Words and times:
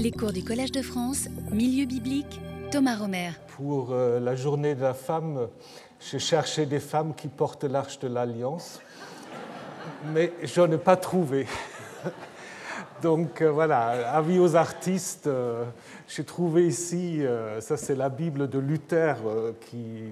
Les 0.00 0.12
cours 0.12 0.32
du 0.32 0.44
Collège 0.44 0.70
de 0.70 0.80
France, 0.80 1.26
Milieu 1.50 1.84
biblique, 1.84 2.40
Thomas 2.70 2.94
Romer. 2.94 3.30
Pour 3.56 3.88
euh, 3.90 4.20
la 4.20 4.36
journée 4.36 4.76
de 4.76 4.82
la 4.82 4.94
femme, 4.94 5.48
je 5.98 6.18
cherchais 6.18 6.66
des 6.66 6.78
femmes 6.78 7.16
qui 7.16 7.26
portent 7.26 7.64
l'arche 7.64 7.98
de 7.98 8.06
l'Alliance, 8.06 8.80
mais 10.14 10.32
je 10.44 10.60
n'en 10.60 10.70
ai 10.70 10.78
pas 10.78 10.96
trouvé. 10.96 11.48
Donc 13.02 13.42
euh, 13.42 13.50
voilà, 13.50 14.12
avis 14.12 14.40
aux 14.40 14.56
artistes, 14.56 15.28
euh, 15.28 15.64
j'ai 16.08 16.24
trouvé 16.24 16.66
ici, 16.66 17.24
euh, 17.24 17.60
ça 17.60 17.76
c'est 17.76 17.94
la 17.94 18.08
Bible 18.08 18.48
de 18.48 18.58
Luther 18.58 19.16
qui 19.60 20.04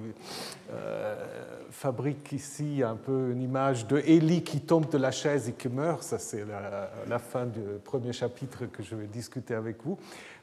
fabrique 1.71 2.33
ici 2.33 2.83
un 2.85 2.97
peu 2.97 3.31
une 3.31 3.43
image 3.43 3.87
de 3.87 3.99
Élie 3.99 4.43
qui 4.43 4.61
tombe 4.61 4.89
de 4.89 4.99
la 4.99 5.11
chaise 5.11 5.49
et 5.49 5.53
qui 5.53 5.69
meurt. 5.69 6.03
Ça 6.03 6.19
c'est 6.19 6.45
la, 6.45 6.91
la, 7.09 7.19
fin 7.19 7.47
du 7.47 7.61
premier 7.85 8.13
chapitre 8.13 8.67
que 8.67 8.83
je 8.83 8.95
vais 8.95 9.07
discuter 9.07 9.55
avec 9.55 9.77
vous. 9.85 9.99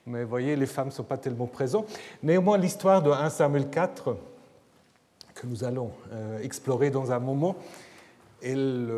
Mais 0.05 0.23
vous 0.23 0.29
voyez, 0.29 0.55
les 0.55 0.65
femmes 0.65 0.87
ne 0.87 0.91
sont 0.91 1.03
pas 1.03 1.17
tellement 1.17 1.47
présentes. 1.47 1.87
Néanmoins, 2.21 2.57
l'histoire 2.57 3.01
de 3.01 3.09
1 3.09 3.29
Samuel 3.29 3.69
4, 3.69 4.15
que 5.33 5.47
nous 5.47 5.63
allons 5.63 5.91
explorer 6.41 6.89
dans 6.89 7.11
un 7.11 7.19
moment, 7.19 7.55
elle 8.41 8.89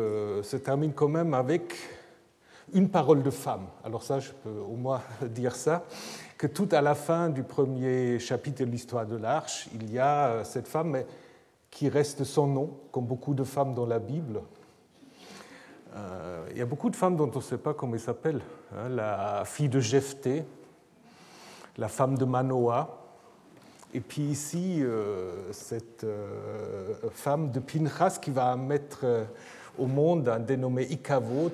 se 0.42 0.56
termine 0.56 0.92
quand 0.92 1.08
même 1.08 1.32
avec 1.32 1.74
une 2.72 2.88
parole 2.88 3.22
de 3.22 3.30
femme. 3.30 3.66
Alors 3.84 4.02
ça, 4.02 4.20
je 4.20 4.30
peux 4.32 4.58
au 4.60 4.76
moins 4.76 5.02
dire 5.22 5.54
ça, 5.54 5.84
que 6.36 6.46
tout 6.46 6.68
à 6.72 6.80
la 6.80 6.94
fin 6.94 7.28
du 7.28 7.42
premier 7.42 8.18
chapitre 8.18 8.64
de 8.64 8.70
l'histoire 8.70 9.06
de 9.06 9.16
l'Arche, 9.16 9.68
il 9.74 9.92
y 9.92 9.98
a 9.98 10.28
euh, 10.28 10.44
cette 10.44 10.68
femme 10.68 11.02
qui 11.70 11.88
reste 11.88 12.24
son 12.24 12.46
nom, 12.46 12.78
comme 12.90 13.06
beaucoup 13.06 13.34
de 13.34 13.44
femmes 13.44 13.74
dans 13.74 13.86
la 13.86 13.98
Bible. 13.98 14.40
Euh, 15.94 16.46
il 16.50 16.58
y 16.58 16.62
a 16.62 16.66
beaucoup 16.66 16.90
de 16.90 16.96
femmes 16.96 17.16
dont 17.16 17.30
on 17.32 17.38
ne 17.38 17.42
sait 17.42 17.58
pas 17.58 17.74
comment 17.74 17.94
elles 17.94 18.00
s'appellent. 18.00 18.42
Hein, 18.74 18.88
la 18.90 19.44
fille 19.44 19.68
de 19.68 19.80
Jephthé, 19.80 20.44
la 21.76 21.88
femme 21.88 22.18
de 22.18 22.24
Manoah, 22.24 23.02
et 23.94 24.00
puis 24.00 24.22
ici, 24.22 24.78
euh, 24.80 25.52
cette 25.52 26.04
femme 27.12 27.50
de 27.50 27.60
Pinchas 27.60 28.18
qui 28.20 28.30
va 28.30 28.56
mettre 28.56 29.06
au 29.78 29.86
monde 29.86 30.28
un 30.28 30.38
dénommé 30.38 30.84
Ikavot 30.90 31.50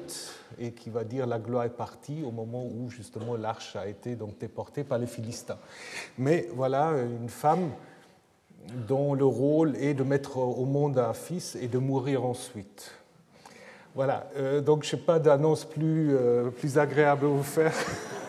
et 0.59 0.73
qui 0.73 0.91
va 0.91 1.05
dire 1.05 1.27
la 1.27 1.39
gloire 1.39 1.65
est 1.65 1.71
partie 1.71 2.23
au 2.25 2.31
moment 2.31 2.65
où 2.65 2.91
justement 2.91 3.37
l'arche 3.37 3.77
a 3.77 3.87
été 3.87 4.17
donc 4.17 4.39
déportée 4.39 4.85
par 4.85 4.99
les 4.99 5.07
Philistins. 5.07 5.59
Mais 6.19 6.49
voilà 6.55 6.91
une 6.91 7.29
femme 7.29 7.71
dont 8.89 9.15
le 9.15 9.25
rôle 9.25 9.77
est 9.77 9.95
de 9.95 10.03
mettre 10.03 10.39
au 10.39 10.65
monde 10.65 10.99
un 10.99 11.15
fils 11.15 11.57
et 11.57 11.69
de 11.69 11.79
mourir 11.79 12.25
ensuite. 12.25 12.93
Voilà, 13.95 14.31
euh, 14.37 14.63
donc 14.63 14.85
je 14.85 14.97
n'ai 14.97 15.03
pas 15.03 15.19
d'annonce 15.19 15.65
plus, 15.65 16.15
euh, 16.15 16.51
plus 16.51 16.79
agréable 16.79 17.27
à 17.27 17.29
vous 17.29 17.43
faire. 17.43 17.75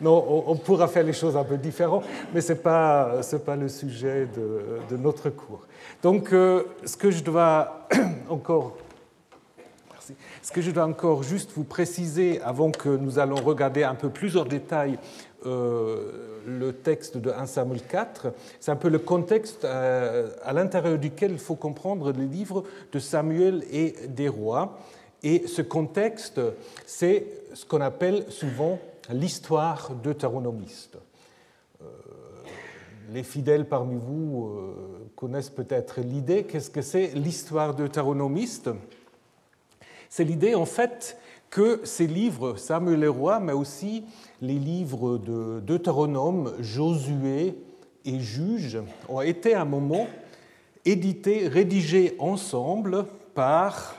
non, 0.00 0.44
on, 0.46 0.56
pourra 0.56 0.88
faire 0.88 1.04
les 1.04 1.12
choses 1.12 1.36
un 1.36 1.44
peu 1.44 1.56
différentes, 1.56 2.04
mais 2.34 2.40
ce 2.40 2.52
n'est 2.52 2.58
pas, 2.58 3.20
pas 3.44 3.56
le 3.56 3.68
sujet 3.68 4.26
de, 4.26 4.78
de 4.90 4.96
notre 4.96 5.30
cours. 5.30 5.66
Donc, 6.02 6.32
euh, 6.32 6.62
ce 6.84 6.96
que 6.96 7.10
je 7.10 7.22
dois 7.22 7.88
encore 8.28 8.76
ce 10.42 10.52
que 10.52 10.60
je 10.60 10.70
dois 10.70 10.84
encore 10.84 11.24
juste 11.24 11.50
vous 11.56 11.64
préciser 11.64 12.40
avant 12.42 12.70
que 12.70 12.88
nous 12.88 13.18
allons 13.18 13.36
regarder 13.36 13.82
un 13.82 13.96
peu 13.96 14.08
plus 14.08 14.36
en 14.36 14.44
détail 14.44 14.98
euh, 15.44 16.42
le 16.46 16.72
texte 16.72 17.16
de 17.16 17.30
1 17.30 17.46
Samuel 17.46 17.82
4, 17.82 18.32
c'est 18.60 18.70
un 18.70 18.76
peu 18.76 18.88
le 18.88 19.00
contexte 19.00 19.64
euh, 19.64 20.30
à 20.44 20.52
l'intérieur 20.52 20.98
duquel 20.98 21.32
il 21.32 21.38
faut 21.38 21.56
comprendre 21.56 22.12
les 22.12 22.26
livres 22.26 22.62
de 22.92 22.98
Samuel 22.98 23.64
et 23.72 23.94
des 24.08 24.28
rois. 24.28 24.78
Et 25.22 25.46
ce 25.48 25.62
contexte, 25.62 26.40
c'est 26.86 27.26
ce 27.54 27.64
qu'on 27.64 27.80
appelle 27.80 28.26
souvent 28.28 28.78
l'histoire 29.10 29.90
deutéronomiste. 29.94 30.98
Euh, 31.80 31.86
les 33.12 33.22
fidèles 33.22 33.68
parmi 33.68 33.96
vous 33.96 34.58
connaissent 35.14 35.50
peut-être 35.50 36.00
l'idée. 36.00 36.44
Qu'est-ce 36.44 36.70
que 36.70 36.82
c'est 36.82 37.14
l'histoire 37.14 37.74
deutéronomiste 37.74 38.70
C'est 40.08 40.24
l'idée 40.24 40.56
en 40.56 40.66
fait 40.66 41.16
que 41.50 41.80
ces 41.84 42.06
livres, 42.06 42.56
Samuel 42.56 43.08
Roi, 43.08 43.40
mais 43.40 43.52
aussi 43.52 44.04
les 44.40 44.58
livres 44.58 45.18
de 45.18 45.60
Deutéronome, 45.60 46.52
Josué 46.60 47.56
et 48.04 48.20
Juge, 48.20 48.78
ont 49.08 49.20
été 49.20 49.54
à 49.54 49.62
un 49.62 49.66
moment 49.66 50.06
édités, 50.84 51.48
rédigés 51.48 52.14
ensemble 52.18 53.06
par 53.34 53.96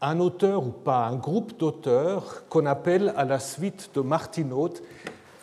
un 0.00 0.20
auteur 0.20 0.64
ou 0.64 0.70
pas, 0.70 1.06
un 1.06 1.16
groupe 1.16 1.58
d'auteurs 1.58 2.44
qu'on 2.48 2.66
appelle 2.66 3.12
à 3.16 3.24
la 3.24 3.38
suite 3.38 3.90
de 3.94 4.00
Martin 4.00 4.48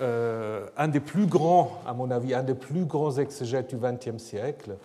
euh, 0.01 0.67
un 0.77 0.87
des 0.87 0.99
plus 0.99 1.25
grands, 1.25 1.81
à 1.87 1.93
mon 1.93 2.11
avis, 2.11 2.33
un 2.33 2.43
des 2.43 2.53
plus 2.53 2.85
grands 2.85 3.17
exégètes 3.17 3.69
du 3.69 3.77
XXe 3.77 4.21
siècle, 4.21 4.77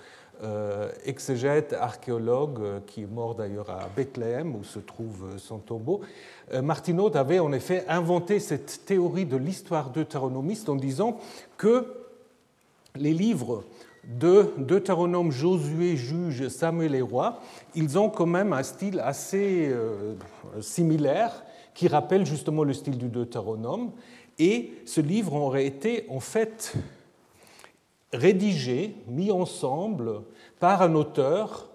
euh, 0.42 0.90
exégète, 1.04 1.72
archéologue, 1.72 2.60
euh, 2.60 2.80
qui 2.86 3.02
est 3.02 3.10
mort 3.10 3.34
d'ailleurs 3.34 3.70
à 3.70 3.88
Bethléem, 3.94 4.54
où 4.54 4.64
se 4.64 4.78
trouve 4.78 5.36
son 5.38 5.58
tombeau. 5.58 6.00
Martin 6.62 6.98
avait 7.14 7.38
en 7.38 7.52
effet 7.52 7.84
inventé 7.88 8.40
cette 8.40 8.84
théorie 8.84 9.26
de 9.26 9.36
l'histoire 9.36 9.90
deutéronomiste 9.90 10.68
en 10.68 10.74
disant 10.74 11.18
que 11.56 11.86
les 12.96 13.12
livres 13.12 13.62
de 14.18 14.52
Deutéronome, 14.58 15.30
Josué, 15.30 15.96
Juge, 15.96 16.48
Samuel 16.48 16.94
et 16.94 17.00
Roi, 17.00 17.40
ils 17.74 17.98
ont 17.98 18.08
quand 18.08 18.26
même 18.26 18.52
un 18.52 18.62
style 18.62 19.00
assez 19.00 19.74
similaire 20.60 21.44
qui 21.74 21.88
rappelle 21.88 22.26
justement 22.26 22.64
le 22.64 22.72
style 22.72 22.98
du 22.98 23.08
Deutéronome. 23.08 23.92
Et 24.38 24.72
ce 24.86 25.00
livre 25.00 25.34
aurait 25.34 25.66
été 25.66 26.06
en 26.08 26.20
fait 26.20 26.74
rédigé, 28.12 28.96
mis 29.06 29.30
ensemble 29.30 30.22
par 30.58 30.82
un 30.82 30.94
auteur 30.94 31.68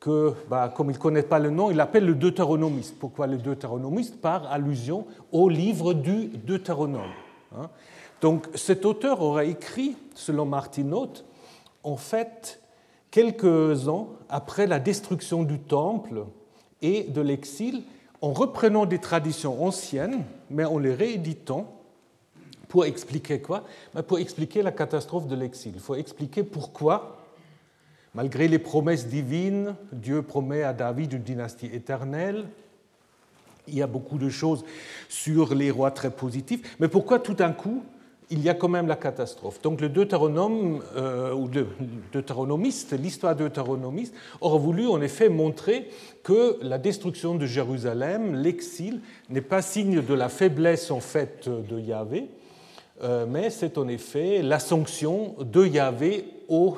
que, 0.00 0.34
bah, 0.48 0.72
comme 0.74 0.90
il 0.90 0.94
ne 0.94 0.98
connaît 0.98 1.22
pas 1.22 1.38
le 1.38 1.50
nom, 1.50 1.70
il 1.70 1.80
appelle 1.80 2.04
le 2.04 2.14
deutéronomiste. 2.14 2.96
Pourquoi 2.98 3.26
le 3.26 3.38
deutéronomiste? 3.38 4.20
Par 4.20 4.50
allusion 4.50 5.06
au 5.32 5.48
livre 5.48 5.92
du 5.92 6.28
Deutéronome. 6.28 7.10
Hein. 7.56 7.70
Donc 8.20 8.48
cet 8.54 8.84
auteur 8.84 9.22
aurait 9.22 9.48
écrit, 9.48 9.96
selon 10.14 10.44
Martin 10.44 10.92
en 11.82 11.96
fait, 11.96 12.60
quelques 13.10 13.88
ans 13.88 14.10
après 14.28 14.66
la 14.66 14.78
destruction 14.78 15.42
du 15.42 15.58
temple 15.58 16.26
et 16.82 17.04
de 17.04 17.20
l'exil, 17.20 17.82
en 18.20 18.32
reprenant 18.32 18.86
des 18.86 18.98
traditions 18.98 19.64
anciennes, 19.64 20.24
mais 20.50 20.64
en 20.64 20.78
les 20.78 20.94
rééditant 20.94 21.72
pour 22.68 22.84
expliquer 22.84 23.40
quoi? 23.40 23.64
Ben, 23.94 24.02
Pour 24.02 24.18
expliquer 24.18 24.62
la 24.62 24.72
catastrophe 24.72 25.26
de 25.26 25.34
l'exil. 25.34 25.72
Il 25.74 25.80
faut 25.80 25.94
expliquer 25.94 26.42
pourquoi, 26.42 27.24
malgré 28.14 28.46
les 28.48 28.58
promesses 28.58 29.06
divines, 29.06 29.74
Dieu 29.92 30.22
promet 30.22 30.62
à 30.62 30.72
David 30.72 31.14
une 31.14 31.22
dynastie 31.22 31.70
éternelle. 31.72 32.46
Il 33.66 33.74
y 33.74 33.82
a 33.82 33.86
beaucoup 33.86 34.18
de 34.18 34.28
choses 34.28 34.64
sur 35.08 35.54
les 35.54 35.70
rois 35.70 35.90
très 35.90 36.10
positifs. 36.10 36.76
Mais 36.80 36.88
pourquoi 36.88 37.18
tout 37.18 37.34
d'un 37.34 37.52
coup, 37.52 37.82
il 38.30 38.42
y 38.42 38.48
a 38.48 38.54
quand 38.54 38.68
même 38.68 38.86
la 38.86 38.96
catastrophe. 38.96 39.60
Donc 39.62 39.80
le 39.80 39.88
deutéronome, 39.88 40.82
euh, 40.96 41.32
ou 41.32 41.48
le 41.48 41.66
deutéronomiste, 42.12 42.92
l'histoire 42.92 43.34
deutéronomiste, 43.34 44.14
aurait 44.40 44.58
voulu 44.58 44.86
en 44.86 45.00
effet 45.00 45.28
montrer 45.28 45.88
que 46.22 46.58
la 46.62 46.78
destruction 46.78 47.34
de 47.34 47.46
Jérusalem, 47.46 48.34
l'exil, 48.34 49.00
n'est 49.30 49.40
pas 49.40 49.62
signe 49.62 50.02
de 50.02 50.14
la 50.14 50.28
faiblesse 50.28 50.90
en 50.90 51.00
fait 51.00 51.48
de 51.48 51.80
Yahvé, 51.80 52.28
euh, 53.02 53.26
mais 53.28 53.50
c'est 53.50 53.78
en 53.78 53.88
effet 53.88 54.42
la 54.42 54.58
sanction 54.58 55.34
de 55.40 55.66
Yahvé 55.66 56.24
euh, 56.50 56.74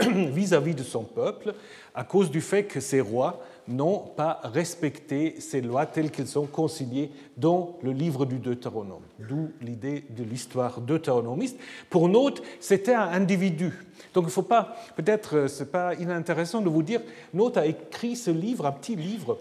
vis-à-vis 0.30 0.74
de 0.74 0.82
son 0.82 1.02
peuple 1.02 1.54
à 1.94 2.04
cause 2.04 2.30
du 2.30 2.40
fait 2.40 2.64
que 2.64 2.80
ces 2.80 3.00
rois 3.00 3.40
n'ont 3.68 3.98
pas 3.98 4.40
respecté 4.44 5.40
ces 5.40 5.60
lois 5.60 5.86
telles 5.86 6.10
qu'elles 6.10 6.28
sont 6.28 6.46
consignées 6.46 7.10
dans 7.36 7.76
le 7.82 7.92
livre 7.92 8.26
du 8.26 8.38
Deutéronome, 8.38 9.02
d'où 9.18 9.50
l'idée 9.60 10.04
de 10.10 10.22
l'histoire 10.22 10.80
deutéronomiste. 10.80 11.58
Pour 11.90 12.08
Note, 12.08 12.42
c'était 12.60 12.94
un 12.94 13.08
individu. 13.08 13.72
Donc 14.14 14.24
il 14.24 14.28
ne 14.28 14.32
faut 14.32 14.42
pas, 14.42 14.76
peut-être, 14.96 15.36
euh, 15.36 15.48
ce 15.48 15.62
n'est 15.62 15.70
pas 15.70 15.94
inintéressant 15.94 16.60
de 16.60 16.68
vous 16.68 16.82
dire, 16.82 17.00
Note 17.34 17.56
a 17.56 17.66
écrit 17.66 18.16
ce 18.16 18.30
livre, 18.30 18.66
un 18.66 18.72
petit 18.72 18.96
livre, 18.96 19.38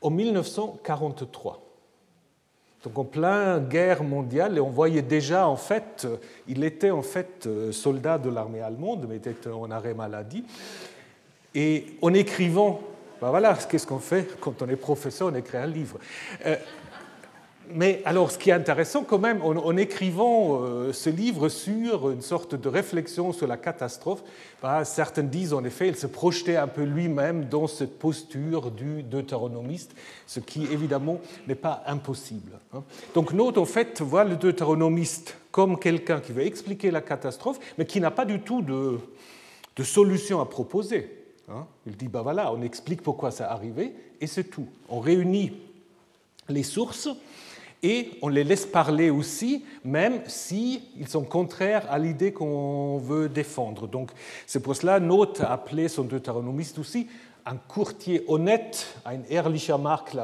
en 0.00 0.10
1943 0.10 1.64
donc 2.84 2.96
en 2.96 3.04
plein 3.04 3.58
guerre 3.58 4.04
mondiale, 4.04 4.56
et 4.56 4.60
on 4.60 4.70
voyait 4.70 5.02
déjà, 5.02 5.48
en 5.48 5.56
fait, 5.56 6.06
il 6.46 6.62
était 6.62 6.90
en 6.92 7.02
fait 7.02 7.46
euh, 7.46 7.72
soldat 7.72 8.18
de 8.18 8.30
l'armée 8.30 8.60
allemande, 8.60 9.06
mais 9.08 9.16
était 9.16 9.48
en 9.48 9.70
arrêt 9.70 9.94
maladie. 9.94 10.44
Et 11.54 11.86
en 12.02 12.14
écrivant, 12.14 12.80
ben 13.20 13.30
voilà, 13.30 13.54
qu'est-ce 13.54 13.86
qu'on 13.86 13.98
fait 13.98 14.38
quand 14.40 14.62
on 14.62 14.68
est 14.68 14.76
professeur, 14.76 15.28
on 15.28 15.34
écrit 15.34 15.58
un 15.58 15.66
livre. 15.66 15.98
Euh, 16.46 16.56
mais 17.74 18.00
alors, 18.04 18.30
ce 18.30 18.38
qui 18.38 18.50
est 18.50 18.54
intéressant 18.54 19.04
quand 19.04 19.18
même, 19.18 19.42
en, 19.42 19.76
écrivant 19.76 20.62
euh, 20.62 20.92
ce 20.92 21.10
livre 21.10 21.48
sur 21.48 22.10
une 22.10 22.22
sorte 22.22 22.54
de 22.54 22.68
réflexion 22.68 23.32
sur 23.32 23.46
la 23.46 23.56
catastrophe, 23.56 24.22
bah, 24.62 24.84
certains 24.84 25.22
disent 25.22 25.52
en 25.52 25.64
effet, 25.64 25.88
il 25.88 25.96
se 25.96 26.06
projetait 26.06 26.56
un 26.56 26.66
peu 26.66 26.82
lui-même 26.84 27.44
dans 27.46 27.66
cette 27.66 27.98
posture 27.98 28.70
du 28.70 29.02
deutéronomiste, 29.02 29.94
ce 30.26 30.40
qui 30.40 30.64
évidemment 30.72 31.20
n'est 31.46 31.54
pas 31.54 31.82
impossible. 31.86 32.52
Hein. 32.72 32.82
Donc, 33.14 33.32
note 33.32 33.58
en 33.58 33.66
fait 33.66 34.00
voit 34.00 34.24
le 34.24 34.36
deutéronomiste 34.36 35.36
comme 35.50 35.78
quelqu'un 35.78 36.20
qui 36.20 36.32
veut 36.32 36.46
expliquer 36.46 36.90
la 36.90 37.00
catastrophe, 37.00 37.58
mais 37.76 37.84
qui 37.84 38.00
n'a 38.00 38.10
pas 38.10 38.24
du 38.24 38.40
tout 38.40 38.62
de, 38.62 38.98
de 39.76 39.82
solution 39.82 40.40
à 40.40 40.46
proposer. 40.46 41.18
Hein? 41.50 41.66
Il 41.86 41.96
dit, 41.96 42.08
ben 42.08 42.22
voilà, 42.22 42.52
on 42.52 42.62
explique 42.62 43.02
pourquoi 43.02 43.30
ça 43.30 43.50
arrivé, 43.50 43.94
et 44.20 44.26
c'est 44.26 44.44
tout. 44.44 44.66
On 44.88 45.00
réunit 45.00 45.52
les 46.48 46.62
sources 46.62 47.08
et 47.82 48.10
on 48.22 48.28
les 48.28 48.44
laisse 48.44 48.66
parler 48.66 49.10
aussi, 49.10 49.64
même 49.84 50.22
s'ils 50.26 50.82
ils 50.96 51.08
sont 51.08 51.24
contraires 51.24 51.86
à 51.90 51.98
l'idée 51.98 52.32
qu'on 52.32 52.98
veut 52.98 53.28
défendre. 53.28 53.86
Donc 53.86 54.10
c'est 54.46 54.60
pour 54.60 54.74
cela, 54.74 54.98
Note 54.98 55.40
a 55.40 55.52
appelé 55.52 55.88
son 55.88 56.04
deutéronomiste 56.04 56.78
aussi 56.78 57.06
un 57.48 57.56
courtier 57.56 58.24
honnête, 58.28 58.94
un 59.06 59.20
ehrlicher 59.30 59.74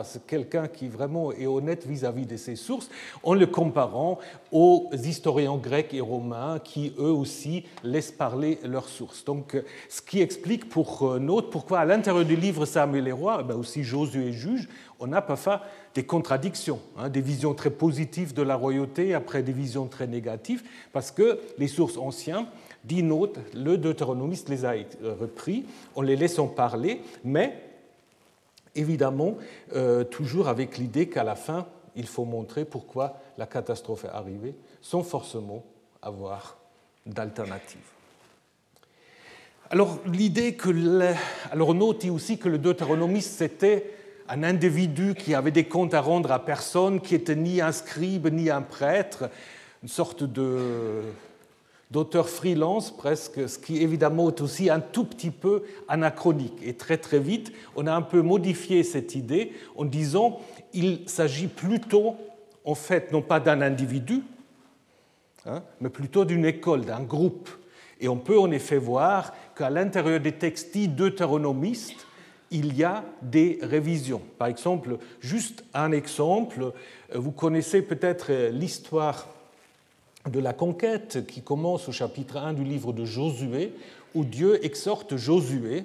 c'est 0.05 0.26
quelqu'un 0.26 0.69
qui 0.69 0.88
vraiment 0.88 1.32
est 1.32 1.47
honnête 1.47 1.87
vis-à-vis 1.87 2.26
de 2.26 2.37
ses 2.37 2.55
sources, 2.55 2.91
en 3.23 3.32
le 3.32 3.47
comparant 3.47 4.19
aux 4.53 4.91
historiens 4.93 5.56
grecs 5.56 5.94
et 5.94 6.03
romains 6.03 6.59
qui, 6.62 6.93
eux 6.99 7.12
aussi, 7.12 7.65
laissent 7.82 8.12
parler 8.12 8.59
leurs 8.62 8.88
sources. 8.88 9.25
Donc, 9.25 9.56
ce 9.88 10.03
qui 10.03 10.21
explique 10.21 10.69
pour 10.69 11.03
euh, 11.03 11.19
Note 11.19 11.50
pourquoi, 11.50 11.79
à 11.81 11.85
l'intérieur 11.87 12.26
du 12.26 12.37
livre 12.37 12.67
Samuel 12.67 13.09
et 13.09 13.12
Roi, 13.12 13.43
ben 13.43 13.56
aussi 13.56 13.85
Josué 13.85 14.27
et 14.27 14.32
Juge, 14.32 14.69
on 15.00 15.11
a 15.12 15.23
parfois 15.23 15.62
des 15.94 16.05
contradictions, 16.05 16.81
hein, 16.99 17.09
des 17.09 17.23
visions 17.23 17.55
très 17.55 17.70
positives 17.70 18.35
de 18.35 18.43
la 18.43 18.55
royauté 18.55 19.15
après 19.15 19.43
des 19.43 19.53
visions 19.53 19.87
très 19.87 20.06
négatives, 20.06 20.62
parce 20.93 21.11
que 21.11 21.41
les 21.56 21.69
sources 21.69 21.97
anciennes 21.97 22.47
dit 22.84 23.02
note, 23.02 23.38
le 23.54 23.78
deutéronomiste 23.78 24.48
les 24.48 24.64
a 24.64 24.75
repris 25.02 25.64
en 25.94 26.02
les 26.02 26.16
laissant 26.16 26.46
parler, 26.46 27.00
mais 27.25 27.58
évidemment 28.75 29.36
euh, 29.75 30.04
toujours 30.04 30.48
avec 30.48 30.78
l'idée 30.78 31.08
qu'à 31.08 31.25
la 31.25 31.34
fin, 31.34 31.66
il 31.96 32.06
faut 32.06 32.25
montrer 32.25 32.64
pourquoi 32.64 33.20
la 33.38 33.46
catastrophe 33.46 34.04
est 34.04 34.08
arrivée, 34.08 34.54
sans 34.82 35.02
forcément 35.02 35.64
avoir 36.02 36.56
d'alternative. 37.06 37.81
Alors 39.70 39.98
l'idée 40.06 40.54
que... 40.54 40.70
Alors 41.50 41.70
on 41.70 41.75
note 41.75 42.04
aussi 42.06 42.38
que 42.38 42.48
le 42.48 42.58
deutéronomiste, 42.58 43.38
c'était 43.38 43.90
un 44.28 44.42
individu 44.42 45.14
qui 45.14 45.34
avait 45.34 45.50
des 45.50 45.64
comptes 45.64 45.94
à 45.94 46.00
rendre 46.00 46.32
à 46.32 46.44
personne, 46.44 47.00
qui 47.00 47.14
était 47.14 47.36
ni 47.36 47.60
un 47.60 47.72
scribe 47.72 48.28
ni 48.28 48.50
un 48.50 48.62
prêtre, 48.62 49.31
une 49.82 49.88
sorte 49.88 50.25
de 50.25 51.02
d'auteur 51.94 52.29
freelance 52.29 52.91
presque, 52.91 53.49
ce 53.49 53.56
qui 53.56 53.81
évidemment 53.81 54.29
est 54.29 54.41
aussi 54.41 54.69
un 54.69 54.81
tout 54.81 55.05
petit 55.05 55.31
peu 55.31 55.62
anachronique. 55.87 56.58
Et 56.61 56.75
très 56.75 56.96
très 56.96 57.20
vite, 57.20 57.52
on 57.76 57.87
a 57.87 57.94
un 57.94 58.02
peu 58.02 58.20
modifié 58.20 58.82
cette 58.82 59.14
idée 59.14 59.52
en 59.76 59.85
disant 59.85 60.41
il 60.73 61.08
s'agit 61.08 61.46
plutôt, 61.46 62.17
en 62.64 62.75
fait, 62.75 63.12
non 63.12 63.23
pas 63.23 63.38
d'un 63.38 63.62
individu, 63.62 64.23
hein, 65.46 65.62
mais 65.81 65.88
plutôt 65.88 66.25
d'une 66.25 66.44
école, 66.44 66.85
d'un 66.85 67.05
groupe. 67.05 67.49
Et 68.00 68.08
on 68.08 68.17
peut 68.17 68.41
en 68.41 68.50
effet 68.50 68.76
voir 68.76 69.32
qu'à 69.55 69.70
l'intérieur 69.70 70.19
des 70.19 70.32
textes 70.32 70.73
dits 70.73 70.88
deutéronomistes, 70.88 72.08
il 72.50 72.76
y 72.76 72.82
a 72.82 73.05
des 73.23 73.61
révisions. 73.62 74.23
Par 74.37 74.49
exemple, 74.49 74.99
juste 75.20 75.64
un 75.73 75.93
exemple, 75.93 76.73
vous 77.14 77.31
connaissez 77.31 77.82
peut-être 77.82 78.32
l'histoire 78.50 79.29
de 80.31 80.41
la 80.41 80.53
conquête 80.53 81.26
qui 81.26 81.43
commence 81.43 81.88
au 81.88 81.93
chapitre 81.93 82.38
1 82.38 82.55
du 82.55 82.65
livre 82.65 82.93
de 82.93 83.05
Josué, 83.05 83.73
où 84.15 84.25
Dieu 84.25 84.65
exhorte 84.65 85.17
Josué 85.17 85.85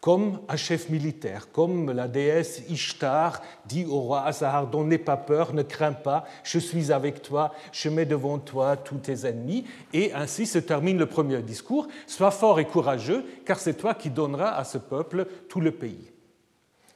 comme 0.00 0.38
un 0.48 0.56
chef 0.56 0.88
militaire, 0.88 1.48
comme 1.50 1.90
la 1.90 2.06
déesse 2.06 2.62
Ishtar 2.68 3.42
dit 3.64 3.84
au 3.86 3.98
roi 3.98 4.22
Asahardon, 4.22 4.84
n'aie 4.84 4.98
pas 4.98 5.16
peur, 5.16 5.52
ne 5.52 5.62
crains 5.62 5.94
pas, 5.94 6.26
je 6.44 6.60
suis 6.60 6.92
avec 6.92 7.22
toi, 7.22 7.52
je 7.72 7.88
mets 7.88 8.06
devant 8.06 8.38
toi 8.38 8.76
tous 8.76 8.98
tes 8.98 9.26
ennemis. 9.26 9.64
Et 9.92 10.12
ainsi 10.12 10.46
se 10.46 10.58
termine 10.58 10.98
le 10.98 11.06
premier 11.06 11.42
discours, 11.42 11.88
sois 12.06 12.30
fort 12.30 12.60
et 12.60 12.66
courageux, 12.66 13.24
car 13.44 13.58
c'est 13.58 13.74
toi 13.74 13.94
qui 13.94 14.10
donneras 14.10 14.50
à 14.50 14.62
ce 14.62 14.78
peuple 14.78 15.26
tout 15.48 15.60
le 15.60 15.72
pays. 15.72 16.12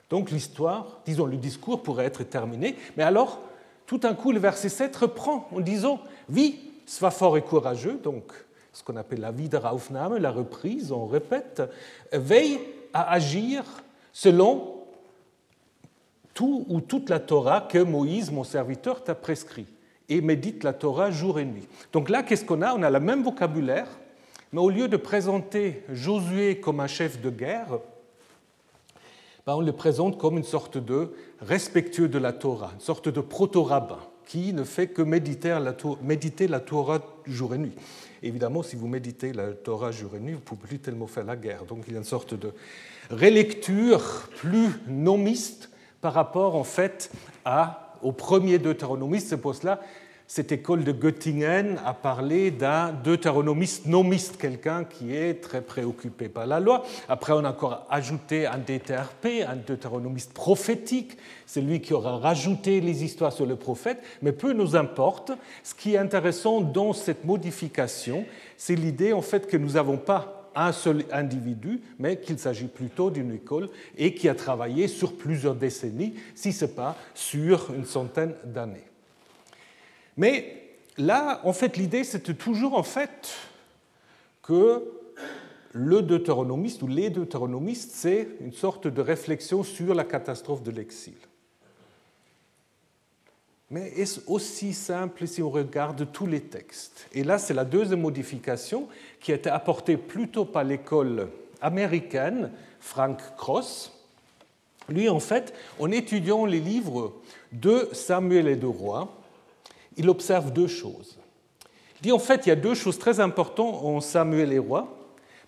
Donc 0.08 0.30
l'histoire, 0.30 1.00
disons 1.04 1.26
le 1.26 1.36
discours 1.36 1.82
pourrait 1.82 2.04
être 2.04 2.22
terminé, 2.22 2.76
mais 2.96 3.02
alors 3.02 3.40
tout 3.90 3.98
d'un 3.98 4.14
coup 4.14 4.30
le 4.30 4.38
verset 4.38 4.68
7 4.68 4.94
reprend 4.94 5.48
en 5.50 5.58
disant, 5.58 5.98
Vie, 6.28 6.60
sois 6.86 7.10
fort 7.10 7.36
et 7.36 7.42
courageux, 7.42 7.98
donc 8.00 8.22
ce 8.72 8.84
qu'on 8.84 8.94
appelle 8.94 9.18
la 9.18 9.32
Wiederaufnahme, 9.32 10.16
la 10.18 10.30
reprise, 10.30 10.92
on 10.92 11.06
répète, 11.06 11.60
veille 12.12 12.60
à 12.92 13.10
agir 13.10 13.64
selon 14.12 14.76
tout 16.34 16.64
ou 16.68 16.80
toute 16.80 17.10
la 17.10 17.18
Torah 17.18 17.62
que 17.62 17.78
Moïse, 17.78 18.30
mon 18.30 18.44
serviteur, 18.44 19.02
t'a 19.02 19.16
prescrit, 19.16 19.66
et 20.08 20.20
médite 20.20 20.62
la 20.62 20.72
Torah 20.72 21.10
jour 21.10 21.40
et 21.40 21.44
nuit. 21.44 21.66
Donc 21.92 22.10
là, 22.10 22.22
qu'est-ce 22.22 22.44
qu'on 22.44 22.62
a? 22.62 22.72
On 22.76 22.84
a 22.84 22.90
le 22.90 23.00
même 23.00 23.24
vocabulaire, 23.24 23.88
mais 24.52 24.60
au 24.60 24.70
lieu 24.70 24.86
de 24.86 24.96
présenter 24.96 25.82
Josué 25.92 26.60
comme 26.60 26.78
un 26.78 26.86
chef 26.86 27.20
de 27.20 27.30
guerre, 27.30 27.80
ben, 29.46 29.54
on 29.54 29.60
le 29.62 29.72
présente 29.72 30.16
comme 30.16 30.36
une 30.36 30.44
sorte 30.44 30.78
de 30.78 31.12
respectueux 31.40 32.08
de 32.08 32.18
la 32.18 32.32
Torah, 32.32 32.72
une 32.74 32.80
sorte 32.80 33.08
de 33.08 33.20
proto-rabbin 33.20 33.98
qui 34.26 34.52
ne 34.52 34.62
fait 34.62 34.86
que 34.86 35.02
méditer 35.02 36.46
la, 36.46 36.60
Torah 36.60 37.00
jour 37.26 37.54
et 37.54 37.58
nuit. 37.58 37.74
Évidemment, 38.22 38.62
si 38.62 38.76
vous 38.76 38.86
méditez 38.86 39.32
la 39.32 39.48
Torah 39.52 39.90
jour 39.90 40.14
et 40.14 40.20
nuit, 40.20 40.34
vous 40.34 40.38
ne 40.38 40.44
pouvez 40.44 40.68
plus 40.68 40.78
tellement 40.78 41.08
faire 41.08 41.24
la 41.24 41.36
guerre. 41.36 41.64
Donc 41.64 41.84
il 41.88 41.94
y 41.94 41.96
a 41.96 41.98
une 41.98 42.04
sorte 42.04 42.34
de 42.34 42.52
relecture 43.10 44.28
plus 44.36 44.68
nomiste 44.86 45.70
par 46.00 46.12
rapport 46.12 46.54
en 46.54 46.64
fait 46.64 47.10
à, 47.44 47.96
au 48.02 48.12
premier 48.12 48.58
deutéronomiste. 48.58 49.28
C'est 49.28 49.40
pour 49.40 49.54
cela 49.54 49.80
cette 50.32 50.52
école 50.52 50.84
de 50.84 50.92
Göttingen 50.92 51.80
a 51.84 51.92
parlé 51.92 52.52
d'un 52.52 52.92
deutéronomiste 52.92 53.86
nomiste, 53.86 54.36
quelqu'un 54.36 54.84
qui 54.84 55.12
est 55.12 55.42
très 55.42 55.60
préoccupé 55.60 56.28
par 56.28 56.46
la 56.46 56.60
loi. 56.60 56.84
Après, 57.08 57.32
on 57.32 57.42
a 57.44 57.50
encore 57.50 57.84
ajouté 57.90 58.46
un 58.46 58.58
DTRP, 58.58 59.44
un 59.44 59.56
deutéronomiste 59.56 60.32
prophétique, 60.32 61.16
c'est 61.46 61.60
lui 61.60 61.80
qui 61.80 61.94
aura 61.94 62.18
rajouté 62.18 62.80
les 62.80 63.02
histoires 63.02 63.32
sur 63.32 63.44
le 63.44 63.56
prophète, 63.56 63.98
mais 64.22 64.30
peu 64.30 64.52
nous 64.52 64.76
importe. 64.76 65.32
Ce 65.64 65.74
qui 65.74 65.94
est 65.94 65.98
intéressant 65.98 66.60
dans 66.60 66.92
cette 66.92 67.24
modification, 67.24 68.24
c'est 68.56 68.76
l'idée 68.76 69.12
en 69.12 69.22
fait 69.22 69.48
que 69.48 69.56
nous 69.56 69.72
n'avons 69.72 69.96
pas 69.96 70.52
un 70.54 70.70
seul 70.70 71.06
individu, 71.10 71.80
mais 71.98 72.20
qu'il 72.20 72.38
s'agit 72.38 72.68
plutôt 72.68 73.10
d'une 73.10 73.34
école 73.34 73.68
et 73.98 74.14
qui 74.14 74.28
a 74.28 74.36
travaillé 74.36 74.86
sur 74.86 75.16
plusieurs 75.16 75.56
décennies, 75.56 76.14
si 76.36 76.52
ce 76.52 76.66
n'est 76.66 76.70
pas 76.70 76.96
sur 77.14 77.74
une 77.74 77.84
centaine 77.84 78.34
d'années. 78.44 78.89
Mais 80.16 80.76
là, 80.98 81.40
en 81.44 81.52
fait, 81.52 81.76
l'idée, 81.76 82.04
c'était 82.04 82.34
toujours 82.34 82.74
en 82.74 82.82
fait 82.82 83.34
que 84.42 84.84
le 85.72 86.02
deutéronomiste 86.02 86.82
ou 86.82 86.88
les 86.88 87.10
deutéronomistes, 87.10 87.92
c'est 87.94 88.28
une 88.40 88.52
sorte 88.52 88.88
de 88.88 89.00
réflexion 89.00 89.62
sur 89.62 89.94
la 89.94 90.04
catastrophe 90.04 90.62
de 90.62 90.70
l'exil. 90.70 91.14
Mais 93.70 93.88
est-ce 93.96 94.20
aussi 94.26 94.74
simple 94.74 95.28
si 95.28 95.42
on 95.42 95.50
regarde 95.50 96.10
tous 96.12 96.26
les 96.26 96.40
textes? 96.40 97.06
Et 97.12 97.22
là, 97.22 97.38
c'est 97.38 97.54
la 97.54 97.64
deuxième 97.64 98.00
modification 98.00 98.88
qui 99.20 99.30
a 99.30 99.36
été 99.36 99.48
apportée 99.48 99.96
plutôt 99.96 100.44
par 100.44 100.64
l'école 100.64 101.28
américaine, 101.60 102.50
Frank 102.80 103.20
Cross. 103.36 103.92
Lui, 104.88 105.08
en 105.08 105.20
fait, 105.20 105.54
en 105.78 105.92
étudiant 105.92 106.46
les 106.46 106.58
livres 106.58 107.12
de 107.52 107.88
Samuel 107.92 108.48
et 108.48 108.56
de 108.56 108.66
Roy, 108.66 109.08
il 110.00 110.08
observe 110.08 110.50
deux 110.50 110.66
choses. 110.66 111.18
Il 111.96 112.04
dit 112.04 112.12
en 112.12 112.18
fait, 112.18 112.46
il 112.46 112.48
y 112.48 112.52
a 112.52 112.56
deux 112.56 112.74
choses 112.74 112.98
très 112.98 113.20
importantes 113.20 113.84
en 113.84 114.00
Samuel 114.00 114.50
et 114.50 114.58
rois. 114.58 114.96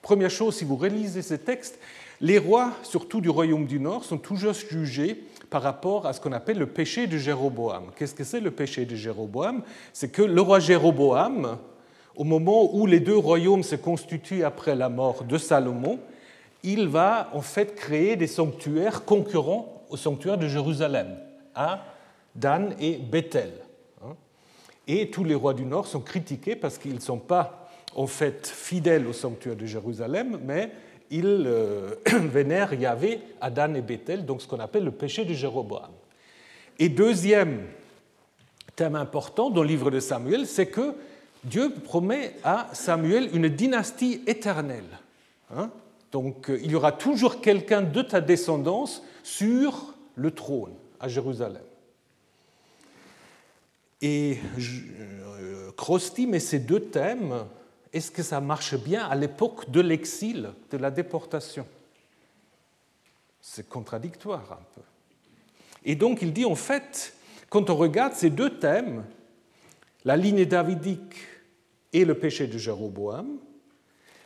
Première 0.02 0.30
chose, 0.30 0.56
si 0.56 0.64
vous 0.64 0.76
relisez 0.76 1.22
ces 1.22 1.38
textes, 1.38 1.78
les 2.20 2.36
rois, 2.36 2.72
surtout 2.82 3.22
du 3.22 3.30
royaume 3.30 3.64
du 3.64 3.80
Nord, 3.80 4.04
sont 4.04 4.18
toujours 4.18 4.52
jugés 4.52 5.24
par 5.48 5.62
rapport 5.62 6.06
à 6.06 6.12
ce 6.12 6.20
qu'on 6.20 6.32
appelle 6.32 6.58
le 6.58 6.66
péché 6.66 7.06
de 7.06 7.16
Jéroboam. 7.16 7.84
Qu'est-ce 7.96 8.14
que 8.14 8.24
c'est 8.24 8.40
le 8.40 8.50
péché 8.50 8.84
de 8.84 8.94
Jéroboam? 8.94 9.62
C'est 9.94 10.12
que 10.12 10.20
le 10.20 10.40
roi 10.42 10.60
Jéroboam, 10.60 11.56
au 12.14 12.24
moment 12.24 12.74
où 12.76 12.84
les 12.84 13.00
deux 13.00 13.16
royaumes 13.16 13.62
se 13.62 13.76
constituent 13.76 14.44
après 14.44 14.76
la 14.76 14.90
mort 14.90 15.24
de 15.24 15.38
Salomon, 15.38 15.98
il 16.62 16.88
va 16.88 17.30
en 17.32 17.40
fait 17.40 17.74
créer 17.74 18.16
des 18.16 18.26
sanctuaires 18.26 19.06
concurrents 19.06 19.82
au 19.88 19.96
sanctuaire 19.96 20.36
de 20.36 20.46
Jérusalem, 20.46 21.16
à 21.54 21.86
Dan 22.34 22.74
et 22.78 22.98
Bethel. 22.98 23.61
Et 24.88 25.10
tous 25.10 25.24
les 25.24 25.34
rois 25.34 25.54
du 25.54 25.64
Nord 25.64 25.86
sont 25.86 26.00
critiqués 26.00 26.56
parce 26.56 26.78
qu'ils 26.78 26.94
ne 26.94 27.00
sont 27.00 27.18
pas 27.18 27.70
en 27.94 28.06
fait 28.06 28.46
fidèles 28.46 29.06
au 29.06 29.12
sanctuaire 29.12 29.56
de 29.56 29.66
Jérusalem, 29.66 30.40
mais 30.44 30.70
ils 31.10 31.44
euh, 31.46 31.94
vénèrent 32.06 32.74
Yahvé, 32.74 33.20
Adan 33.40 33.74
et 33.74 33.82
Bethel, 33.82 34.24
donc 34.24 34.42
ce 34.42 34.48
qu'on 34.48 34.60
appelle 34.60 34.84
le 34.84 34.90
péché 34.90 35.24
de 35.24 35.34
Jéroboam. 35.34 35.90
Et 36.78 36.88
deuxième 36.88 37.66
thème 38.74 38.96
important 38.96 39.50
dans 39.50 39.62
le 39.62 39.68
livre 39.68 39.90
de 39.90 40.00
Samuel, 40.00 40.46
c'est 40.46 40.66
que 40.66 40.94
Dieu 41.44 41.70
promet 41.84 42.34
à 42.44 42.68
Samuel 42.72 43.28
une 43.34 43.48
dynastie 43.48 44.22
éternelle. 44.26 44.98
Hein. 45.54 45.70
Donc 46.12 46.50
il 46.50 46.70
y 46.70 46.74
aura 46.74 46.92
toujours 46.92 47.40
quelqu'un 47.40 47.82
de 47.82 48.02
ta 48.02 48.20
descendance 48.20 49.02
sur 49.22 49.94
le 50.14 50.30
trône 50.30 50.72
à 51.00 51.08
Jérusalem. 51.08 51.62
Et 54.02 54.38
Krusty 55.76 56.26
met 56.26 56.40
ces 56.40 56.58
deux 56.58 56.80
thèmes. 56.80 57.46
Est-ce 57.92 58.10
que 58.10 58.22
ça 58.22 58.40
marche 58.40 58.76
bien 58.76 59.06
à 59.06 59.14
l'époque 59.14 59.70
de 59.70 59.80
l'exil, 59.80 60.50
de 60.70 60.76
la 60.76 60.90
déportation? 60.90 61.64
C'est 63.40 63.68
contradictoire 63.68 64.52
un 64.52 64.64
peu. 64.74 64.80
Et 65.84 65.94
donc 65.94 66.20
il 66.22 66.32
dit 66.32 66.44
en 66.44 66.56
fait, 66.56 67.14
quand 67.48 67.70
on 67.70 67.76
regarde 67.76 68.14
ces 68.14 68.30
deux 68.30 68.58
thèmes, 68.58 69.04
la 70.04 70.16
ligne 70.16 70.44
davidique 70.44 71.16
et 71.92 72.04
le 72.04 72.14
péché 72.14 72.48
de 72.48 72.58
Jéroboam, 72.58 73.38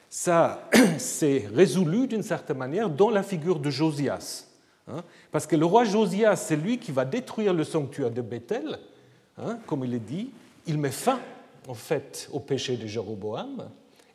ça 0.09 0.71
s'est 0.99 1.49
résolu 1.52 2.06
d'une 2.06 2.23
certaine 2.23 2.59
manière 2.59 2.88
dans 2.88 3.11
la 3.11 3.23
figure 3.23 3.59
de 3.59 3.68
Josias. 3.68 4.47
Hein. 4.88 5.02
Parce 5.33 5.47
que 5.47 5.56
le 5.56 5.66
roi 5.66 5.85
Josias, 5.85 6.37
c'est 6.37 6.56
lui 6.56 6.78
qui 6.78 6.92
va 6.92 7.04
détruire 7.04 7.52
le 7.52 7.64
sanctuaire 7.64 8.11
de 8.11 8.23
Bethel, 8.23 8.78
hein, 9.38 9.58
comme 9.66 9.84
il 9.84 9.94
est 9.94 9.98
dit, 9.98 10.30
il 10.66 10.78
met 10.78 10.90
fin 10.90 11.20
en 11.68 11.74
fait 11.74 12.28
au 12.32 12.40
péché 12.40 12.76
de 12.76 12.86
Jéroboam, 12.86 13.68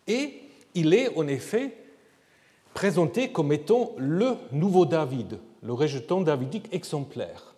et 0.08 0.42
il 0.74 0.94
est 0.94 1.16
en 1.18 1.28
effet 1.28 1.76
présenté 2.74 3.32
comme 3.32 3.52
étant 3.52 3.92
le 3.98 4.36
nouveau 4.52 4.86
David, 4.86 5.40
le 5.62 5.74
rejeton 5.74 6.22
davidique 6.22 6.70
exemplaire. 6.72 7.56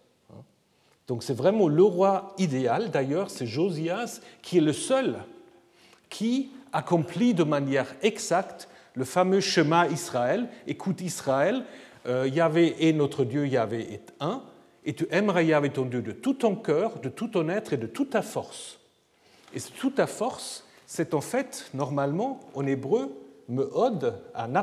Donc 1.08 1.22
c'est 1.24 1.34
vraiment 1.34 1.68
le 1.68 1.84
roi 1.84 2.34
idéal, 2.38 2.90
d'ailleurs 2.90 3.30
c'est 3.30 3.46
Josias 3.46 4.22
qui 4.42 4.58
est 4.58 4.62
le 4.62 4.74
seul 4.74 5.20
qui 6.10 6.52
accomplit 6.72 7.34
de 7.34 7.44
manière 7.44 7.94
exacte 8.02 8.70
le 8.94 9.06
fameux 9.06 9.40
chemin 9.40 9.88
Israël. 9.88 10.48
Écoute 10.68 11.02
Israël, 11.02 11.66
euh, 12.06 12.28
Yahvé 12.28 12.88
est 12.88 12.94
notre 12.94 13.26
Dieu, 13.26 13.48
Yahvé 13.48 13.94
est 13.94 14.14
un, 14.20 14.44
et 14.86 14.94
tu 14.94 15.08
aimeras 15.12 15.42
Yahvé 15.42 15.70
ton 15.70 15.86
Dieu 15.86 16.02
de 16.02 16.12
tout 16.12 16.34
ton 16.34 16.56
cœur, 16.56 17.00
de 17.00 17.10
tout 17.10 17.28
ton 17.28 17.50
être 17.50 17.74
et 17.74 17.78
de 17.78 17.88
toute 17.88 18.12
ta 18.12 18.22
force. 18.22 18.80
Et 19.54 19.60
toute 19.62 19.96
ta 19.96 20.08
force, 20.08 20.66
c'est 20.86 21.14
en 21.14 21.22
fait, 21.22 21.70
normalement, 21.74 22.40
en 22.54 22.66
hébreu, 22.66 23.16
meod, 23.48 24.20
un 24.36 24.54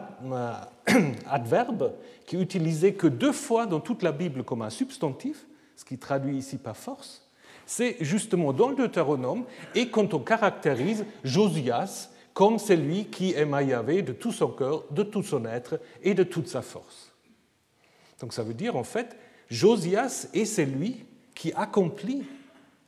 adverbe 1.27 1.95
qui 2.27 2.37
est 2.37 2.41
utilisé 2.41 2.95
que 2.95 3.07
deux 3.07 3.33
fois 3.33 3.67
dans 3.67 3.81
toute 3.81 4.03
la 4.03 4.13
Bible 4.13 4.45
comme 4.45 4.63
un 4.63 4.71
substantif, 4.71 5.47
ce 5.77 5.85
qui 5.85 5.99
traduit 5.99 6.37
ici 6.37 6.59
par 6.59 6.77
force, 6.77 7.27
c'est 7.67 7.97
justement 8.01 8.53
dans 8.53 8.69
le 8.69 8.77
Deutéronome 8.77 9.45
et 9.75 9.89
quand 9.89 10.13
on 10.13 10.19
caractérise 10.19 11.05
Josias 11.25 12.11
comme 12.35 12.59
celui 12.59 13.07
qui 13.07 13.33
aime 13.35 13.57
Yahvé 13.61 14.03
de 14.03 14.13
tout 14.13 14.33
son 14.33 14.49
cœur, 14.49 14.85
de 14.91 15.03
tout 15.03 15.23
son 15.23 15.45
être 15.45 15.81
et 16.03 16.15
de 16.15 16.23
toute 16.23 16.49
sa 16.49 16.63
force. 16.63 17.13
Donc 18.21 18.33
ça 18.33 18.43
veut 18.43 18.55
dire 18.55 18.77
en 18.77 18.85
fait, 18.85 19.17
Josias 19.51 20.29
est 20.33 20.45
celui 20.45 21.05
qui 21.35 21.53
accomplit 21.53 22.25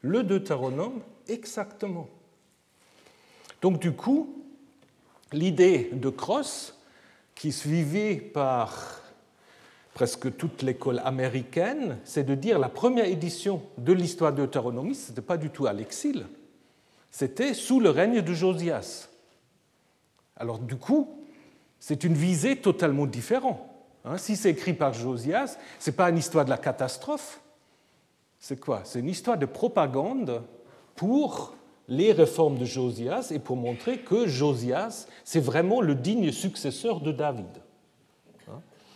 le 0.00 0.22
Deutéronome 0.22 1.00
exactement. 1.28 2.08
Donc 3.60 3.80
du 3.80 3.92
coup, 3.92 4.44
l'idée 5.32 5.90
de 5.92 6.08
Cross, 6.08 6.78
qui 7.34 7.50
suivie 7.50 8.16
par 8.16 9.00
presque 9.94 10.36
toute 10.36 10.62
l'école 10.62 11.00
américaine, 11.04 11.98
c'est 12.04 12.24
de 12.24 12.34
dire 12.34 12.58
la 12.58 12.68
première 12.68 13.06
édition 13.06 13.62
de 13.78 13.92
l'histoire 13.92 14.32
de 14.32 14.38
Deutéronomie, 14.38 14.94
ce 14.94 15.10
n'était 15.10 15.22
pas 15.22 15.36
du 15.36 15.50
tout 15.50 15.66
à 15.66 15.72
l'exil, 15.72 16.26
c'était 17.10 17.54
sous 17.54 17.80
le 17.80 17.90
règne 17.90 18.22
de 18.22 18.32
Josias. 18.32 19.08
Alors 20.36 20.58
du 20.58 20.76
coup, 20.76 21.08
c'est 21.78 22.04
une 22.04 22.14
visée 22.14 22.56
totalement 22.56 23.06
différente. 23.06 23.60
Hein. 24.04 24.18
si 24.18 24.36
c'est 24.36 24.50
écrit 24.50 24.74
par 24.74 24.92
Josias, 24.92 25.56
ce 25.78 25.90
n'est 25.90 25.96
pas 25.96 26.10
une 26.10 26.18
histoire 26.18 26.44
de 26.44 26.50
la 26.50 26.58
catastrophe, 26.58 27.40
c'est 28.38 28.58
quoi? 28.58 28.80
C'est 28.84 28.98
une 28.98 29.08
histoire 29.08 29.38
de 29.38 29.46
propagande 29.46 30.42
pour 30.96 31.54
les 31.88 32.12
réformes 32.12 32.58
de 32.58 32.64
Josias 32.64 33.30
et 33.30 33.38
pour 33.38 33.56
montrer 33.56 33.98
que 33.98 34.26
Josias, 34.26 35.06
c'est 35.24 35.40
vraiment 35.40 35.80
le 35.80 35.94
digne 35.94 36.32
successeur 36.32 37.00
de 37.00 37.12
David. 37.12 37.46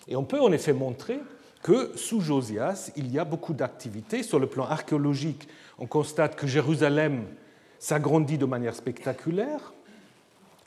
Et 0.09 0.17
on 0.17 0.25
peut 0.25 0.41
en 0.41 0.53
effet 0.53 0.73
montrer 0.73 1.21
que 1.63 1.97
sous 1.97 2.21
Josias, 2.21 2.93
il 2.97 3.11
y 3.11 3.19
a 3.19 3.25
beaucoup 3.25 3.55
d'activités. 3.55 4.23
Sur 4.23 4.39
le 4.39 4.47
plan 4.47 4.65
archéologique, 4.67 5.49
on 5.79 5.87
constate 5.87 6.37
que 6.37 6.47
Jérusalem 6.47 7.27
s'agrandit 7.79 8.39
de 8.39 8.47
manière 8.47 8.75
spectaculaire, 8.75 9.73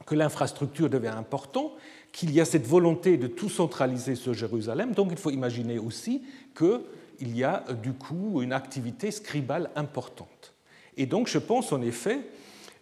que 0.06 0.16
l'infrastructure 0.16 0.90
devient 0.90 1.08
importante, 1.08 1.72
qu'il 2.12 2.32
y 2.32 2.42
a 2.42 2.46
cette 2.46 2.66
volonté 2.66 3.18
de 3.18 3.28
tout 3.28 3.50
centraliser 3.50 4.16
sur 4.16 4.34
Jérusalem. 4.34 4.94
Donc 4.94 5.10
il 5.12 5.18
faut 5.18 5.32
imaginer 5.32 5.80
aussi 5.80 6.24
qu'il 6.58 7.36
y 7.36 7.44
a 7.44 7.64
du 7.82 7.94
coup 7.94 8.42
une 8.42 8.54
activité 8.54 9.12
scribale 9.12 9.70
importante. 9.76 10.54
Et 10.98 11.06
donc 11.06 11.28
je 11.28 11.38
pense 11.38 11.72
en 11.72 11.82
effet, 11.82 12.20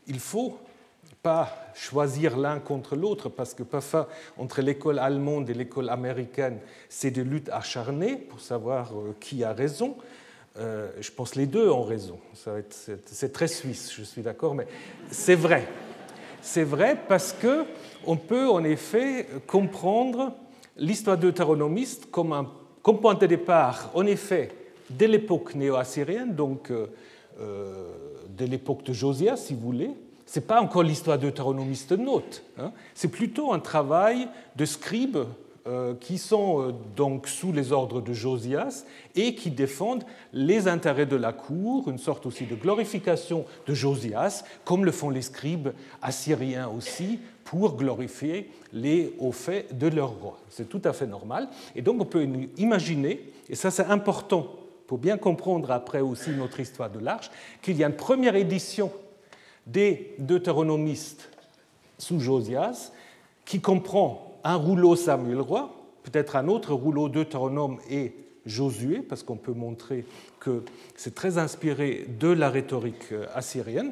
il 0.07 0.19
faut 0.19 0.57
pas 1.22 1.72
choisir 1.74 2.38
l'un 2.38 2.60
contre 2.60 2.96
l'autre, 2.96 3.29
parce 3.29 3.53
que 3.53 3.63
parfois, 3.63 4.07
entre 4.38 4.62
l'école 4.62 5.00
allemande 5.00 5.50
et 5.50 5.53
l'école 5.53 5.89
américaine, 5.89 6.60
c'est 6.89 7.12
des 7.12 7.24
luttes 7.24 7.50
acharnées 7.50 8.15
pour 8.15 8.39
savoir 8.39 8.93
euh, 8.93 9.15
qui 9.19 9.43
a 9.43 9.51
raison. 9.53 9.98
Euh, 10.57 10.89
je 11.00 11.12
pense 11.12 11.36
les 11.36 11.46
deux 11.46 11.69
ont 11.69 11.84
raison. 11.84 12.19
C'est 13.05 13.34
très 13.34 13.48
suisse, 13.48 13.93
je 13.93 14.03
suis 14.03 14.22
d'accord, 14.22 14.55
mais 14.55 14.67
c'est 15.12 15.36
vrai. 15.36 15.67
C'est 16.50 16.63
vrai 16.63 16.98
parce 17.10 17.34
que 17.34 17.66
on 18.06 18.16
peut 18.16 18.48
en 18.48 18.63
effet 18.63 19.27
comprendre 19.48 20.32
l'histoire 20.77 21.18
deutéronomiste 21.18 22.10
comme 22.10 22.32
un 22.32 22.48
point 22.82 23.16
de 23.16 23.25
départ, 23.25 23.92
en 23.94 24.06
effet, 24.06 24.51
dès 24.89 25.08
l'époque 25.08 25.56
néo-assyrienne, 25.56 26.36
donc 26.36 26.72
euh, 26.72 26.88
de 28.30 28.46
l'époque 28.46 28.86
de 28.86 28.94
Josias, 28.94 29.36
si 29.36 29.56
vous 29.56 29.60
voulez, 29.60 29.89
ce 30.25 30.39
n'est 30.39 30.46
pas 30.46 30.62
encore 30.62 30.84
l'histoire 30.84 31.20
deutéronomiste 31.20 31.92
note, 31.92 32.44
hein. 32.58 32.72
c'est 32.96 33.10
plutôt 33.10 33.51
un 33.51 33.60
travail 33.60 34.30
de 34.56 34.63
scribes 34.63 35.18
euh, 35.18 35.25
qui 36.00 36.17
sont 36.17 36.62
euh, 36.62 36.74
donc 36.95 37.27
sous 37.27 37.51
les 37.51 37.71
ordres 37.71 38.01
de 38.01 38.13
Josias 38.13 38.86
et 39.15 39.36
qui 39.36 39.51
défendent 39.51 40.05
les 40.33 40.67
intérêts 40.67 41.05
de 41.05 41.15
la 41.15 41.33
cour, 41.33 41.89
une 41.89 41.97
sorte 41.97 42.25
aussi 42.25 42.45
de 42.45 42.55
glorification 42.55 43.45
de 43.65 43.74
Josias, 43.74 44.43
comme 44.65 44.86
le 44.86 44.91
font 44.91 45.09
les 45.09 45.21
scribes 45.21 45.69
assyriens 46.01 46.69
aussi, 46.69 47.19
pour 47.43 47.75
glorifier 47.75 48.50
les 48.74 49.13
hauts 49.19 49.31
faits 49.31 49.77
de 49.77 49.88
leur 49.88 50.09
roi. 50.09 50.38
C'est 50.50 50.69
tout 50.69 50.81
à 50.83 50.93
fait 50.93 51.07
normal. 51.07 51.47
Et 51.75 51.81
donc 51.81 52.01
on 52.01 52.05
peut 52.05 52.27
imaginer, 52.57 53.21
et 53.50 53.55
ça 53.55 53.71
c'est 53.71 53.86
important 53.86 54.47
pour 54.86 54.97
bien 54.97 55.17
comprendre 55.17 55.71
après 55.71 56.01
aussi 56.01 56.31
notre 56.31 56.59
histoire 56.59 56.89
de 56.89 57.00
l'Arche, 57.00 57.29
qu'il 57.62 57.77
y 57.77 57.83
a 57.83 57.88
une 57.88 57.95
première 57.95 58.36
édition 58.36 58.91
des 59.65 60.15
deutéronomistes 60.19 61.29
sous 61.97 62.19
Josias, 62.19 62.91
qui 63.45 63.59
comprend 63.59 64.26
un 64.48 64.56
rouleau 64.56 64.96
Samuel 64.96 65.42
roi, 65.42 65.75
peut-être 66.04 66.38
un 66.38 66.48
autre 66.48 66.74
rouleau 66.74 67.10
Deutéronome 67.10 67.80
et 67.89 68.13
Josué, 68.46 69.00
parce 69.01 69.22
qu'on 69.22 69.36
peut 69.36 69.51
montrer 69.51 70.06
que 70.39 70.63
c'est 70.96 71.13
très 71.13 71.38
inspiré 71.38 72.08
de 72.18 72.30
la 72.30 72.50
rhétorique 72.50 73.13
assyrienne. 73.36 73.92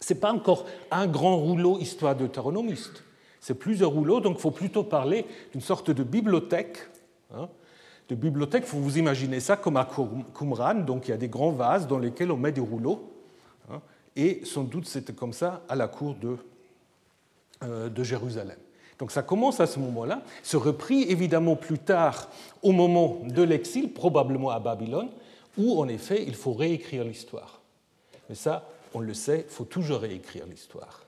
Ce 0.00 0.12
n'est 0.12 0.18
pas 0.18 0.32
encore 0.32 0.66
un 0.90 1.06
grand 1.06 1.36
rouleau 1.36 1.78
histoire 1.78 2.16
deutéronomiste, 2.16 3.04
c'est 3.40 3.54
plusieurs 3.54 3.90
rouleaux, 3.92 4.18
donc 4.18 4.38
il 4.38 4.40
faut 4.40 4.50
plutôt 4.50 4.82
parler 4.82 5.24
d'une 5.52 5.60
sorte 5.60 5.92
de 5.92 6.02
bibliothèque. 6.02 6.78
Hein. 7.32 7.48
de 8.08 8.14
bibliothèque, 8.16 8.64
faut 8.64 8.78
vous 8.78 8.98
imaginer 8.98 9.38
ça 9.38 9.56
comme 9.56 9.76
à 9.76 9.88
Qumran, 10.36 10.74
donc 10.74 11.06
il 11.06 11.12
y 11.12 11.14
a 11.14 11.16
des 11.16 11.28
grands 11.28 11.52
vases 11.52 11.86
dans 11.86 12.00
lesquels 12.00 12.32
on 12.32 12.36
met 12.36 12.52
des 12.52 12.60
rouleaux 12.60 13.12
et 14.16 14.40
sans 14.44 14.64
doute 14.64 14.86
c'était 14.86 15.12
comme 15.12 15.32
ça 15.32 15.62
à 15.68 15.76
la 15.76 15.86
cour 15.86 16.14
de, 16.14 16.36
euh, 17.62 17.88
de 17.88 18.02
Jérusalem. 18.02 18.56
Donc 18.98 19.10
ça 19.10 19.22
commence 19.22 19.60
à 19.60 19.66
ce 19.66 19.78
moment-là, 19.78 20.22
se 20.42 20.56
reprit 20.56 21.02
évidemment 21.04 21.56
plus 21.56 21.78
tard 21.78 22.28
au 22.62 22.72
moment 22.72 23.18
de 23.24 23.42
l'exil, 23.42 23.92
probablement 23.92 24.50
à 24.50 24.58
Babylone, 24.58 25.10
où 25.58 25.78
en 25.78 25.88
effet 25.88 26.24
il 26.26 26.34
faut 26.34 26.54
réécrire 26.54 27.04
l'histoire. 27.04 27.60
Mais 28.28 28.34
ça, 28.34 28.68
on 28.94 29.00
le 29.00 29.14
sait, 29.14 29.44
il 29.48 29.52
faut 29.52 29.64
toujours 29.64 30.00
réécrire 30.00 30.46
l'histoire. 30.46 31.02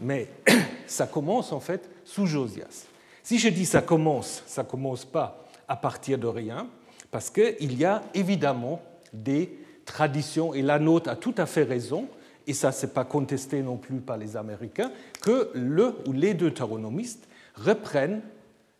Mais 0.00 0.28
ça 0.86 1.06
commence 1.06 1.52
en 1.52 1.60
fait 1.60 1.88
sous 2.04 2.26
Josias. 2.26 2.86
Si 3.22 3.38
je 3.38 3.48
dis 3.48 3.66
ça 3.66 3.82
commence, 3.82 4.42
ça 4.46 4.64
commence 4.64 5.04
pas 5.04 5.44
à 5.68 5.76
partir 5.76 6.18
de 6.18 6.26
rien, 6.26 6.68
parce 7.10 7.30
qu'il 7.30 7.78
y 7.78 7.84
a 7.84 8.02
évidemment 8.14 8.80
des 9.12 9.58
traditions, 9.84 10.54
et 10.54 10.62
la 10.62 10.78
nôtre 10.78 11.10
a 11.10 11.16
tout 11.16 11.34
à 11.38 11.46
fait 11.46 11.62
raison, 11.62 12.08
et 12.46 12.54
ça, 12.54 12.72
ce 12.72 12.86
n'est 12.86 12.92
pas 12.92 13.04
contesté 13.04 13.62
non 13.62 13.76
plus 13.76 14.00
par 14.00 14.16
les 14.16 14.36
Américains, 14.36 14.90
que 15.20 15.50
le 15.54 15.94
ou 16.06 16.12
les 16.12 16.34
deutéronomistes 16.34 17.28
reprennent 17.54 18.22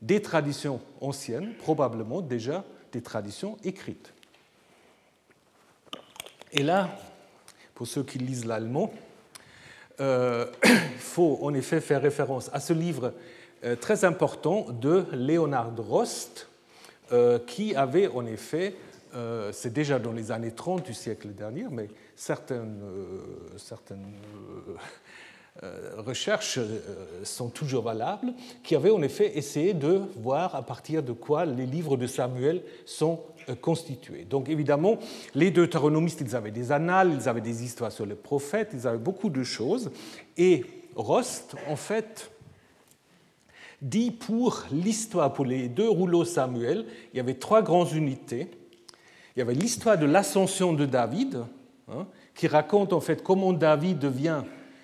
des 0.00 0.21
traditions 0.23 0.81
anciennes, 1.00 1.55
probablement 1.59 2.21
déjà 2.21 2.64
des 2.93 3.02
traditions 3.02 3.57
écrites. 3.64 4.12
Et 6.52 6.62
là, 6.62 6.91
pour 7.75 7.87
ceux 7.87 8.02
qui 8.02 8.19
lisent 8.19 8.45
l'allemand. 8.45 8.93
il 9.99 10.05
faut 10.99 11.38
en 11.43 11.55
effet 11.55 11.81
faire 11.81 12.02
référence 12.02 12.50
à 12.52 12.61
ce 12.61 12.73
livre 12.73 13.14
très 13.81 14.05
important 14.05 14.67
de 14.71 15.07
Leonard 15.12 15.76
Rost, 15.76 16.49
qui 17.47 17.75
avait 17.76 18.09
en 18.09 18.26
effet, 18.26 18.75
c'est 19.52 19.73
déjà 19.73 19.99
dans 19.99 20.12
les 20.12 20.33
années 20.33 20.52
30 20.52 20.85
du 20.85 20.95
siècle 20.95 21.29
dernier, 21.29 21.67
mais 21.71 21.88
certaines, 22.17 22.81
certaines 23.57 24.14
euh, 24.69 24.75
recherches 25.99 26.59
euh, 26.59 27.25
sont 27.25 27.49
toujours 27.49 27.85
valables, 27.85 28.32
qui 28.62 28.75
avaient 28.75 28.90
en 28.90 29.02
effet 29.02 29.37
essayé 29.37 29.75
de 29.75 30.00
voir 30.16 30.54
à 30.54 30.62
partir 30.62 31.02
de 31.02 31.12
quoi 31.12 31.44
les 31.44 31.66
livres 31.66 31.97
de 31.97 32.06
Samuel 32.06 32.62
sont 32.87 33.21
euh, 33.49 33.54
constitués. 33.54 34.25
Donc 34.25 34.49
évidemment, 34.49 34.99
les 35.35 35.50
deutéronomistes, 35.50 36.23
ils 36.23 36.35
avaient 36.35 36.50
des 36.50 36.73
annales, 36.73 37.12
ils 37.12 37.28
avaient 37.28 37.42
des 37.42 37.64
histoires 37.64 37.92
sur 37.92 38.06
les 38.06 38.14
prophètes, 38.14 38.71
ils 38.73 38.87
avaient 38.87 38.99
beaucoup 38.99 39.28
de 39.28 39.42
choses. 39.42 39.90
Et 40.38 40.64
Rost, 40.97 41.54
en 41.68 41.76
fait, 41.76 42.30
dit 43.82 44.11
pour 44.11 44.64
l'histoire, 44.71 45.32
pour 45.32 45.44
les 45.44 45.68
deux 45.68 45.88
rouleaux 45.88 46.25
Samuel, 46.25 46.87
il 47.12 47.18
y 47.18 47.21
avait 47.21 47.35
trois 47.35 47.62
grandes 47.62 47.92
unités. 47.92 48.49
Il 49.37 49.40
y 49.40 49.42
avait 49.42 49.54
l'histoire 49.54 49.99
de 49.99 50.06
l'ascension 50.06 50.73
de 50.73 50.87
David, 50.87 51.44
hein, 51.88 52.06
qui 52.35 52.47
raconte 52.47 52.92
en 52.92 53.00
fait 53.00 53.23
comment 53.23 53.52
David 53.52 53.99
devient 53.99 54.42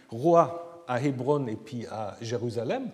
roi 0.09 0.85
à 0.89 1.01
Hébron 1.01 1.47
et 1.47 1.57
puis 1.57 1.87
à 1.87 2.17
Jérusalem, 2.21 2.91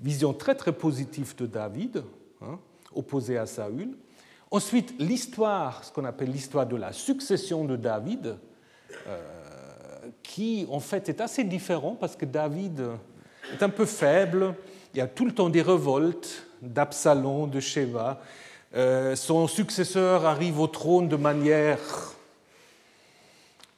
vision 0.00 0.32
très 0.32 0.54
très 0.54 0.72
positive 0.72 1.34
de 1.36 1.46
David, 1.46 2.02
hein, 2.42 2.58
opposé 2.94 3.38
à 3.38 3.46
Saül. 3.46 3.96
Ensuite, 4.50 4.94
l'histoire, 4.98 5.84
ce 5.84 5.92
qu'on 5.92 6.04
appelle 6.04 6.30
l'histoire 6.30 6.66
de 6.66 6.76
la 6.76 6.92
succession 6.92 7.64
de 7.64 7.76
David, 7.76 8.36
euh, 9.06 9.18
qui 10.22 10.66
en 10.70 10.80
fait 10.80 11.08
est 11.08 11.20
assez 11.20 11.44
différent 11.44 11.96
parce 11.98 12.16
que 12.16 12.24
David 12.24 12.82
est 13.52 13.62
un 13.62 13.68
peu 13.68 13.86
faible, 13.86 14.54
il 14.92 14.98
y 14.98 15.00
a 15.00 15.06
tout 15.06 15.24
le 15.24 15.32
temps 15.32 15.48
des 15.48 15.62
révoltes 15.62 16.46
d'Absalom, 16.60 17.48
de 17.48 17.60
Sheba. 17.60 18.20
Euh, 18.74 19.16
son 19.16 19.46
successeur 19.46 20.26
arrive 20.26 20.60
au 20.60 20.66
trône 20.66 21.08
de 21.08 21.16
manière, 21.16 21.78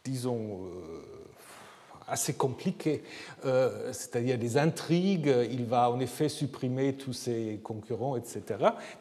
disons, 0.05 0.67
euh, 0.67 1.12
assez 2.13 2.35
compliqué, 2.35 3.03
euh, 3.47 3.91
c'est-à-dire 3.93 4.39
des 4.39 4.59
intrigues, 4.59 5.35
il 5.51 5.65
va 5.65 5.91
en 5.91 5.99
effet 5.99 6.29
supprimer 6.29 6.93
tous 6.93 7.15
ses 7.15 7.59
concurrents, 7.63 8.17
etc. 8.17 8.43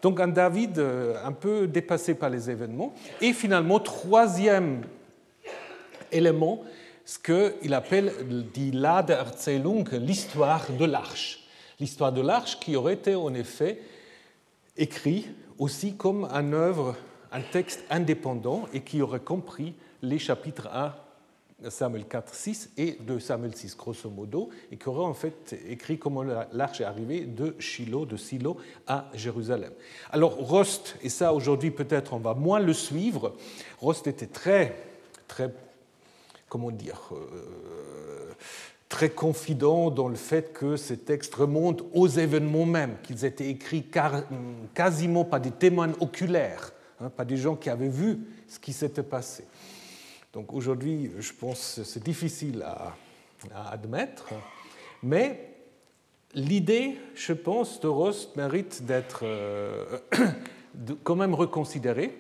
Donc 0.02 0.20
un 0.22 0.30
David 0.30 0.80
euh, 0.80 1.16
un 1.24 1.34
peu 1.34 1.68
dépassé 1.68 2.16
par 2.16 2.30
les 2.30 2.50
événements. 2.50 2.94
Et 3.20 3.34
finalement, 3.34 3.80
troisième 3.80 4.84
élément, 6.12 6.64
ce 7.04 7.20
qu'il 7.20 7.74
appelle 7.74 8.14
die 8.54 8.72
Ladeerzählung, 8.72 9.90
l'histoire 9.92 10.72
de 10.72 10.86
l'arche. 10.86 11.46
L'histoire 11.80 12.14
de 12.14 12.22
l'arche 12.22 12.60
qui 12.60 12.76
aurait 12.78 12.94
été 12.94 13.16
en 13.16 13.34
effet 13.34 13.82
écrit 14.78 15.28
aussi 15.60 15.96
comme 15.96 16.30
un 16.32 16.54
œuvre, 16.54 16.96
un 17.34 17.42
texte 17.42 17.84
indépendant 17.90 18.68
et 18.74 18.82
qui 18.82 19.02
aurait 19.02 19.20
compris 19.20 19.74
les 20.02 20.20
chapitres 20.20 20.70
1 20.74 20.94
Samuel 21.70 22.06
4, 22.06 22.34
6 22.34 22.70
et 22.78 22.98
de 23.00 23.20
Samuel 23.20 23.56
6, 23.56 23.78
grosso 23.78 24.10
modo, 24.10 24.50
et 24.72 24.78
qui 24.78 24.90
aurait 24.90 25.06
en 25.06 25.14
fait 25.14 25.56
écrit 25.68 26.00
comment 26.00 26.24
l'arche 26.24 26.82
est 26.82 26.86
arrivée 26.86 27.26
de 27.26 27.56
Shiloh, 27.60 28.06
de 28.06 28.18
Silo 28.18 28.58
à 28.88 29.10
Jérusalem. 29.14 29.72
Alors 30.12 30.36
Rost, 30.36 30.96
et 31.02 31.10
ça 31.10 31.34
aujourd'hui 31.34 31.72
peut-être 31.72 32.14
on 32.14 32.20
va 32.20 32.34
moins 32.34 32.60
le 32.60 32.74
suivre, 32.74 33.36
Rost 33.80 34.08
était 34.08 34.28
très, 34.28 34.76
très, 35.28 35.54
comment 36.50 36.72
dire, 36.72 37.10
euh, 37.12 38.32
très 38.90 39.10
confident 39.10 39.90
dans 39.90 40.10
le 40.10 40.16
fait 40.16 40.54
que 40.54 40.76
ces 40.76 40.98
textes 40.98 41.36
remontent 41.36 41.86
aux 41.94 42.08
événements 42.08 42.66
mêmes, 42.66 42.98
qu'ils 43.04 43.24
étaient 43.24 43.50
écrits 43.50 43.86
quasiment 44.74 45.24
par 45.24 45.40
des 45.40 45.52
témoins 45.52 45.94
oculaires, 46.00 46.74
hein, 47.00 47.10
pas 47.10 47.24
des 47.24 47.38
gens 47.38 47.56
qui 47.56 47.70
avaient 47.70 47.88
vu 47.88 48.20
ce 48.48 48.60
qui 48.60 48.74
s'était 48.74 49.04
passé. 49.04 49.46
Donc 50.34 50.54
aujourd'hui, 50.54 51.12
je 51.20 51.34
pense 51.34 51.76
que 51.76 51.84
c'est 51.84 52.04
difficile 52.04 52.64
à, 52.64 52.96
admettre, 53.72 54.30
mais 55.04 55.56
l'idée, 56.34 56.98
je 57.16 57.34
pense, 57.34 57.80
de 57.80 57.88
Rost 57.88 58.36
mérite 58.36 58.86
d'être 58.86 59.22
euh, 59.24 59.98
quand 61.04 61.16
même 61.16 61.34
reconsidérée. 61.34 62.16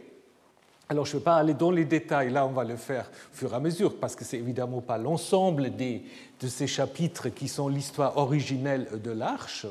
Alors 0.89 1.05
je 1.05 1.13
ne 1.13 1.19
vais 1.19 1.23
pas 1.23 1.37
aller 1.37 1.53
dans 1.53 1.71
les 1.71 1.85
détails, 1.85 2.31
là 2.31 2.45
on 2.45 2.51
va 2.51 2.65
le 2.65 2.75
faire 2.75 3.09
au 3.31 3.35
fur 3.35 3.53
et 3.53 3.55
à 3.55 3.59
mesure, 3.61 3.97
parce 3.97 4.15
que 4.15 4.25
c'est 4.25 4.37
évidemment 4.37 4.81
pas 4.81 4.97
l'ensemble 4.97 5.71
de 5.77 6.47
ces 6.47 6.67
chapitres 6.67 7.29
qui 7.29 7.47
sont 7.47 7.69
l'histoire 7.69 8.17
originelle 8.17 8.99
de 9.01 9.11
l'Arche. 9.11 9.67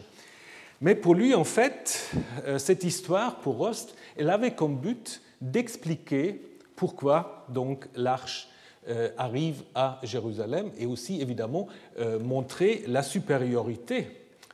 Mais 0.80 0.94
pour 0.94 1.14
lui, 1.14 1.34
en 1.34 1.44
fait, 1.44 2.10
euh, 2.46 2.58
cette 2.58 2.84
histoire, 2.84 3.40
pour 3.40 3.58
Rost, 3.58 3.94
elle 4.16 4.30
avait 4.30 4.54
comme 4.54 4.78
but 4.78 5.20
d'expliquer 5.42 6.40
pourquoi 6.80 7.44
donc 7.50 7.88
l'arche 7.94 8.48
euh, 8.88 9.10
arrive 9.18 9.64
à 9.74 10.00
Jérusalem 10.02 10.70
et 10.78 10.86
aussi 10.86 11.20
évidemment 11.20 11.68
euh, 11.98 12.18
montrer 12.18 12.84
la 12.86 13.02
supériorité 13.02 14.06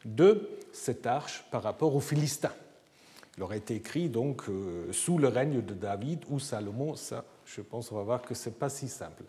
de 0.05 0.49
cette 0.73 1.07
arche 1.07 1.45
par 1.53 1.63
rapport 1.63 1.95
aux 1.95 2.01
Philistins. 2.01 2.51
Il 3.37 3.45
aurait 3.45 3.59
été 3.59 3.77
écrit 3.77 4.09
donc 4.09 4.43
euh, 4.49 4.93
sous 4.93 5.19
le 5.19 5.29
règne 5.29 5.63
de 5.63 5.73
David 5.73 6.25
ou 6.29 6.41
Salomon. 6.41 6.97
Ça, 6.97 7.25
je 7.45 7.61
pense, 7.61 7.93
on 7.93 7.97
va 7.97 8.03
voir 8.03 8.23
que 8.23 8.35
ce 8.35 8.49
n'est 8.49 8.57
pas 8.57 8.71
si 8.71 8.89
simple. 8.89 9.23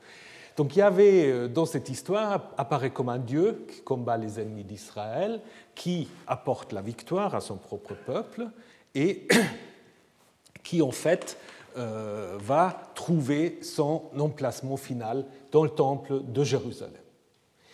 Donc 0.56 0.76
il 0.76 0.80
y 0.80 0.82
avait 0.82 1.48
dans 1.50 1.68
cette 1.68 1.90
histoire 1.90 2.52
apparaît 2.58 2.90
comme 2.90 3.10
un 3.10 3.20
Dieu 3.20 3.64
qui 3.72 3.82
combat 3.82 4.18
les 4.18 4.40
ennemis 4.40 4.64
d'Israël, 4.64 5.40
qui 5.76 6.08
apporte 6.26 6.74
la 6.74 6.82
victoire 6.82 7.36
à 7.36 7.42
son 7.42 7.58
propre 7.58 7.94
peuple 7.94 8.48
et 8.96 9.28
qui 10.64 10.82
en 10.82 10.90
fait 10.90 11.38
euh, 11.78 12.38
va 12.40 12.92
trouver 12.96 13.60
son 13.62 14.04
emplacement 14.18 14.78
final 14.78 15.26
dans 15.52 15.64
le 15.64 15.70
temple 15.70 16.24
de 16.28 16.44
Jérusalem. 16.44 17.02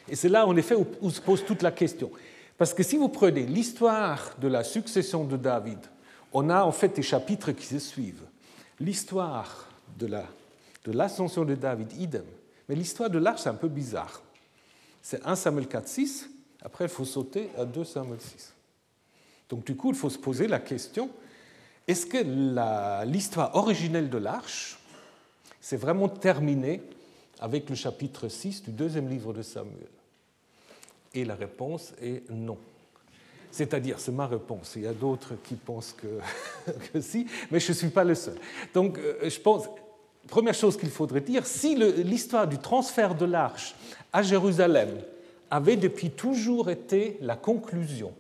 Et 0.10 0.16
c'est 0.16 0.30
là, 0.30 0.46
en 0.46 0.56
effet, 0.58 0.76
où, 1.02 1.10
se 1.10 1.22
pose 1.22 1.46
toute 1.46 1.62
la 1.62 1.72
question. 1.72 2.12
Parce 2.58 2.74
que 2.74 2.84
si 2.84 2.98
vous 2.98 3.08
prenez 3.08 3.46
l'histoire 3.46 4.36
de 4.42 4.48
la 4.48 4.64
succession 4.64 5.24
de 5.24 5.38
David, 5.38 5.80
on 6.34 6.50
a 6.50 6.64
en 6.64 6.72
fait 6.72 6.96
des 6.96 7.02
chapitres 7.02 7.52
qui 7.54 7.66
se 7.66 7.80
suivent. 7.80 8.26
L'histoire 8.80 9.70
de 9.98 10.10
l'ascension 10.92 11.46
de, 11.46 11.56
de 11.56 11.62
David, 11.62 11.94
idem. 11.94 12.26
Mais 12.68 12.76
l'histoire 12.76 13.10
de 13.10 13.20
l'arche, 13.20 13.42
c'est 13.42 13.50
un 13.50 13.56
peu 13.56 13.70
bizarre. 13.70 14.22
C'est 15.02 15.26
1 15.26 15.36
Samuel 15.36 15.68
4, 15.68 15.88
6. 15.88 16.30
Après, 16.62 16.86
il 16.86 16.90
faut 16.90 17.06
sauter 17.06 17.50
à 17.58 17.66
2 17.66 17.84
Samuel 17.84 18.20
6. 18.20 18.54
Donc, 19.50 19.66
du 19.66 19.76
coup, 19.76 19.90
il 19.92 19.96
faut 19.96 20.10
se 20.10 20.18
poser 20.18 20.48
la 20.48 20.60
question 20.60 21.10
est-ce 21.88 22.06
que 22.06 23.06
l'histoire 23.06 23.56
originelle 23.56 24.10
de 24.10 24.18
l'arche 24.18 24.78
s'est 25.60 25.78
vraiment 25.78 26.08
terminée 26.08 26.82
avec 27.40 27.70
le 27.70 27.76
chapitre 27.76 28.30
6 28.30 28.64
du 28.64 28.72
deuxième 28.72 29.10
livre 29.10 29.34
de 29.34 29.42
Samuel? 29.42 29.90
Et 31.14 31.26
la 31.26 31.36
réponse 31.36 31.94
est 32.02 32.30
non. 32.30 32.58
C'est-à-dire, 33.52 34.00
c'est 34.00 34.12
ma 34.12 34.26
réponse. 34.26 34.74
Il 34.78 34.84
y 34.84 34.88
a 34.88 34.94
d'autres 34.94 35.36
qui 35.44 35.56
pensent 35.56 35.94
que, 35.94 37.00
si, 37.02 37.28
mais 37.52 37.60
je 37.60 37.72
ne 37.72 37.78
suis 37.78 37.90
pas 37.90 38.04
le 38.04 38.16
seul. 38.16 38.36
Donc, 38.74 38.98
euh, 38.98 39.30
je 39.30 39.40
pense, 39.40 39.66
première 40.28 40.56
chose 40.56 40.78
qu'il 40.78 40.90
faudrait 40.90 41.22
dire, 41.22 41.46
si 41.46 41.76
l'histoire 41.76 42.48
du 42.48 42.58
transfert 42.58 43.14
de 43.14 43.26
l'arche 43.26 43.76
à 44.12 44.24
Jérusalem 44.24 44.90
avait 45.52 45.76
depuis 45.76 46.10
toujours 46.10 46.72
été 46.72 47.18
la 47.22 47.36
conclusion 47.36 48.14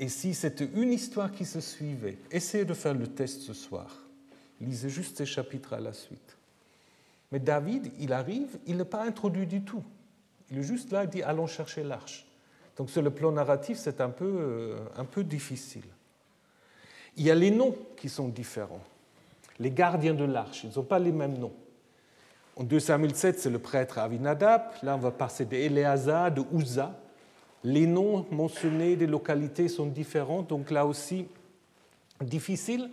et 0.00 0.08
si 0.08 0.32
c'était 0.32 0.68
une 0.74 0.92
histoire 0.92 1.30
qui 1.30 1.44
se 1.44 1.60
suivait, 1.60 2.16
essayez 2.30 2.64
de 2.64 2.72
faire 2.72 2.94
le 2.94 3.06
test 3.06 3.42
ce 3.42 3.52
soir. 3.52 4.02
Lisez 4.58 4.88
juste 4.88 5.18
ces 5.18 5.26
chapitres 5.26 5.74
à 5.74 5.80
la 5.80 5.92
suite. 5.92 6.38
Mais 7.30 7.38
David, 7.38 7.92
il 8.00 8.14
arrive, 8.14 8.58
il 8.66 8.78
n'est 8.78 8.86
pas 8.86 9.04
introduit 9.04 9.46
du 9.46 9.60
tout. 9.60 9.84
Il 10.50 10.58
est 10.58 10.62
juste 10.62 10.90
là, 10.90 11.04
il 11.04 11.10
dit 11.10 11.22
allons 11.22 11.46
chercher 11.46 11.84
l'arche. 11.84 12.26
Donc 12.78 12.88
sur 12.88 13.02
le 13.02 13.10
plan 13.10 13.30
narratif, 13.30 13.76
c'est 13.76 14.00
un 14.00 14.08
peu, 14.08 14.24
euh, 14.24 14.78
un 14.96 15.04
peu 15.04 15.22
difficile. 15.22 15.84
Il 17.18 17.26
y 17.26 17.30
a 17.30 17.34
les 17.34 17.50
noms 17.50 17.76
qui 17.98 18.08
sont 18.08 18.28
différents. 18.28 18.82
Les 19.58 19.70
gardiens 19.70 20.14
de 20.14 20.24
l'arche, 20.24 20.64
ils 20.64 20.72
n'ont 20.74 20.82
pas 20.82 20.98
les 20.98 21.12
mêmes 21.12 21.36
noms. 21.36 21.52
En 22.56 22.64
2 22.64 22.80
Samuel 22.80 23.14
7, 23.14 23.38
c'est 23.38 23.50
le 23.50 23.58
prêtre 23.58 23.98
Avinadab. 23.98 24.62
Là, 24.82 24.96
on 24.96 24.98
va 24.98 25.10
passer 25.10 25.44
d'Éléazar, 25.44 26.32
de 26.32 26.42
Uza. 26.54 26.98
Les 27.62 27.86
noms 27.86 28.26
mentionnés 28.30 28.96
des 28.96 29.06
localités 29.06 29.68
sont 29.68 29.86
différents, 29.86 30.42
donc 30.42 30.70
là 30.70 30.86
aussi 30.86 31.26
difficile. 32.22 32.90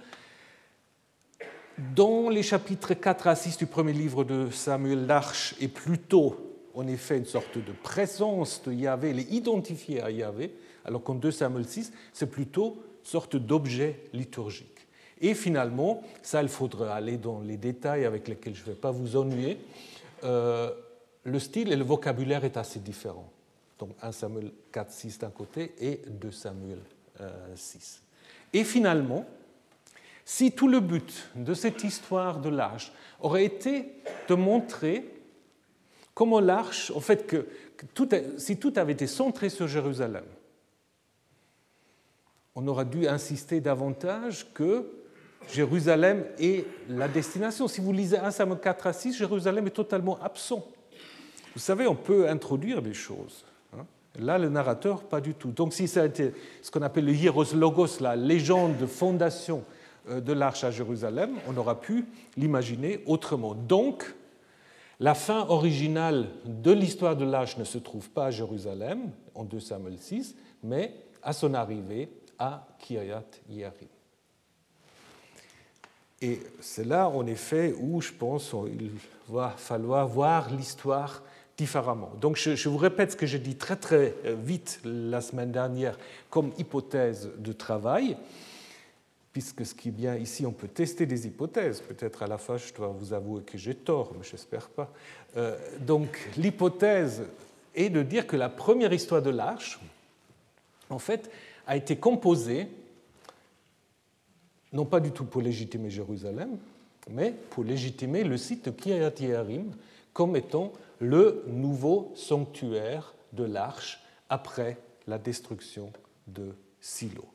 Dans 1.95 2.29
les 2.29 2.43
chapitres 2.43 2.93
4 2.93 3.27
à 3.27 3.35
6 3.35 3.57
du 3.57 3.65
premier 3.65 3.93
livre 3.93 4.23
de 4.23 4.49
Samuel, 4.49 5.05
l'Arche 5.05 5.55
est 5.61 5.67
plutôt 5.67 6.47
en 6.73 6.87
effet 6.87 7.17
une 7.17 7.25
sorte 7.25 7.57
de 7.57 7.71
présence 7.71 8.61
de 8.63 8.71
Yahvé, 8.71 9.09
elle 9.09 9.19
est 9.19 10.01
à 10.01 10.11
Yahvé, 10.11 10.53
alors 10.85 11.03
qu'en 11.03 11.15
2 11.15 11.31
Samuel 11.31 11.65
6, 11.65 11.91
c'est 12.13 12.29
plutôt 12.29 12.77
une 12.99 13.09
sorte 13.09 13.35
d'objet 13.35 14.03
liturgique. 14.13 14.87
Et 15.19 15.33
finalement, 15.33 16.03
ça, 16.21 16.43
il 16.43 16.49
faudra 16.49 16.93
aller 16.93 17.17
dans 17.17 17.41
les 17.41 17.57
détails 17.57 18.05
avec 18.05 18.27
lesquels 18.27 18.53
je 18.53 18.61
ne 18.61 18.67
vais 18.67 18.75
pas 18.75 18.91
vous 18.91 19.15
ennuyer. 19.15 19.57
Euh, 20.23 20.71
le 21.23 21.39
style 21.39 21.71
et 21.71 21.75
le 21.75 21.83
vocabulaire 21.83 22.45
est 22.45 22.57
assez 22.57 22.79
différent. 22.79 23.31
Donc 23.79 23.91
1 24.01 24.11
Samuel 24.11 24.51
4, 24.71 24.91
6 24.91 25.19
d'un 25.19 25.29
côté 25.29 25.73
et 25.79 26.01
2 26.07 26.31
Samuel 26.31 26.79
6. 27.55 28.01
Et 28.53 28.63
finalement, 28.63 29.25
si 30.25 30.51
tout 30.51 30.67
le 30.67 30.79
but 30.79 31.29
de 31.35 31.53
cette 31.53 31.83
histoire 31.83 32.39
de 32.39 32.49
l'arche 32.49 32.91
aurait 33.19 33.45
été 33.45 33.93
de 34.27 34.35
montrer 34.35 35.09
comment 36.13 36.39
l'arche, 36.39 36.91
en 36.91 36.99
fait, 36.99 37.27
que, 37.27 37.47
si 38.37 38.57
tout 38.57 38.73
avait 38.75 38.93
été 38.93 39.07
centré 39.07 39.49
sur 39.49 39.67
Jérusalem, 39.67 40.25
on 42.55 42.67
aurait 42.67 42.85
dû 42.85 43.07
insister 43.07 43.61
davantage 43.61 44.51
que 44.53 44.89
Jérusalem 45.53 46.25
est 46.39 46.65
la 46.89 47.07
destination. 47.07 47.67
Si 47.67 47.79
vous 47.79 47.93
lisez 47.93 48.17
1 48.17 48.31
Samuel 48.31 48.59
4 48.59 48.87
à 48.87 48.93
6, 48.93 49.15
Jérusalem 49.15 49.67
est 49.67 49.71
totalement 49.71 50.19
absent. 50.21 50.67
Vous 51.53 51.61
savez, 51.61 51.87
on 51.87 51.95
peut 51.95 52.27
introduire 52.27 52.81
des 52.81 52.95
choses. 52.95 53.45
Là, 54.19 54.37
le 54.37 54.49
narrateur, 54.49 55.03
pas 55.03 55.21
du 55.21 55.33
tout. 55.33 55.51
Donc, 55.51 55.73
si 55.73 55.87
ça 55.87 56.03
a 56.03 56.05
été 56.05 56.33
ce 56.61 56.71
qu'on 56.71 56.81
appelle 56.81 57.05
le 57.05 57.13
hieros 57.13 57.53
logos, 57.53 57.99
la 57.99 58.15
légende 58.15 58.77
de 58.77 58.85
fondation 58.85 59.63
euh, 60.09 60.21
de 60.21 60.33
l'arche 60.33 60.63
à 60.63 60.71
Jérusalem, 60.71 61.31
on 61.47 61.55
aura 61.57 61.79
pu 61.79 62.05
l'imaginer 62.35 63.03
autrement. 63.05 63.53
Donc, 63.53 64.13
la 64.99 65.13
fin 65.13 65.45
originale 65.47 66.27
de 66.45 66.71
l'histoire 66.71 67.15
de 67.15 67.25
l'arche 67.25 67.57
ne 67.57 67.63
se 67.63 67.77
trouve 67.77 68.09
pas 68.09 68.25
à 68.25 68.31
Jérusalem, 68.31 69.11
en 69.35 69.43
2 69.43 69.59
Samuel 69.59 69.97
6, 69.99 70.35
mais 70.63 70.93
à 71.21 71.33
son 71.33 71.53
arrivée 71.53 72.09
à 72.39 72.67
Kiryat 72.79 73.23
Yearim. 73.49 73.87
Et 76.21 76.39
c'est 76.59 76.85
là, 76.85 77.09
en 77.09 77.27
effet, 77.27 77.75
où 77.79 78.01
je 78.01 78.11
pense 78.11 78.49
qu'il 78.49 78.91
va 79.29 79.53
falloir 79.55 80.07
voir 80.07 80.49
l'histoire 80.51 81.21
différemment. 81.57 82.11
Donc 82.21 82.37
je, 82.37 82.69
vous 82.69 82.77
répète 82.77 83.11
ce 83.11 83.15
que 83.15 83.25
j'ai 83.25 83.39
dit 83.39 83.55
très 83.55 83.75
très 83.75 84.13
vite 84.43 84.79
la 84.85 85.21
semaine 85.21 85.51
dernière 85.51 85.97
comme 86.29 86.51
hypothèse 86.57 87.31
de 87.37 87.51
travail, 87.51 88.15
puisque 89.33 89.65
ce 89.65 89.73
qui 89.73 89.89
est 89.89 89.91
bien 89.91 90.15
ici, 90.15 90.45
on 90.45 90.51
peut 90.51 90.67
tester 90.67 91.05
des 91.05 91.25
hypothèses. 91.25 91.81
Peut-être 91.81 92.23
à 92.23 92.27
la 92.27 92.37
fin, 92.37 92.57
je 92.57 92.73
dois 92.73 92.87
vous 92.87 93.13
avouer 93.13 93.41
que 93.41 93.57
j'ai 93.57 93.75
tort, 93.75 94.13
mais 94.15 94.23
j'espère 94.23 94.69
pas. 94.69 94.91
Euh, 95.35 95.57
donc 95.79 96.29
l'hypothèse 96.37 97.23
est 97.75 97.89
de 97.89 98.03
dire 98.03 98.27
que 98.27 98.35
la 98.35 98.49
première 98.49 98.93
histoire 98.93 99.21
de 99.21 99.29
l'Arche, 99.31 99.79
en 100.89 100.99
fait, 100.99 101.29
a 101.65 101.75
été 101.75 101.97
composée 101.97 102.67
non 104.73 104.85
pas 104.85 104.99
du 104.99 105.11
tout 105.11 105.25
pour 105.25 105.41
légitimer 105.41 105.89
Jérusalem, 105.89 106.57
mais 107.09 107.33
pour 107.49 107.63
légitimer 107.63 108.23
le 108.23 108.37
site 108.37 108.65
de 108.65 108.71
Kiryat 108.71 109.13
Yearim 109.19 109.71
comme 110.13 110.35
étant 110.35 110.73
le 110.99 111.43
nouveau 111.47 112.11
sanctuaire 112.15 113.13
de 113.33 113.43
l'arche 113.43 114.01
après 114.29 114.77
la 115.07 115.17
destruction 115.17 115.91
de 116.27 116.53
Silo. 116.81 117.25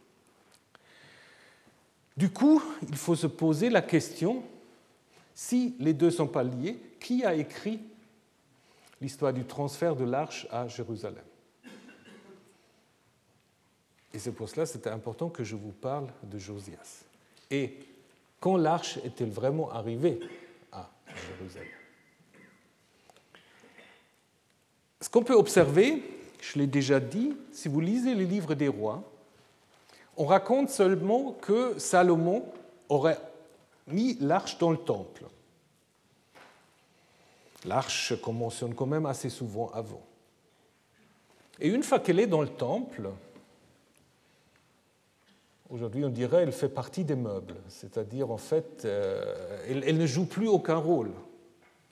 Du 2.17 2.31
coup, 2.31 2.63
il 2.87 2.97
faut 2.97 3.17
se 3.17 3.27
poser 3.27 3.71
la 3.71 3.83
question, 3.83 4.43
si 5.35 5.75
les 5.79 5.95
deux 5.95 6.07
ne 6.07 6.11
sont 6.11 6.27
pas 6.27 6.43
liés, 6.43 6.79
qui 7.01 7.25
a 7.25 7.35
écrit 7.35 7.81
l'histoire 9.01 9.33
du 9.33 9.45
transfert 9.45 9.97
de 9.97 10.05
l'arche 10.05 10.47
à 10.51 10.69
Jérusalem? 10.69 11.25
Et 14.15 14.19
c'est 14.19 14.33
pour 14.33 14.49
cela 14.49 14.67
que 14.67 14.73
c'était 14.73 14.91
important 14.91 15.31
que 15.31 15.43
je 15.43 15.57
vous 15.57 15.73
parle 15.73 16.09
de 16.23 16.39
Josias. 16.39 17.05
Et 17.51 17.79
quand 18.41 18.59
l'arche 18.59 18.99
est-elle 18.99 19.31
vraiment 19.31 19.71
arrivée 19.71 20.21
à 20.71 20.91
Jérusalem? 21.07 21.82
Ce 25.03 25.11
qu'on 25.11 25.23
peut 25.23 25.35
observer, 25.35 26.03
je 26.41 26.59
l'ai 26.59 26.67
déjà 26.67 27.01
dit, 27.01 27.37
si 27.53 27.69
vous 27.69 27.81
lisez 27.81 28.15
les 28.15 28.25
livres 28.25 28.55
des 28.55 28.69
rois, 28.69 29.03
on 30.17 30.25
raconte 30.25 30.71
seulement 30.71 31.33
que 31.33 31.79
Salomon 31.79 32.45
aurait 32.89 33.19
mis 33.89 34.17
l'arche 34.21 34.57
dans 34.59 34.71
le 34.71 34.79
temple. 34.79 35.25
L'arche 37.67 38.19
qu'on 38.23 38.33
mentionne 38.33 38.75
quand 38.75 38.87
même 38.87 39.05
assez 39.05 39.29
souvent 39.29 39.71
avant. 39.75 40.03
Et 41.61 41.69
une 41.69 41.83
fois 41.83 41.99
qu'elle 41.99 42.21
est 42.21 42.27
dans 42.27 42.43
le 42.43 42.49
temple, 42.49 43.11
Aujourd'hui, 45.73 46.05
on 46.05 46.11
dirait 46.11 46.45
qu'elle 46.45 46.53
fait 46.53 46.69
partie 46.69 47.03
des 47.03 47.15
meubles, 47.17 47.55
c'est-à-dire 47.67 48.31
en 48.31 48.37
fait, 48.37 48.85
euh, 48.85 49.57
elle, 49.67 49.97
ne 49.97 50.05
joue 50.05 50.27
plus 50.27 50.47
aucun 50.47 50.77
rôle. 50.77 51.13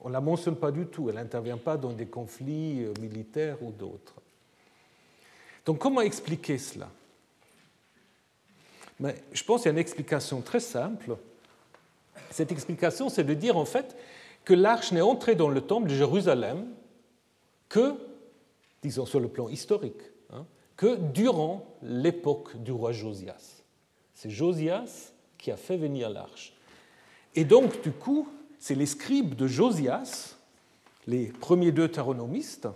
On 0.03 0.09
ne 0.09 0.15
la 0.15 0.21
mentionne 0.21 0.57
pas 0.57 0.71
du 0.71 0.87
tout, 0.87 1.09
elle 1.09 1.17
n'intervient 1.17 1.59
pas 1.59 1.77
dans 1.77 1.93
des 1.93 2.07
conflits 2.07 2.85
euh, 2.85 2.95
militaires 3.01 3.63
ou 3.63 3.71
d'autres. 3.71 4.15
Donc 5.67 5.79
comment 5.79 6.01
expliquer 6.01 6.59
cela? 6.59 6.89
Mais 8.99 9.15
Je 9.33 9.45
pense 9.45 9.63
qu'il 9.63 9.69
y 9.69 9.71
a 9.71 9.73
une 9.73 9.79
explication 9.79 10.41
très 10.41 10.61
simple. 10.61 11.17
Cette 12.31 12.53
explication, 12.53 13.09
c'est 13.09 13.25
de 13.25 13.35
dire 13.35 13.57
en 13.57 13.65
fait 13.65 13.97
que 14.45 14.55
l'arche 14.55 14.93
n'est 14.93 15.01
entrée 15.01 15.35
dans 15.35 15.49
le 15.49 15.61
temple 15.61 15.89
de 15.89 15.95
Jérusalem 15.95 16.67
que, 17.69 17.95
disons 18.83 19.07
sur 19.07 19.21
le 19.21 19.29
plan 19.29 19.49
historique, 19.49 20.01
hein, 20.33 20.47
que 20.77 20.97
durant 20.97 21.67
l'époque 21.83 22.57
du 22.57 22.73
roi 22.73 22.93
Josias. 22.93 23.63
C'est 24.15 24.31
Josias 24.31 25.13
qui 25.39 25.51
a 25.51 25.57
fait 25.57 25.77
venir 25.77 26.11
l'arche. 26.11 26.55
Et 27.35 27.45
donc, 27.45 27.83
du 27.83 27.93
coup, 27.93 28.29
c'est 28.61 28.75
les 28.77 28.87
scribes 28.87 29.35
de 29.35 29.47
Josias, 29.47 30.37
les 31.07 31.27
premiers 31.27 31.73
deux 31.73 31.89
taronomistes, 31.89 32.69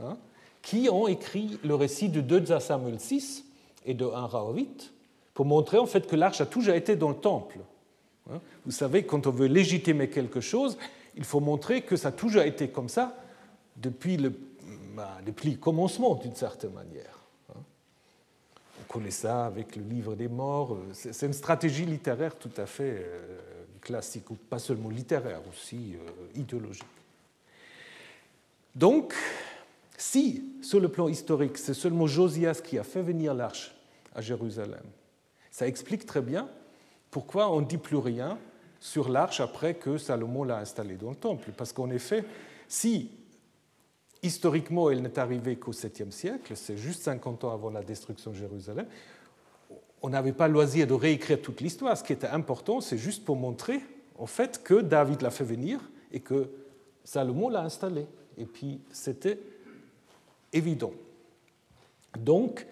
hein, 0.00 0.16
qui 0.62 0.88
ont 0.90 1.06
écrit 1.06 1.58
le 1.64 1.74
récit 1.74 2.08
de 2.08 2.20
2 2.20 2.58
Samuel 2.60 2.98
6 3.00 3.44
et 3.84 3.94
de 3.94 4.06
1 4.06 4.26
Raovit 4.26 4.90
pour 5.34 5.44
montrer 5.44 5.78
en 5.78 5.86
fait 5.86 6.06
que 6.06 6.16
l'arche 6.16 6.40
a 6.40 6.46
toujours 6.46 6.74
été 6.74 6.96
dans 6.96 7.10
le 7.10 7.16
temple. 7.16 7.58
Hein. 8.30 8.40
Vous 8.64 8.72
savez, 8.72 9.04
quand 9.04 9.26
on 9.26 9.30
veut 9.30 9.46
légitimer 9.46 10.08
quelque 10.08 10.40
chose, 10.40 10.78
il 11.16 11.24
faut 11.24 11.40
montrer 11.40 11.82
que 11.82 11.96
ça 11.96 12.08
a 12.08 12.12
toujours 12.12 12.42
été 12.42 12.68
comme 12.68 12.88
ça 12.88 13.14
depuis 13.76 14.16
le, 14.16 14.32
bah, 14.94 15.18
depuis 15.26 15.58
commencement, 15.58 16.14
d'une 16.14 16.34
certaine 16.34 16.72
manière 16.72 17.18
connaît 18.88 19.10
ça 19.10 19.46
avec 19.46 19.76
le 19.76 19.82
livre 19.82 20.16
des 20.16 20.28
morts. 20.28 20.76
C'est 20.92 21.26
une 21.26 21.32
stratégie 21.32 21.84
littéraire 21.84 22.34
tout 22.36 22.50
à 22.56 22.66
fait 22.66 23.04
euh, 23.06 23.38
classique, 23.88 24.30
ou 24.30 24.34
pas 24.34 24.58
seulement 24.58 24.90
littéraire, 24.90 25.40
aussi 25.50 25.96
euh, 25.96 26.38
idéologique. 26.38 26.84
Donc, 28.74 29.14
si, 29.96 30.44
sur 30.62 30.78
le 30.78 30.88
plan 30.88 31.08
historique, 31.08 31.56
c'est 31.56 31.74
seulement 31.74 32.06
Josias 32.06 32.60
qui 32.62 32.78
a 32.78 32.84
fait 32.84 33.00
venir 33.00 33.32
l'arche 33.32 33.74
à 34.14 34.20
Jérusalem, 34.20 34.84
ça 35.50 35.66
explique 35.66 36.04
très 36.04 36.20
bien 36.20 36.48
pourquoi 37.10 37.50
on 37.50 37.62
ne 37.62 37.66
dit 37.66 37.78
plus 37.78 37.96
rien 37.96 38.38
sur 38.78 39.08
l'arche 39.08 39.40
après 39.40 39.74
que 39.74 39.96
Salomon 39.96 40.44
l'a 40.44 40.58
installée 40.58 40.96
dans 40.96 41.10
le 41.10 41.16
temple. 41.16 41.50
Parce 41.56 41.72
qu'en 41.72 41.88
effet, 41.90 42.24
si 42.68 43.10
historiquement, 44.22 44.90
elle 44.90 45.00
n'est 45.00 45.18
arrivée 45.18 45.56
qu'au 45.56 45.72
7e 45.72 46.10
siècle, 46.10 46.54
c'est 46.56 46.76
juste 46.76 47.02
50 47.04 47.44
ans 47.44 47.52
avant 47.52 47.70
la 47.70 47.82
destruction 47.82 48.32
de 48.32 48.36
Jérusalem. 48.36 48.86
On 50.02 50.10
n'avait 50.10 50.32
pas 50.32 50.46
le 50.46 50.54
loisir 50.54 50.86
de 50.86 50.94
réécrire 50.94 51.40
toute 51.40 51.60
l'histoire. 51.60 51.96
Ce 51.96 52.04
qui 52.04 52.12
était 52.12 52.28
important, 52.28 52.80
c'est 52.80 52.98
juste 52.98 53.24
pour 53.24 53.36
montrer, 53.36 53.80
en 54.18 54.26
fait, 54.26 54.62
que 54.62 54.80
David 54.80 55.22
l'a 55.22 55.30
fait 55.30 55.44
venir 55.44 55.80
et 56.12 56.20
que 56.20 56.48
Salomon 57.04 57.48
l'a 57.48 57.62
installé. 57.62 58.06
Et 58.36 58.44
puis, 58.44 58.80
c'était 58.92 59.38
évident. 60.52 60.92
Donc, 62.18 62.66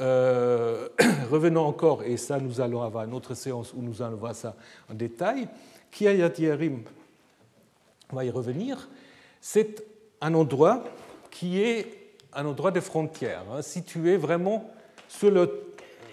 euh, 0.00 0.88
revenons 1.30 1.64
encore, 1.64 2.02
et 2.02 2.16
ça, 2.16 2.38
nous 2.38 2.60
allons 2.60 2.82
avoir 2.82 3.04
une 3.04 3.14
autre 3.14 3.34
séance 3.34 3.72
où 3.72 3.80
nous 3.80 4.02
allons 4.02 4.16
voir 4.16 4.34
ça 4.34 4.56
en 4.90 4.94
détail. 4.94 5.48
Kiryat 5.90 6.32
Yerim, 6.38 6.82
on 8.10 8.16
va 8.16 8.24
y 8.24 8.30
revenir. 8.30 8.88
C'est 9.40 9.84
un 10.20 10.34
endroit 10.34 10.84
qui 11.30 11.60
est 11.60 12.16
un 12.32 12.46
endroit 12.46 12.70
de 12.70 12.80
frontière, 12.80 13.44
hein, 13.52 13.62
situé 13.62 14.16
vraiment 14.16 14.70
sur 15.08 15.30
la 15.30 15.46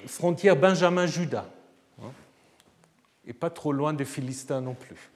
frontière 0.07 0.55
Benjamin-Juda, 0.55 1.49
hein, 2.01 2.11
et 3.25 3.33
pas 3.33 3.49
trop 3.49 3.71
loin 3.71 3.93
des 3.93 4.05
Philistins 4.05 4.61
non 4.61 4.73
plus. 4.73 5.09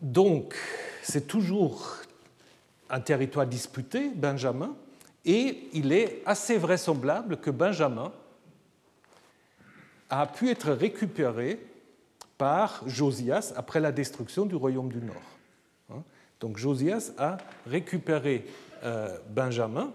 Donc, 0.00 0.54
c'est 1.02 1.26
toujours 1.26 1.96
un 2.90 3.00
territoire 3.00 3.46
disputé, 3.46 4.10
Benjamin, 4.14 4.74
et 5.24 5.68
il 5.72 5.92
est 5.92 6.22
assez 6.26 6.58
vraisemblable 6.58 7.38
que 7.38 7.50
Benjamin 7.50 8.12
a 10.10 10.26
pu 10.26 10.50
être 10.50 10.70
récupéré 10.70 11.58
par 12.36 12.86
Josias 12.86 13.54
après 13.56 13.80
la 13.80 13.92
destruction 13.92 14.44
du 14.44 14.54
royaume 14.54 14.90
du 14.90 14.98
Nord. 15.00 16.04
Donc 16.40 16.58
Josias 16.58 17.12
a 17.16 17.38
récupéré 17.66 18.44
euh, 18.82 19.16
Benjamin 19.30 19.92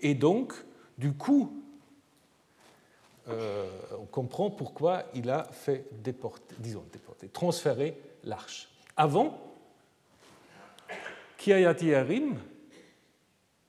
et 0.00 0.14
donc, 0.14 0.54
du 1.00 1.14
coup, 1.14 1.50
euh, 3.28 3.70
on 3.98 4.04
comprend 4.04 4.50
pourquoi 4.50 5.04
il 5.14 5.30
a 5.30 5.44
fait 5.44 5.86
déporter, 6.02 6.54
disons 6.58 6.84
déporter, 6.92 7.28
transférer 7.28 7.98
l'arche. 8.22 8.68
Avant, 8.98 9.40
Kiryat 11.38 11.76
Yerim, 11.80 12.38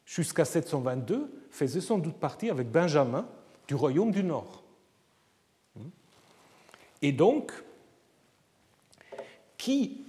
jusqu'à 0.05 0.43
722, 0.43 1.47
faisait 1.51 1.79
sans 1.79 1.99
doute 1.99 2.17
partie 2.17 2.49
avec 2.49 2.69
Benjamin 2.69 3.25
du 3.65 3.75
royaume 3.75 4.11
du 4.11 4.25
Nord. 4.25 4.61
Et 7.01 7.13
donc, 7.13 7.53
qui 9.57 10.03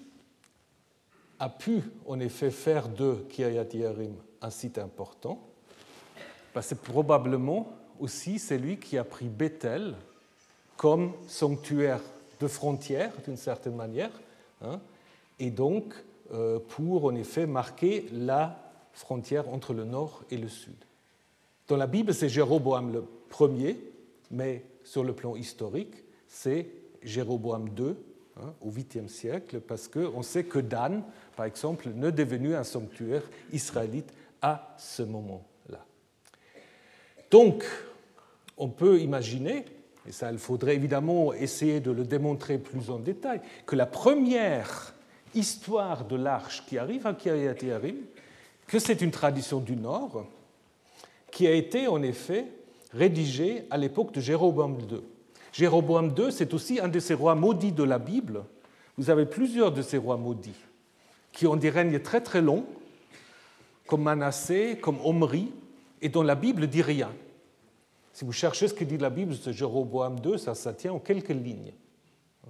a 1.38 1.48
pu 1.48 1.82
en 2.04 2.18
effet 2.18 2.50
faire 2.50 2.88
de 2.88 3.24
Kiryat 3.28 3.68
Yerim 3.72 4.16
un 4.40 4.50
site 4.50 4.78
important? 4.78 5.51
C'est 6.60 6.82
probablement 6.82 7.72
aussi 7.98 8.38
celui 8.38 8.78
qui 8.78 8.98
a 8.98 9.04
pris 9.04 9.28
Bethel 9.28 9.94
comme 10.76 11.12
sanctuaire 11.28 12.00
de 12.40 12.48
frontière, 12.48 13.12
d'une 13.24 13.36
certaine 13.36 13.76
manière, 13.76 14.10
hein, 14.62 14.80
et 15.38 15.50
donc 15.50 15.94
euh, 16.32 16.58
pour 16.58 17.04
en 17.04 17.14
effet 17.14 17.46
marquer 17.46 18.08
la 18.12 18.58
frontière 18.92 19.48
entre 19.48 19.72
le 19.72 19.84
nord 19.84 20.24
et 20.30 20.36
le 20.36 20.48
sud. 20.48 20.74
Dans 21.68 21.76
la 21.76 21.86
Bible, 21.86 22.12
c'est 22.12 22.28
Jéroboam 22.28 22.92
le 22.92 23.04
premier, 23.28 23.78
mais 24.30 24.64
sur 24.84 25.04
le 25.04 25.12
plan 25.12 25.36
historique, 25.36 25.94
c'est 26.26 26.66
Jéroboam 27.02 27.68
II 27.78 27.94
hein, 28.40 28.52
au 28.60 28.70
8e 28.70 29.08
siècle, 29.08 29.60
parce 29.60 29.88
qu'on 29.88 30.22
sait 30.22 30.44
que 30.44 30.58
Dan, 30.58 31.02
par 31.36 31.46
exemple, 31.46 31.90
ne 31.94 32.10
devenu 32.10 32.54
un 32.54 32.64
sanctuaire 32.64 33.22
israélite 33.52 34.12
à 34.40 34.74
ce 34.78 35.02
moment-là. 35.02 35.51
Donc, 37.32 37.64
on 38.58 38.68
peut 38.68 39.00
imaginer, 39.00 39.64
et 40.06 40.12
ça 40.12 40.30
il 40.30 40.38
faudrait 40.38 40.74
évidemment 40.74 41.32
essayer 41.32 41.80
de 41.80 41.90
le 41.90 42.04
démontrer 42.04 42.58
plus 42.58 42.90
en 42.90 42.98
détail, 42.98 43.40
que 43.66 43.74
la 43.74 43.86
première 43.86 44.94
histoire 45.34 46.04
de 46.04 46.14
l'arche 46.14 46.64
qui 46.66 46.76
arrive 46.76 47.06
à 47.06 47.14
Kiryat 47.14 47.54
Yarim, 47.62 47.96
que 48.66 48.78
c'est 48.78 49.00
une 49.00 49.10
tradition 49.10 49.60
du 49.60 49.76
Nord, 49.76 50.26
qui 51.30 51.46
a 51.46 51.52
été 51.52 51.88
en 51.88 52.02
effet 52.02 52.44
rédigée 52.92 53.64
à 53.70 53.78
l'époque 53.78 54.12
de 54.12 54.20
Jéroboam 54.20 54.76
II. 54.90 55.00
Jéroboam 55.54 56.14
II, 56.16 56.30
c'est 56.30 56.52
aussi 56.52 56.80
un 56.80 56.88
de 56.88 57.00
ces 57.00 57.14
rois 57.14 57.34
maudits 57.34 57.72
de 57.72 57.82
la 57.82 57.98
Bible. 57.98 58.44
Vous 58.98 59.08
avez 59.08 59.24
plusieurs 59.24 59.72
de 59.72 59.80
ces 59.80 59.96
rois 59.96 60.18
maudits 60.18 60.60
qui 61.32 61.46
ont 61.46 61.56
des 61.56 61.70
règnes 61.70 61.98
très 62.00 62.20
très 62.20 62.42
longs, 62.42 62.66
comme 63.86 64.02
Manassé, 64.02 64.78
comme 64.82 64.98
Omri, 65.02 65.50
et 66.02 66.08
dont 66.08 66.22
la 66.22 66.34
Bible 66.34 66.66
dit 66.66 66.82
rien. 66.82 67.10
Si 68.12 68.24
vous 68.24 68.32
cherchez 68.32 68.68
ce 68.68 68.74
que 68.74 68.84
dit 68.84 68.98
la 68.98 69.08
Bible 69.08 69.34
de 69.38 69.52
Jéroboam 69.52 70.16
II, 70.22 70.38
ça, 70.38 70.54
ça 70.54 70.74
tient 70.74 70.92
en 70.92 70.98
quelques 70.98 71.30
lignes. 71.30 71.72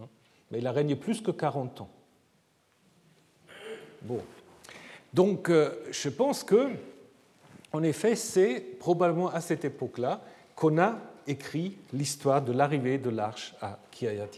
Hein. 0.00 0.06
Mais 0.50 0.58
il 0.58 0.66
a 0.66 0.72
régné 0.72 0.96
plus 0.96 1.20
que 1.20 1.30
40 1.30 1.82
ans. 1.82 1.90
Bon. 4.00 4.20
Donc, 5.12 5.50
euh, 5.50 5.70
je 5.90 6.08
pense 6.08 6.42
que, 6.42 6.70
en 7.72 7.82
effet, 7.82 8.16
c'est 8.16 8.60
probablement 8.80 9.28
à 9.28 9.40
cette 9.40 9.64
époque-là 9.64 10.22
qu'on 10.56 10.78
a 10.78 10.96
écrit 11.26 11.76
l'histoire 11.92 12.42
de 12.42 12.52
l'arrivée 12.52 12.98
de 12.98 13.10
l'arche 13.10 13.54
à 13.60 13.78
Kiryat 13.90 14.28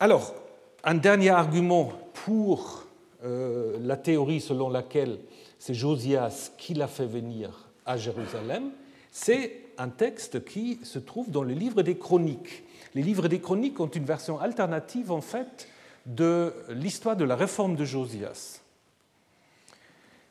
Alors, 0.00 0.34
un 0.82 0.94
dernier 0.94 1.30
argument 1.30 1.92
pour 2.24 2.86
euh, 3.22 3.76
la 3.82 3.96
théorie 3.96 4.40
selon 4.40 4.70
laquelle 4.70 5.18
c'est 5.58 5.74
Josias 5.74 6.50
qui 6.56 6.74
l'a 6.74 6.88
fait 6.88 7.06
venir 7.06 7.65
à 7.86 7.96
Jérusalem, 7.96 8.70
c'est 9.10 9.62
un 9.78 9.88
texte 9.88 10.44
qui 10.44 10.80
se 10.82 10.98
trouve 10.98 11.30
dans 11.30 11.42
le 11.42 11.54
livre 11.54 11.82
des 11.82 11.96
Chroniques. 11.96 12.64
Les 12.94 13.02
livres 13.02 13.28
des 13.28 13.40
Chroniques 13.40 13.78
ont 13.80 13.88
une 13.88 14.04
version 14.04 14.38
alternative, 14.38 15.12
en 15.12 15.20
fait, 15.20 15.68
de 16.06 16.52
l'histoire 16.70 17.16
de 17.16 17.24
la 17.24 17.36
réforme 17.36 17.76
de 17.76 17.84
Josias. 17.84 18.60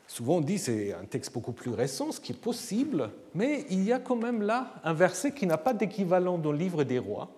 Souvent 0.08 0.38
on 0.38 0.42
dit 0.42 0.58
c'est 0.58 0.94
un 0.94 1.04
texte 1.04 1.34
beaucoup 1.34 1.52
plus 1.52 1.72
récent, 1.72 2.14
ce 2.14 2.22
qui 2.22 2.32
est 2.32 2.36
possible, 2.36 3.10
mais 3.34 3.66
il 3.70 3.84
y 3.84 3.92
a 3.92 4.00
quand 4.00 4.16
même 4.16 4.42
là 4.42 4.76
un 4.86 4.94
verset 4.94 5.34
qui 5.34 5.46
n'a 5.46 5.58
pas 5.58 5.74
d'équivalent 5.74 6.38
dans 6.38 6.54
le 6.54 6.58
livre 6.58 6.86
des 6.86 7.00
rois 7.00 7.32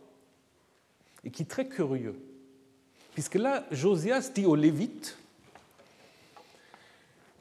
et 1.24 1.32
qui 1.32 1.42
est 1.42 1.48
très 1.48 1.68
curieux. 1.68 2.20
Puisque 3.14 3.34
là, 3.34 3.66
Josias 3.72 4.30
dit 4.36 4.46
aux 4.46 4.56
Lévites 4.56 5.18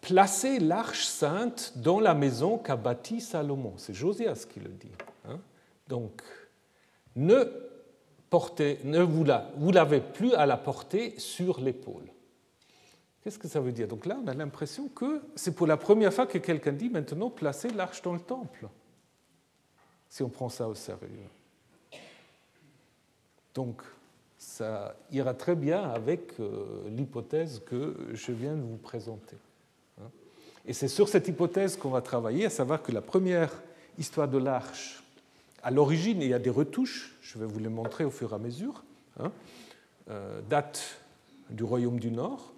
Placez 0.07 0.61
l'arche 0.61 1.05
sainte 1.05 1.73
dans 1.75 1.99
la 1.99 2.14
maison 2.14 2.59
qu'a 2.59 2.77
bâtie 2.77 3.21
Salomon. 3.21 3.73
C'est 3.77 3.92
Josias 3.92 4.47
qui 4.49 4.61
le 4.61 4.69
dit. 4.69 4.92
Hein. 5.29 5.40
Donc, 5.88 6.23
ne, 7.16 7.42
portez, 8.31 8.79
ne 8.85 9.01
vous, 9.01 9.25
la, 9.25 9.51
vous 9.57 9.73
l'avez 9.73 10.01
plus 10.01 10.33
à 10.35 10.47
la 10.47 10.57
porter 10.57 11.19
sur 11.19 11.61
l'épaule. 11.61 12.05
Qu'est-ce 13.21 13.37
que 13.40 13.49
ça 13.49 13.59
veut 13.59 13.73
dire? 13.73 13.88
Donc 13.88 14.07
là, 14.07 14.16
on 14.23 14.29
a 14.29 14.35
l'impression 14.35 14.87
que 14.87 15.23
c'est 15.35 15.57
pour 15.57 15.66
la 15.66 15.77
première 15.77 16.14
fois 16.14 16.29
que 16.29 16.38
quelqu'un 16.38 16.73
dit 16.73 16.88
maintenant 16.88 17.29
placez 17.29 17.71
l'arche 17.71 18.01
dans 18.03 18.12
le 18.12 18.21
temple, 18.21 18.69
si 20.09 20.23
on 20.23 20.29
prend 20.29 20.49
ça 20.49 20.69
au 20.69 20.77
sérieux. 20.77 21.09
Donc, 23.55 23.83
ça 24.38 24.95
ira 25.11 25.35
très 25.35 25.57
bien 25.57 25.83
avec 25.90 26.38
euh, 26.38 26.88
l'hypothèse 26.90 27.61
que 27.66 27.97
je 28.12 28.31
viens 28.31 28.55
de 28.55 28.62
vous 28.62 28.77
présenter. 28.77 29.37
Et 30.67 30.73
c'est 30.73 30.89
sur 30.89 31.09
cette 31.09 31.29
hypothèse 31.29 31.77
qu'on 31.77 31.91
va 31.91 32.01
travailler, 32.01 32.47
à 32.47 32.51
savoir 32.51 32.83
que 32.83 32.93
la 32.93 33.01
première 33.01 33.63
histoire 33.99 34.29
de 34.29 34.39
l'arche, 34.39 35.03
à 35.63 35.71
l'origine, 35.71 36.21
il 36.23 36.29
y 36.29 36.35
a 36.35 36.39
des 36.39 36.51
retouches, 36.51 37.17
je 37.23 37.39
vais 37.39 37.47
vous 37.47 37.59
les 37.59 37.69
montrer 37.69 38.05
au 38.05 38.11
fur 38.11 38.33
et 38.33 38.35
à 38.35 38.39
mesure, 38.39 38.85
hein, 39.21 39.33
euh, 40.11 40.41
date 40.49 40.99
du 41.51 41.63
royaume 41.63 42.01
du 42.01 42.11
Nord, 42.11 42.53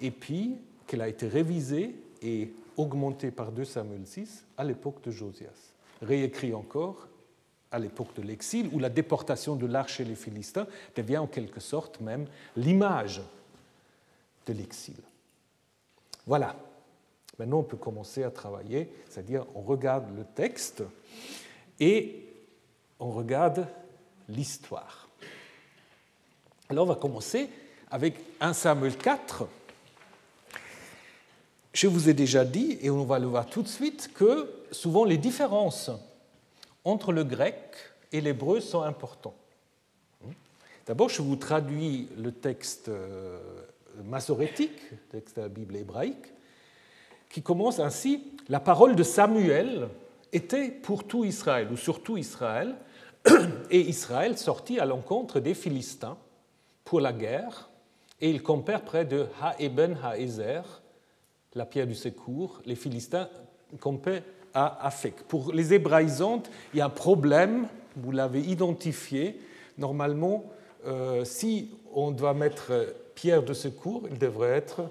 et 0.00 0.10
puis 0.10 0.56
qu'elle 0.86 1.00
a 1.00 1.08
été 1.08 1.26
révisée 1.26 1.96
et 2.22 2.52
augmentée 2.76 3.30
par 3.30 3.52
2 3.52 3.64
Samuel 3.64 4.06
6 4.06 4.44
à 4.56 4.64
l'époque 4.64 5.02
de 5.04 5.10
Josias, 5.10 5.74
réécrit 6.00 6.54
encore 6.54 7.08
à 7.70 7.78
l'époque 7.78 8.14
de 8.16 8.22
l'exil, 8.22 8.68
où 8.72 8.78
la 8.78 8.90
déportation 8.90 9.56
de 9.56 9.66
l'arche 9.66 9.96
chez 9.96 10.04
les 10.04 10.14
Philistins 10.14 10.66
devient 10.94 11.18
en 11.18 11.26
quelque 11.26 11.60
sorte 11.60 12.00
même 12.00 12.26
l'image 12.56 13.22
de 14.46 14.52
l'exil. 14.52 14.96
Voilà. 16.26 16.56
Maintenant, 17.38 17.60
on 17.60 17.64
peut 17.64 17.76
commencer 17.76 18.22
à 18.22 18.30
travailler, 18.30 18.92
c'est-à-dire 19.08 19.46
on 19.54 19.62
regarde 19.62 20.04
le 20.16 20.24
texte 20.24 20.82
et 21.80 22.26
on 23.00 23.10
regarde 23.10 23.66
l'histoire. 24.28 25.08
Alors, 26.68 26.84
on 26.84 26.88
va 26.88 26.94
commencer 26.94 27.50
avec 27.90 28.16
1 28.40 28.52
Samuel 28.52 28.96
4. 28.96 29.46
Je 31.72 31.86
vous 31.86 32.08
ai 32.08 32.14
déjà 32.14 32.44
dit, 32.44 32.78
et 32.82 32.90
on 32.90 33.04
va 33.04 33.18
le 33.18 33.26
voir 33.26 33.46
tout 33.46 33.62
de 33.62 33.68
suite, 33.68 34.10
que 34.14 34.52
souvent 34.70 35.04
les 35.04 35.18
différences 35.18 35.90
entre 36.84 37.12
le 37.12 37.24
grec 37.24 37.56
et 38.12 38.20
l'hébreu 38.20 38.60
sont 38.60 38.82
importantes. 38.82 39.34
D'abord, 40.86 41.08
je 41.08 41.22
vous 41.22 41.36
traduis 41.36 42.08
le 42.16 42.32
texte 42.32 42.88
euh, 42.88 43.38
massorétique, 44.04 44.80
texte 45.10 45.36
de 45.36 45.42
la 45.42 45.48
Bible 45.48 45.76
hébraïque, 45.76 46.32
qui 47.28 47.42
commence 47.42 47.78
ainsi 47.78 48.32
La 48.48 48.60
parole 48.60 48.94
de 48.94 49.02
Samuel 49.02 49.88
était 50.32 50.70
pour 50.70 51.04
tout 51.04 51.24
Israël, 51.24 51.68
ou 51.72 51.76
sur 51.76 52.02
tout 52.02 52.16
Israël, 52.16 52.74
et 53.70 53.80
Israël 53.80 54.36
sortit 54.36 54.80
à 54.80 54.84
l'encontre 54.84 55.40
des 55.40 55.54
Philistins 55.54 56.16
pour 56.84 57.00
la 57.00 57.12
guerre, 57.12 57.70
et 58.20 58.30
il 58.30 58.42
compère 58.42 58.82
près 58.82 59.04
de 59.04 59.26
Ha-Eben 59.40 59.96
Ha-Ezer, 60.02 60.82
la 61.54 61.66
pierre 61.66 61.86
du 61.86 61.94
secours. 61.94 62.60
Les 62.64 62.76
Philistins 62.76 63.28
campaient 63.80 64.22
à 64.54 64.86
Afek. 64.86 65.24
Pour 65.28 65.52
les 65.52 65.74
hébraïsantes, 65.74 66.50
il 66.72 66.78
y 66.78 66.80
a 66.80 66.86
un 66.86 66.90
problème, 66.90 67.66
vous 67.96 68.12
l'avez 68.12 68.40
identifié. 68.40 69.38
Normalement, 69.78 70.44
euh, 70.86 71.24
si 71.24 71.70
on 71.92 72.10
doit 72.10 72.34
mettre 72.34 72.72
pierre 73.22 73.44
de 73.44 73.52
secours, 73.52 74.02
il 74.10 74.18
devrait 74.18 74.50
être 74.50 74.82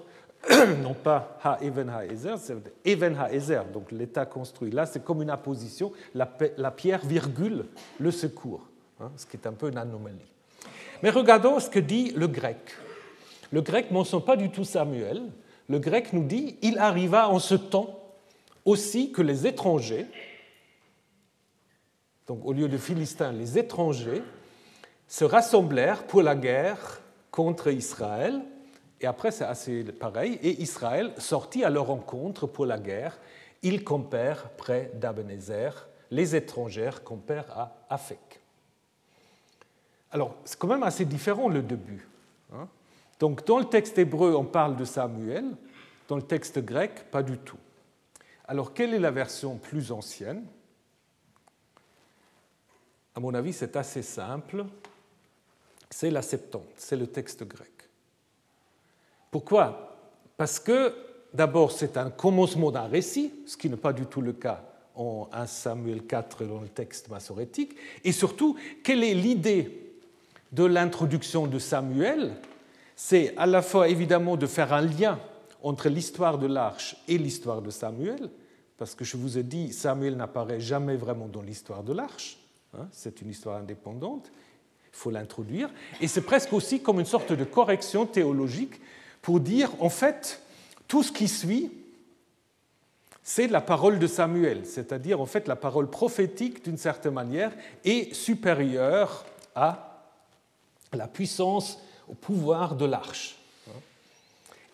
non 0.82 0.94
pas 0.94 1.38
Ha 1.44 1.58
Even 1.60 1.90
Ha 1.90 2.06
Ezer, 2.06 2.38
c'est 2.38 2.56
Even 2.82 3.14
Ha 3.14 3.30
Ezer, 3.30 3.62
donc 3.66 3.92
l'état 3.92 4.24
construit. 4.24 4.70
Là, 4.70 4.86
c'est 4.86 5.04
comme 5.04 5.20
une 5.20 5.28
apposition, 5.28 5.92
la, 6.14 6.24
pierre 6.70 7.04
virgule 7.04 7.66
le 8.00 8.10
secours, 8.10 8.66
hein, 9.00 9.10
ce 9.18 9.26
qui 9.26 9.36
est 9.36 9.46
un 9.46 9.52
peu 9.52 9.68
une 9.68 9.76
anomalie. 9.76 10.16
Mais 11.02 11.10
regardons 11.10 11.60
ce 11.60 11.68
que 11.68 11.78
dit 11.78 12.12
le 12.16 12.26
grec. 12.26 12.74
Le 13.50 13.60
grec 13.60 13.90
ne 13.90 13.96
mentionne 13.96 14.24
pas 14.24 14.36
du 14.36 14.48
tout 14.48 14.64
Samuel. 14.64 15.20
Le 15.68 15.78
grec 15.78 16.14
nous 16.14 16.24
dit 16.24 16.56
il 16.62 16.78
arriva 16.78 17.28
en 17.28 17.38
ce 17.38 17.54
temps 17.54 18.00
aussi 18.64 19.12
que 19.12 19.20
les 19.20 19.46
étrangers, 19.46 20.06
donc 22.26 22.40
au 22.46 22.54
lieu 22.54 22.68
de 22.68 22.78
Philistins, 22.78 23.32
les 23.32 23.58
étrangers, 23.58 24.22
se 25.06 25.26
rassemblèrent 25.26 26.04
pour 26.04 26.22
la 26.22 26.34
guerre 26.34 27.01
contre 27.32 27.72
Israël. 27.72 28.40
Et 29.00 29.06
après, 29.06 29.32
c'est 29.32 29.44
assez 29.44 29.82
pareil. 29.82 30.38
Et 30.42 30.62
Israël 30.62 31.12
sortit 31.18 31.64
à 31.64 31.70
leur 31.70 31.86
rencontre 31.86 32.46
pour 32.46 32.66
la 32.66 32.78
guerre. 32.78 33.18
Ils 33.62 33.82
campèrent 33.82 34.50
près 34.50 34.92
d'Abenezer, 34.94 35.88
les 36.12 36.36
étrangères 36.36 37.02
perd 37.26 37.50
à 37.50 37.74
Afek. 37.90 38.40
Alors, 40.12 40.36
c'est 40.44 40.58
quand 40.58 40.68
même 40.68 40.82
assez 40.82 41.04
différent 41.04 41.48
le 41.48 41.62
début. 41.62 42.06
Hein. 42.52 42.68
Donc, 43.18 43.46
dans 43.46 43.58
le 43.58 43.64
texte 43.64 43.98
hébreu, 43.98 44.34
on 44.36 44.44
parle 44.44 44.76
de 44.76 44.84
Samuel, 44.84 45.44
dans 46.08 46.16
le 46.16 46.22
texte 46.22 46.58
grec, 46.58 47.10
pas 47.10 47.22
du 47.22 47.38
tout. 47.38 47.56
Alors, 48.46 48.74
quelle 48.74 48.92
est 48.92 48.98
la 48.98 49.10
version 49.10 49.56
plus 49.56 49.90
ancienne? 49.90 50.44
À 53.14 53.20
mon 53.20 53.32
avis, 53.32 53.52
c'est 53.52 53.76
assez 53.76 54.02
simple. 54.02 54.66
C'est 55.92 56.10
la 56.10 56.22
Septante, 56.22 56.64
c'est 56.76 56.96
le 56.96 57.06
texte 57.06 57.46
grec. 57.46 57.70
Pourquoi? 59.30 59.96
Parce 60.36 60.58
que, 60.58 60.94
d'abord, 61.34 61.70
c'est 61.70 61.96
un 61.98 62.10
commencement 62.10 62.70
d'un 62.70 62.86
récit, 62.86 63.32
ce 63.46 63.56
qui 63.58 63.68
n'est 63.68 63.76
pas 63.76 63.92
du 63.92 64.06
tout 64.06 64.22
le 64.22 64.32
cas 64.32 64.64
en 64.94 65.28
1 65.32 65.46
Samuel 65.46 66.02
4 66.06 66.44
dans 66.44 66.60
le 66.60 66.68
texte 66.68 67.08
massorétique, 67.08 67.76
et 68.04 68.12
surtout, 68.12 68.56
quelle 68.82 69.04
est 69.04 69.14
l'idée 69.14 69.94
de 70.50 70.64
l'introduction 70.64 71.46
de 71.46 71.58
Samuel? 71.58 72.32
C'est 72.96 73.36
à 73.36 73.46
la 73.46 73.60
fois 73.60 73.88
évidemment 73.88 74.36
de 74.36 74.46
faire 74.46 74.72
un 74.72 74.82
lien 74.82 75.20
entre 75.62 75.88
l'histoire 75.88 76.38
de 76.38 76.46
l'arche 76.46 76.96
et 77.06 77.18
l'histoire 77.18 77.60
de 77.60 77.70
Samuel, 77.70 78.30
parce 78.78 78.94
que 78.94 79.04
je 79.04 79.18
vous 79.18 79.36
ai 79.36 79.42
dit, 79.42 79.72
Samuel 79.72 80.16
n'apparaît 80.16 80.60
jamais 80.60 80.96
vraiment 80.96 81.28
dans 81.28 81.42
l'histoire 81.42 81.82
de 81.82 81.92
l'arche, 81.92 82.38
hein, 82.76 82.88
c'est 82.92 83.20
une 83.20 83.28
histoire 83.28 83.58
indépendante, 83.58 84.32
il 84.92 84.96
faut 84.96 85.10
l'introduire, 85.10 85.70
et 86.00 86.08
c'est 86.08 86.20
presque 86.20 86.52
aussi 86.52 86.82
comme 86.82 87.00
une 87.00 87.06
sorte 87.06 87.32
de 87.32 87.44
correction 87.44 88.06
théologique 88.06 88.80
pour 89.22 89.40
dire, 89.40 89.70
en 89.80 89.88
fait, 89.88 90.42
tout 90.88 91.02
ce 91.02 91.12
qui 91.12 91.28
suit, 91.28 91.70
c'est 93.22 93.46
la 93.46 93.60
parole 93.60 93.98
de 93.98 94.06
Samuel, 94.06 94.66
c'est-à-dire 94.66 95.20
en 95.20 95.26
fait 95.26 95.46
la 95.46 95.56
parole 95.56 95.88
prophétique 95.88 96.64
d'une 96.64 96.76
certaine 96.76 97.14
manière 97.14 97.52
est 97.84 98.12
supérieure 98.14 99.24
à 99.54 100.08
la 100.92 101.06
puissance, 101.06 101.78
au 102.08 102.14
pouvoir 102.14 102.74
de 102.74 102.84
l'arche. 102.84 103.36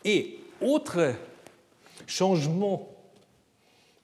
Et 0.05 0.41
autre 0.61 1.15
changement 2.07 2.89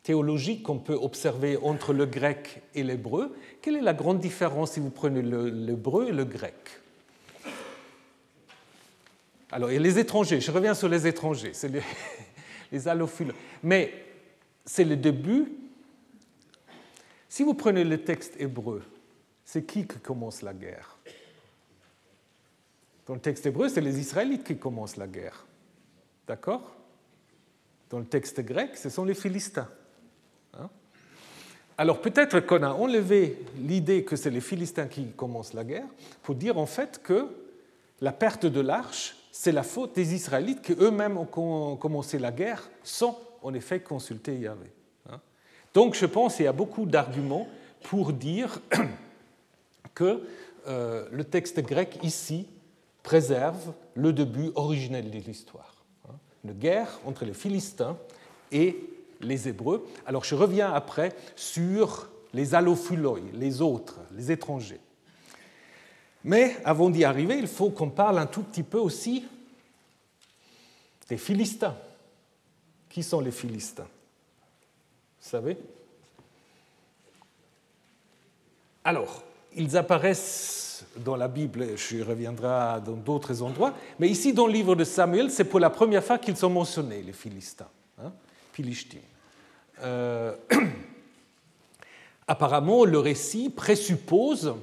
théologique 0.03 0.63
qu'on 0.63 0.79
peut 0.79 0.95
observer 0.95 1.57
entre 1.57 1.93
le 1.93 2.05
grec 2.05 2.63
et 2.75 2.83
l'hébreu, 2.83 3.35
quelle 3.63 3.77
est 3.77 3.83
la 3.83 3.95
grande 3.95 4.21
différence 4.21 4.73
si 4.73 4.81
vous 4.81 4.91
prenez 4.91 5.23
l'hébreu 5.23 6.09
et 6.09 6.13
le 6.13 6.25
grec? 6.25 6.55
Alors, 9.51 9.69
les 9.69 9.99
étrangers, 9.99 10.41
je 10.41 10.51
reviens 10.51 10.75
sur 10.75 10.89
les 10.89 11.07
étrangers, 11.07 11.53
c'est 11.53 11.69
les, 11.69 11.83
les 12.73 12.89
allophiles. 12.89 13.33
Mais 13.63 13.93
c'est 14.65 14.85
le 14.85 14.97
début. 14.97 15.53
Si 17.29 17.43
vous 17.43 17.55
prenez 17.55 17.85
le 17.85 18.03
texte 18.03 18.35
hébreu, 18.39 18.83
c'est 19.45 19.65
qui 19.65 19.87
qui 19.87 19.99
commence 19.99 20.43
la 20.43 20.55
guerre? 20.55 20.99
Dans 23.07 23.15
le 23.15 23.21
texte 23.21 23.47
hébreu, 23.47 23.69
c'est 23.69 23.81
les 23.81 24.01
Israélites 24.01 24.45
qui 24.45 24.57
commencent 24.57 24.97
la 24.97 25.07
guerre. 25.07 25.45
D'accord? 26.27 26.75
Dans 27.91 27.99
le 27.99 28.07
texte 28.07 28.41
grec, 28.41 28.77
ce 28.77 28.89
sont 28.89 29.05
les 29.05 29.15
Philistins. 29.15 29.69
Hein? 30.55 30.71
Alors 31.77 32.01
peut-être 32.01 32.41
qu'on 32.41 32.63
a 32.63 32.71
enlevé 32.71 33.39
l'idée 33.59 34.05
que 34.05 34.15
c'est 34.15 34.31
les 34.31 34.41
Philistins 34.41 34.87
qui 34.87 35.09
commencent 35.09 35.55
la 35.55 35.65
guerre 35.65 35.89
pour 36.23 36.37
dire 36.37 36.57
en 36.57 36.67
fait 36.67 37.01
que 37.03 37.27
la 38.01 38.13
perte 38.13 38.47
de 38.47 38.61
l'arche 38.61 39.17
c'est 39.33 39.51
la 39.51 39.65
faute 39.65 39.97
des 39.97 40.15
Israélites 40.15 40.63
qui 40.63 40.73
eux-mêmes 40.79 41.19
ont 41.19 41.77
commencé 41.77 42.21
la 42.21 42.31
guerre 42.31 42.71
sans 42.85 43.19
en 43.43 43.53
effet 43.55 43.81
consulter 43.81 44.39
Yahvé. 44.39 44.71
Hein. 45.11 45.21
Donc 45.75 45.95
je 45.97 46.07
pense 46.07 46.37
qu'il 46.37 46.45
y 46.45 46.49
a 46.49 46.53
beaucoup 46.53 46.87
d'arguments 46.87 47.49
pour 47.83 48.13
dire 48.13 48.61
que 49.95 50.23
euh, 50.69 51.09
le 51.11 51.25
texte 51.25 51.61
grec 51.61 51.99
ici 52.05 52.47
préserve 53.03 53.73
le 53.95 54.13
début 54.13 54.53
originel 54.55 55.11
de 55.11 55.19
l'histoire. 55.19 55.85
Hein. 56.09 56.15
Une 56.45 56.53
guerre 56.53 57.01
entre 57.05 57.25
les 57.25 57.35
Philistins 57.35 57.97
et 58.53 58.94
les 59.21 59.49
Hébreux. 59.49 59.87
Alors 60.07 60.25
je 60.25 60.35
reviens 60.35 60.73
après 60.73 61.15
sur 61.37 62.09
les 62.33 62.55
allophuloi, 62.55 63.19
les 63.33 63.63
autres, 63.63 63.99
les 64.13 64.33
étrangers. 64.33 64.81
Mais 66.25 66.57
avant 66.65 66.91
d'y 66.91 67.05
arriver, 67.05 67.39
il 67.39 67.47
faut 67.47 67.71
qu'on 67.71 67.91
parle 67.91 68.19
un 68.19 68.27
tout 68.27 68.43
petit 68.43 68.63
peu 68.63 68.79
aussi 68.79 69.25
des 71.09 71.19
Philistins. 71.19 71.77
Qui 72.89 73.03
sont 73.03 73.21
les 73.21 73.31
Philistins? 73.31 73.89
Vous 75.21 75.29
savez? 75.29 75.59
Alors, 78.85 79.23
ils 79.57 79.77
apparaissent 79.77 80.85
dans 80.97 81.17
la 81.17 81.29
Bible, 81.29 81.77
je 81.77 82.03
reviendrai 82.03 82.81
dans 82.85 82.97
d'autres 82.97 83.43
endroits, 83.43 83.75
mais 83.99 84.09
ici 84.09 84.33
dans 84.33 84.47
le 84.47 84.53
livre 84.53 84.75
de 84.75 84.85
Samuel, 84.85 85.31
c'est 85.31 85.45
pour 85.45 85.61
la 85.61 85.71
première 85.71 86.05
fois 86.05 86.19
qu'ils 86.19 86.37
sont 86.37 86.51
mentionnés, 86.51 87.03
les 87.03 87.13
Philistins, 87.13 87.69
euh, 89.83 90.35
apparemment, 92.29 92.85
le 92.85 92.99
récit 92.99 93.51
présuppose 93.51 94.55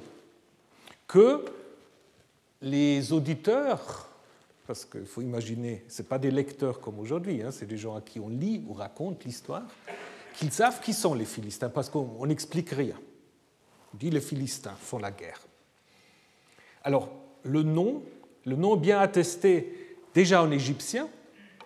que 1.08 1.46
les 2.62 3.12
auditeurs, 3.12 4.08
parce 4.68 4.86
qu'il 4.86 5.06
faut 5.06 5.22
imaginer, 5.22 5.84
ce 5.88 6.04
pas 6.04 6.20
des 6.20 6.32
lecteurs 6.32 6.80
comme 6.80 7.00
aujourd'hui, 7.00 7.42
hein, 7.42 7.52
c'est 7.52 7.66
des 7.66 7.78
gens 7.78 7.96
à 7.96 8.02
qui 8.02 8.20
on 8.20 8.30
lit 8.30 8.64
ou 8.68 8.74
raconte 8.74 9.26
l'histoire, 9.26 9.64
qu'ils 10.36 10.52
savent 10.52 10.80
qui 10.82 10.94
sont 10.94 11.14
les 11.14 11.26
Philistins, 11.26 11.70
parce 11.70 11.90
qu'on 11.90 12.26
n'explique 12.26 12.70
rien. 12.70 12.96
On 13.94 13.98
dit 13.98 14.10
les 14.10 14.22
Philistins 14.22 14.76
font 14.80 15.00
la 15.00 15.12
guerre. 15.12 15.42
Alors, 16.84 17.10
le 17.44 17.64
nom, 17.64 18.04
le 18.46 18.56
nom 18.56 18.76
bien 18.76 19.00
attesté 19.00 19.98
déjà 20.14 20.42
en 20.42 20.52
égyptien, 20.52 21.10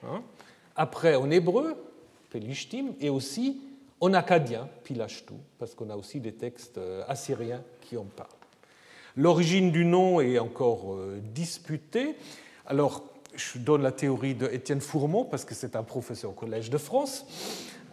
hein, 0.03 0.23
après 0.75 1.15
en 1.15 1.29
hébreu, 1.29 1.75
Pelishtim, 2.35 2.87
et 2.99 3.09
aussi 3.09 3.61
en 4.01 4.13
acadien, 4.13 4.67
Pilashtu, 4.83 5.35
parce 5.57 5.73
qu'on 5.73 5.89
a 5.89 5.95
aussi 5.95 6.19
des 6.19 6.33
textes 6.33 6.77
euh, 6.77 7.01
assyriens 7.07 7.61
qui 7.79 7.95
en 7.95 8.03
parlent. 8.03 8.27
L'origine 9.15 9.71
du 9.71 9.85
nom 9.85 10.19
est 10.19 10.37
encore 10.37 10.95
euh, 10.95 11.21
disputée. 11.33 12.17
Alors, 12.65 13.03
je 13.37 13.57
donne 13.57 13.83
la 13.83 13.93
théorie 13.93 14.35
de 14.35 14.47
Étienne 14.47 14.81
Fourmont, 14.81 15.23
parce 15.23 15.45
que 15.45 15.55
c'est 15.55 15.77
un 15.77 15.83
professeur 15.83 16.31
au 16.31 16.33
Collège 16.33 16.69
de 16.69 16.77
France, 16.77 17.25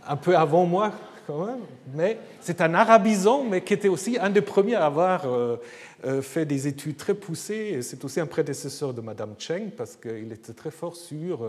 un 0.09 0.17
peu 0.17 0.37
avant 0.37 0.67
moi 0.67 0.91
quand 1.27 1.47
même, 1.47 1.61
mais 1.95 2.19
c'est 2.41 2.61
un 2.61 2.75
arabisant, 2.75 3.45
mais 3.45 3.63
qui 3.63 3.75
était 3.75 3.89
aussi 3.89 4.19
un 4.21 4.31
des 4.31 4.41
premiers 4.41 4.75
à 4.75 4.87
avoir 4.87 5.27
euh, 5.27 5.57
euh, 6.05 6.23
fait 6.23 6.45
des 6.45 6.67
études 6.67 6.97
très 6.97 7.15
poussées. 7.15 7.81
C'est 7.83 8.05
aussi 8.05 8.21
un 8.21 8.27
prédécesseur 8.27 8.93
de 8.95 9.01
Madame 9.01 9.35
Cheng, 9.39 9.71
parce 9.77 9.97
qu'il 9.97 10.33
était 10.33 10.53
très 10.53 10.71
fort 10.71 10.97
sur, 10.97 11.49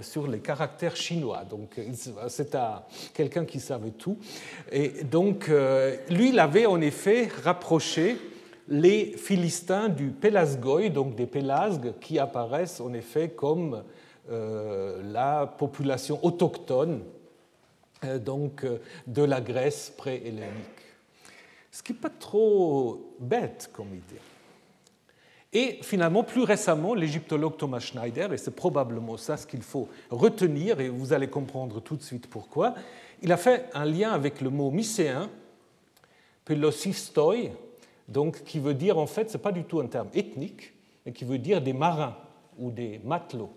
sur 0.00 0.26
les 0.26 0.38
caractères 0.38 0.96
chinois. 0.96 1.44
Donc, 1.48 1.80
c'est 2.28 2.56
quelqu'un 3.14 3.44
qui 3.44 3.60
savait 3.60 3.90
tout. 3.90 4.16
Et 4.70 5.04
donc, 5.04 5.50
lui, 6.10 6.30
il 6.30 6.38
avait 6.38 6.66
en 6.66 6.80
effet 6.80 7.28
rapproché 7.44 8.16
les 8.68 9.12
Philistins 9.16 9.88
du 9.88 10.08
Pélasgoï, 10.08 10.90
donc 10.90 11.14
des 11.14 11.26
Pélasgues, 11.26 11.92
qui 12.00 12.18
apparaissent 12.18 12.80
en 12.80 12.92
effet 12.92 13.28
comme 13.28 13.82
euh, 14.30 15.02
la 15.12 15.46
population 15.46 16.24
autochtone 16.24 17.00
euh, 17.00 17.11
donc, 18.18 18.64
euh, 18.64 18.78
de 19.06 19.22
la 19.22 19.40
Grèce 19.40 19.92
pré-hellénique. 19.96 20.82
Ce 21.70 21.82
qui 21.82 21.92
n'est 21.92 21.98
pas 21.98 22.10
trop 22.10 23.14
bête 23.18 23.70
comme 23.72 23.94
idée. 23.94 24.20
Et 25.54 25.78
finalement, 25.82 26.24
plus 26.24 26.42
récemment, 26.42 26.94
l'égyptologue 26.94 27.58
Thomas 27.58 27.80
Schneider, 27.80 28.32
et 28.32 28.38
c'est 28.38 28.56
probablement 28.56 29.18
ça 29.18 29.36
ce 29.36 29.46
qu'il 29.46 29.62
faut 29.62 29.88
retenir, 30.10 30.80
et 30.80 30.88
vous 30.88 31.12
allez 31.12 31.28
comprendre 31.28 31.80
tout 31.80 31.96
de 31.96 32.02
suite 32.02 32.26
pourquoi, 32.26 32.74
il 33.20 33.30
a 33.32 33.36
fait 33.36 33.66
un 33.74 33.84
lien 33.84 34.12
avec 34.12 34.40
le 34.40 34.48
mot 34.48 34.70
mycéen, 34.70 35.28
pelosistoi, 36.44 37.50
donc 38.08 38.44
qui 38.44 38.58
veut 38.58 38.74
dire 38.74 38.98
en 38.98 39.06
fait, 39.06 39.30
ce 39.30 39.36
n'est 39.36 39.42
pas 39.42 39.52
du 39.52 39.64
tout 39.64 39.80
un 39.80 39.86
terme 39.86 40.08
ethnique, 40.14 40.72
mais 41.04 41.12
qui 41.12 41.24
veut 41.24 41.38
dire 41.38 41.60
des 41.60 41.74
marins 41.74 42.16
ou 42.58 42.70
des 42.70 43.00
matelots. 43.04 43.54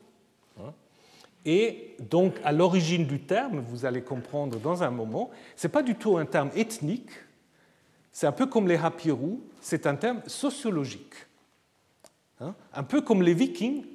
Et 1.46 1.96
donc, 2.00 2.36
à 2.44 2.52
l'origine 2.52 3.06
du 3.06 3.22
terme, 3.22 3.60
vous 3.60 3.86
allez 3.86 4.02
comprendre 4.02 4.60
dans 4.60 4.82
un 4.82 4.90
moment, 4.90 5.30
ce 5.56 5.68
n'est 5.68 5.72
pas 5.72 5.84
du 5.84 5.96
tout 5.96 6.18
un 6.18 6.26
terme 6.26 6.50
ethnique, 6.56 7.12
c'est 8.12 8.26
un 8.26 8.32
peu 8.32 8.48
comme 8.48 8.68
les 8.68 8.78
Hapirou, 8.78 9.42
c'est 9.62 9.86
un 9.86 9.96
terme 9.96 10.22
sociologique. 10.26 11.14
Hein. 12.40 12.56
Un 12.74 12.84
peu 12.84 13.02
comme 13.02 13.22
les 13.22 13.34
Vikings, 13.34 13.86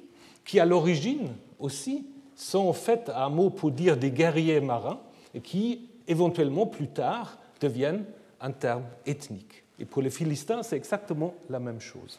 qui 0.45 0.59
à 0.59 0.65
l'origine 0.65 1.29
aussi 1.59 2.07
sont 2.35 2.67
en 2.67 2.73
fait 2.73 3.09
un 3.13 3.29
mot 3.29 3.49
pour 3.49 3.71
dire 3.71 3.97
des 3.97 4.11
guerriers 4.11 4.61
marins, 4.61 4.99
et 5.33 5.41
qui 5.41 5.89
éventuellement 6.07 6.67
plus 6.67 6.87
tard 6.87 7.37
deviennent 7.59 8.05
un 8.39 8.51
terme 8.51 8.83
ethnique. 9.05 9.63
Et 9.79 9.85
pour 9.85 10.01
les 10.01 10.09
Philistins, 10.09 10.63
c'est 10.63 10.77
exactement 10.77 11.33
la 11.49 11.59
même 11.59 11.81
chose. 11.81 12.17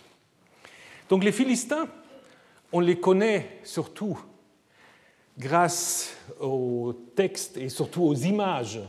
Donc 1.09 1.25
les 1.25 1.33
Philistins, 1.33 1.87
on 2.73 2.81
les 2.81 2.99
connaît 2.99 3.61
surtout 3.65 4.19
grâce 5.39 6.15
aux 6.41 6.93
textes 7.15 7.57
et 7.57 7.69
surtout 7.69 8.03
aux 8.03 8.15
images 8.15 8.81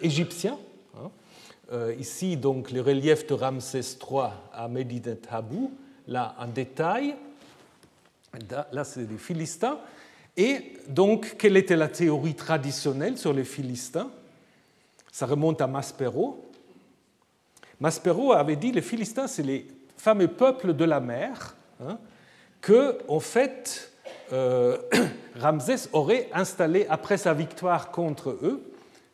égyptiens. 0.00 0.58
Hein. 0.96 1.92
ici, 1.98 2.36
donc, 2.36 2.70
le 2.70 2.80
relief 2.80 3.26
de 3.26 3.34
Ramsès 3.34 3.80
III 3.80 4.30
à 4.52 4.66
Medinet 4.68 5.20
Habu, 5.30 5.68
là 6.06 6.34
en 6.38 6.46
détail. 6.46 7.14
Là, 8.72 8.84
c'est 8.84 9.08
les 9.08 9.18
Philistins. 9.18 9.78
Et 10.36 10.74
donc, 10.88 11.36
quelle 11.38 11.56
était 11.56 11.76
la 11.76 11.88
théorie 11.88 12.34
traditionnelle 12.34 13.18
sur 13.18 13.32
les 13.32 13.44
Philistins? 13.44 14.10
Ça 15.10 15.26
remonte 15.26 15.60
à 15.60 15.66
Maspero. 15.66 16.44
Maspero 17.80 18.32
avait 18.32 18.56
dit 18.56 18.72
les 18.72 18.82
Philistins, 18.82 19.26
c'est 19.26 19.42
les 19.42 19.66
fameux 19.96 20.28
peuples 20.28 20.74
de 20.74 20.84
la 20.84 21.00
mer 21.00 21.56
hein, 21.80 21.98
que, 22.60 22.98
en 23.08 23.20
fait, 23.20 23.87
euh, 23.87 23.87
Ramsès 25.36 25.88
aurait 25.92 26.28
installé 26.32 26.86
après 26.88 27.16
sa 27.16 27.34
victoire 27.34 27.90
contre 27.90 28.30
eux 28.42 28.62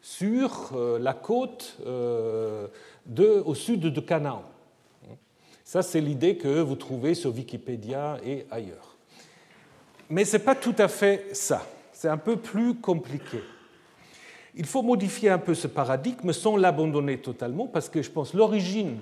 sur 0.05 0.73
euh, 0.75 0.99
la 0.99 1.15
côte 1.15 1.79
euh, 1.87 2.69
au 3.45 3.55
sud 3.55 3.81
de 3.81 4.01
Canaan. 4.01 4.43
Ça, 5.65 5.81
c'est 5.81 6.03
l'idée 6.03 6.37
que 6.37 6.61
vous 6.61 6.77
trouvez 6.77 7.15
sur 7.15 7.35
Wikipédia 7.35 8.19
et 8.25 8.47
ailleurs. 8.51 8.97
Mais 10.11 10.27
ce 10.27 10.37
n'est 10.37 10.43
pas 10.43 10.55
tout 10.55 10.75
à 10.77 10.89
fait 10.89 11.35
ça. 11.35 11.67
C'est 11.93 12.09
un 12.09 12.19
peu 12.19 12.37
plus 12.37 12.75
compliqué. 12.75 13.41
Il 14.55 14.67
faut 14.67 14.83
modifier 14.83 15.31
un 15.31 15.39
peu 15.39 15.55
ce 15.55 15.67
paradigme 15.67 16.33
sans 16.33 16.57
l'abandonner 16.57 17.19
totalement, 17.19 17.67
parce 17.67 17.89
que 17.89 18.03
je 18.03 18.11
pense 18.11 18.33
que 18.33 18.37
l'origine 18.37 18.99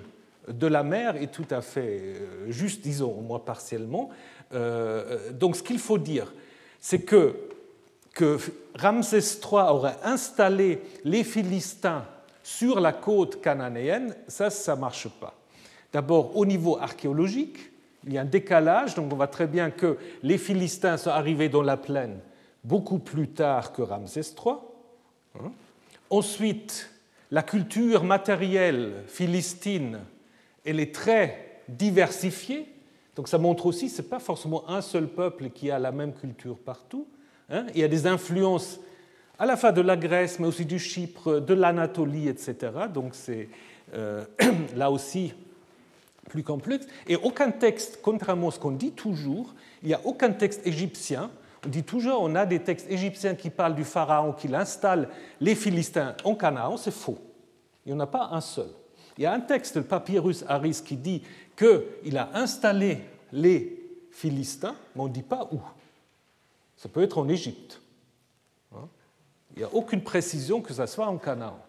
de 0.47 0.67
la 0.67 0.83
mer 0.83 1.17
est 1.17 1.31
tout 1.31 1.45
à 1.51 1.61
fait 1.61 1.99
euh, 2.01 2.49
juste, 2.49 2.81
disons, 2.81 3.11
au 3.11 3.21
moins 3.21 3.39
partiellement. 3.39 4.09
Euh, 4.53 5.31
donc 5.31 5.55
ce 5.55 5.63
qu'il 5.63 5.79
faut 5.79 5.97
dire, 5.97 6.33
c'est 6.79 7.01
que, 7.01 7.35
Ramsès 8.75 9.39
III 9.41 9.69
aurait 9.69 9.97
installé 10.03 10.81
les 11.03 11.23
Philistins 11.23 12.05
sur 12.43 12.79
la 12.79 12.93
côte 12.93 13.41
cananéenne, 13.41 14.15
ça, 14.27 14.51
ça 14.51 14.75
ne 14.75 14.81
marche 14.81 15.07
pas. 15.07 15.33
D'abord, 15.91 16.37
au 16.37 16.45
niveau 16.45 16.77
archéologique, 16.77 17.57
il 18.05 18.13
y 18.13 18.17
a 18.17 18.21
un 18.21 18.25
décalage, 18.25 18.93
donc 18.93 19.11
on 19.11 19.15
voit 19.15 19.27
très 19.27 19.47
bien 19.47 19.71
que 19.71 19.97
les 20.21 20.37
Philistins 20.37 20.97
sont 20.97 21.09
arrivés 21.09 21.49
dans 21.49 21.63
la 21.63 21.77
plaine 21.77 22.19
beaucoup 22.63 22.99
plus 22.99 23.29
tard 23.29 23.73
que 23.73 23.81
Ramsès 23.81 24.21
III. 24.21 24.55
Hein? 25.39 25.51
Ensuite, 26.09 26.89
la 27.31 27.43
culture 27.43 28.03
matérielle 28.03 29.03
philistine, 29.07 29.99
elle 30.65 30.79
est 30.79 30.93
très 30.93 31.61
diversifiée, 31.67 32.72
donc 33.15 33.27
ça 33.27 33.37
montre 33.37 33.65
aussi 33.65 33.89
ce 33.89 34.01
n'est 34.01 34.07
pas 34.07 34.19
forcément 34.19 34.67
un 34.69 34.81
seul 34.81 35.07
peuple 35.07 35.49
qui 35.49 35.69
a 35.69 35.79
la 35.79 35.91
même 35.91 36.13
culture 36.13 36.57
partout. 36.57 37.07
Hein. 37.49 37.65
Il 37.75 37.81
y 37.81 37.83
a 37.83 37.87
des 37.87 38.07
influences 38.07 38.79
à 39.37 39.45
la 39.45 39.57
fois 39.57 39.71
de 39.71 39.81
la 39.81 39.97
Grèce, 39.97 40.39
mais 40.39 40.47
aussi 40.47 40.65
du 40.65 40.79
Chypre, 40.79 41.39
de 41.39 41.53
l'Anatolie, 41.53 42.27
etc. 42.27 42.71
Donc 42.93 43.13
c'est 43.13 43.49
euh, 43.93 44.23
là 44.75 44.89
aussi 44.89 45.33
plus 46.29 46.43
complexe. 46.43 46.87
Et 47.07 47.15
aucun 47.15 47.51
texte, 47.51 47.99
contrairement 48.01 48.47
à 48.47 48.51
ce 48.51 48.59
qu'on 48.59 48.71
dit 48.71 48.91
toujours, 48.91 49.53
il 49.81 49.89
n'y 49.89 49.93
a 49.93 50.01
aucun 50.05 50.31
texte 50.31 50.65
égyptien. 50.65 51.29
On 51.65 51.69
dit 51.69 51.83
toujours 51.83 52.21
on 52.21 52.35
a 52.35 52.45
des 52.45 52.59
textes 52.59 52.89
égyptiens 52.89 53.35
qui 53.35 53.49
parlent 53.49 53.75
du 53.75 53.83
pharaon 53.83 54.33
qui 54.33 54.53
installe 54.53 55.09
les 55.39 55.55
Philistins 55.55 56.15
en 56.23 56.35
Canaan. 56.35 56.77
C'est 56.77 56.93
faux. 56.93 57.19
Il 57.85 57.93
n'y 57.93 57.97
en 57.97 58.01
a 58.01 58.07
pas 58.07 58.29
un 58.31 58.41
seul. 58.41 58.69
Il 59.17 59.23
y 59.23 59.25
a 59.25 59.33
un 59.33 59.39
texte, 59.39 59.75
le 59.75 59.83
papyrus 59.83 60.43
Aris, 60.47 60.81
qui 60.83 60.97
dit 60.97 61.21
qu'il 61.55 62.17
a 62.17 62.29
installé 62.33 62.99
les 63.31 63.79
Philistins, 64.11 64.75
mais 64.95 65.01
on 65.01 65.07
ne 65.07 65.13
dit 65.13 65.23
pas 65.23 65.49
où. 65.51 65.59
Ça 66.77 66.89
peut 66.89 67.01
être 67.01 67.17
en 67.17 67.29
Égypte. 67.29 67.81
Hein? 68.75 68.87
Il 69.55 69.59
n'y 69.59 69.65
a 69.65 69.73
aucune 69.73 70.01
précision 70.01 70.61
que 70.61 70.73
ce 70.73 70.85
soit 70.85 71.07
en 71.07 71.17
Canaan. 71.17 71.59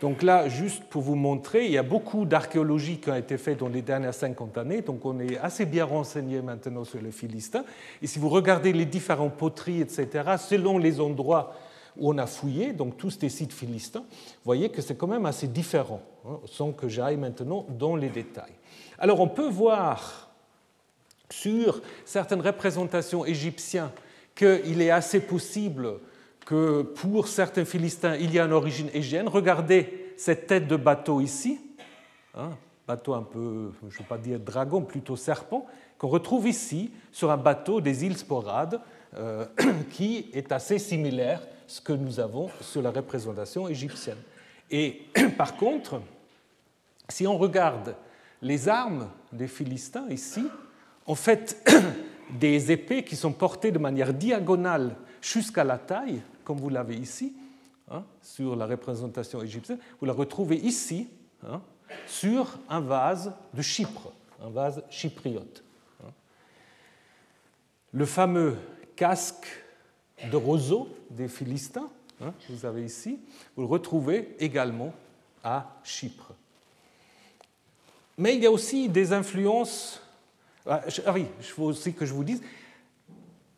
Donc 0.00 0.22
là, 0.22 0.48
juste 0.48 0.84
pour 0.84 1.02
vous 1.02 1.14
montrer, 1.14 1.66
il 1.66 1.72
y 1.72 1.78
a 1.78 1.82
beaucoup 1.82 2.26
d'archéologie 2.26 2.98
qui 2.98 3.10
a 3.10 3.18
été 3.18 3.38
faite 3.38 3.60
dans 3.60 3.68
les 3.68 3.80
dernières 3.80 4.12
50 4.12 4.58
années, 4.58 4.82
donc 4.82 5.04
on 5.04 5.18
est 5.20 5.38
assez 5.38 5.64
bien 5.64 5.84
renseigné 5.84 6.42
maintenant 6.42 6.84
sur 6.84 7.00
les 7.00 7.12
Philistins. 7.12 7.64
Et 8.02 8.06
si 8.06 8.18
vous 8.18 8.28
regardez 8.28 8.72
les 8.72 8.84
différentes 8.84 9.34
poteries, 9.34 9.80
etc., 9.80 10.08
selon 10.36 10.78
les 10.78 11.00
endroits 11.00 11.54
où 11.96 12.12
on 12.12 12.18
a 12.18 12.26
fouillé, 12.26 12.72
donc 12.72 12.96
tous 12.96 13.10
ces 13.10 13.28
sites 13.28 13.52
philistins, 13.52 14.04
vous 14.08 14.44
voyez 14.44 14.68
que 14.70 14.82
c'est 14.82 14.96
quand 14.96 15.06
même 15.06 15.26
assez 15.26 15.46
différent, 15.46 16.02
hein, 16.26 16.38
sans 16.46 16.72
que 16.72 16.88
j'aille 16.88 17.16
maintenant 17.16 17.66
dans 17.68 17.96
les 17.96 18.08
détails. 18.08 18.52
Alors 18.98 19.20
on 19.20 19.28
peut 19.28 19.48
voir 19.48 20.30
sur 21.30 21.80
certaines 22.04 22.40
représentations 22.40 23.24
égyptiennes 23.24 23.90
qu'il 24.34 24.82
est 24.82 24.90
assez 24.90 25.20
possible 25.20 26.00
que 26.44 26.82
pour 26.82 27.28
certains 27.28 27.64
Philistins, 27.64 28.16
il 28.16 28.32
y 28.32 28.38
a 28.38 28.44
une 28.44 28.52
origine 28.52 28.90
égienne. 28.92 29.28
Regardez 29.28 30.12
cette 30.16 30.46
tête 30.46 30.68
de 30.68 30.76
bateau 30.76 31.20
ici, 31.20 31.60
hein, 32.34 32.50
bateau 32.86 33.14
un 33.14 33.22
peu, 33.22 33.72
je 33.88 33.96
ne 33.96 34.02
veux 34.02 34.08
pas 34.08 34.18
dire 34.18 34.38
dragon, 34.38 34.82
plutôt 34.82 35.16
serpent, 35.16 35.66
qu'on 35.98 36.08
retrouve 36.08 36.46
ici 36.48 36.90
sur 37.12 37.30
un 37.30 37.36
bateau 37.36 37.80
des 37.80 38.04
îles 38.04 38.16
Sporades, 38.16 38.80
euh, 39.16 39.46
qui 39.90 40.30
est 40.34 40.52
assez 40.52 40.78
similaire 40.78 41.40
ce 41.66 41.80
que 41.80 41.92
nous 41.92 42.20
avons 42.20 42.50
sur 42.60 42.82
la 42.82 42.90
représentation 42.90 43.68
égyptienne. 43.68 44.18
Et 44.70 45.06
par 45.36 45.56
contre, 45.56 46.00
si 47.08 47.26
on 47.26 47.38
regarde 47.38 47.94
les 48.42 48.68
armes 48.68 49.08
des 49.32 49.48
Philistins 49.48 50.06
ici, 50.10 50.44
en 51.06 51.14
fait, 51.14 51.66
des 52.38 52.72
épées 52.72 53.04
qui 53.04 53.16
sont 53.16 53.32
portées 53.32 53.72
de 53.72 53.78
manière 53.78 54.12
diagonale 54.12 54.96
jusqu'à 55.20 55.64
la 55.64 55.78
taille, 55.78 56.22
comme 56.44 56.58
vous 56.58 56.68
l'avez 56.68 56.96
ici, 56.96 57.34
hein, 57.90 58.04
sur 58.22 58.56
la 58.56 58.66
représentation 58.66 59.42
égyptienne, 59.42 59.78
vous 60.00 60.06
la 60.06 60.12
retrouvez 60.12 60.56
ici, 60.56 61.08
hein, 61.46 61.60
sur 62.06 62.58
un 62.68 62.80
vase 62.80 63.32
de 63.52 63.62
Chypre, 63.62 64.12
un 64.42 64.50
vase 64.50 64.82
chypriote. 64.90 65.62
Hein. 66.02 66.10
Le 67.92 68.06
fameux 68.06 68.56
casque 68.96 69.63
de 70.30 70.36
roseau 70.36 70.88
des 71.10 71.28
Philistins, 71.28 71.88
que 72.18 72.52
vous 72.52 72.64
avez 72.64 72.84
ici, 72.84 73.18
vous 73.56 73.62
le 73.62 73.68
retrouvez 73.68 74.34
également 74.38 74.92
à 75.42 75.78
Chypre. 75.82 76.32
Mais 78.16 78.36
il 78.36 78.42
y 78.42 78.46
a 78.46 78.50
aussi 78.50 78.88
des 78.88 79.12
influences. 79.12 80.00
Ah, 80.66 80.82
ah 81.06 81.12
oui, 81.12 81.26
il 81.38 81.44
faut 81.44 81.64
aussi 81.64 81.92
que 81.92 82.06
je 82.06 82.14
vous 82.14 82.24
dise, 82.24 82.40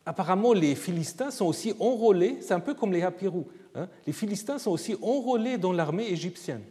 apparemment, 0.05 0.53
les 0.53 0.75
Philistins 0.75 1.31
sont 1.31 1.45
aussi 1.45 1.73
enrôlés, 1.79 2.39
c'est 2.41 2.53
un 2.53 2.59
peu 2.59 2.73
comme 2.73 2.91
les 2.91 3.03
Hapirou, 3.03 3.47
hein, 3.75 3.87
les 4.05 4.13
Philistins 4.13 4.57
sont 4.57 4.71
aussi 4.71 4.95
enrôlés 5.01 5.57
dans 5.57 5.71
l'armée 5.71 6.09
égyptienne. 6.09 6.63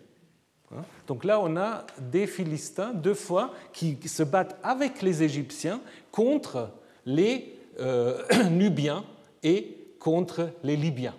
Hein. 0.74 0.82
Donc 1.06 1.24
là, 1.24 1.40
on 1.40 1.56
a 1.56 1.86
des 1.98 2.26
Philistins, 2.26 2.92
deux 2.92 3.14
fois, 3.14 3.54
qui 3.72 3.96
se 4.06 4.22
battent 4.24 4.58
avec 4.62 5.00
les 5.00 5.22
Égyptiens 5.22 5.80
contre 6.10 6.70
les 7.06 7.56
euh, 7.78 8.22
Nubiens 8.50 9.04
et 9.42 9.85
contre 10.06 10.50
les 10.62 10.76
Libyens. 10.76 11.16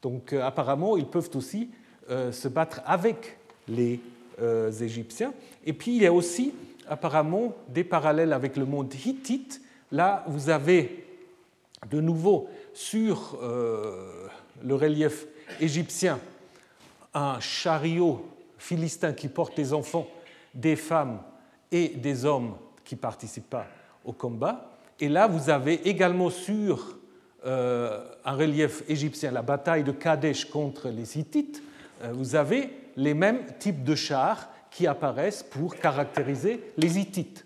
Donc 0.00 0.32
euh, 0.32 0.42
apparemment, 0.42 0.96
ils 0.96 1.06
peuvent 1.06 1.30
aussi 1.34 1.68
euh, 2.08 2.32
se 2.32 2.48
battre 2.48 2.80
avec 2.86 3.38
les 3.68 4.00
Égyptiens. 4.80 5.34
Et 5.66 5.72
puis, 5.72 5.96
il 5.96 6.02
y 6.02 6.06
a 6.06 6.12
aussi 6.12 6.54
apparemment 6.88 7.54
des 7.68 7.82
parallèles 7.82 8.32
avec 8.32 8.56
le 8.56 8.64
monde 8.64 8.94
hittite 8.94 9.60
Là, 9.90 10.24
vous 10.26 10.50
avez 10.50 11.04
de 11.90 12.00
nouveau 12.00 12.48
sur 12.74 13.38
euh, 13.42 14.28
le 14.62 14.74
relief 14.74 15.26
égyptien 15.60 16.18
un 17.14 17.40
chariot 17.40 18.26
philistin 18.58 19.12
qui 19.12 19.28
porte 19.28 19.56
des 19.56 19.72
enfants, 19.72 20.06
des 20.54 20.76
femmes 20.76 21.20
et 21.72 21.88
des 21.88 22.24
hommes 22.26 22.54
qui 22.84 22.96
participent 22.96 23.48
pas 23.48 23.66
au 24.04 24.12
combat. 24.12 24.70
Et 25.00 25.08
là, 25.08 25.26
vous 25.26 25.48
avez 25.48 25.88
également 25.88 26.28
sur 26.28 26.78
euh, 26.78 26.97
un 27.44 28.32
relief 28.32 28.82
égyptien 28.88 29.30
la 29.30 29.42
bataille 29.42 29.84
de 29.84 29.92
Kadesh 29.92 30.46
contre 30.46 30.88
les 30.88 31.18
Hittites, 31.18 31.62
euh, 32.02 32.12
vous 32.12 32.34
avez 32.34 32.70
les 32.96 33.14
mêmes 33.14 33.44
types 33.58 33.84
de 33.84 33.94
chars 33.94 34.48
qui 34.70 34.86
apparaissent 34.86 35.42
pour 35.42 35.76
caractériser 35.76 36.60
les 36.76 36.98
Hittites. 36.98 37.44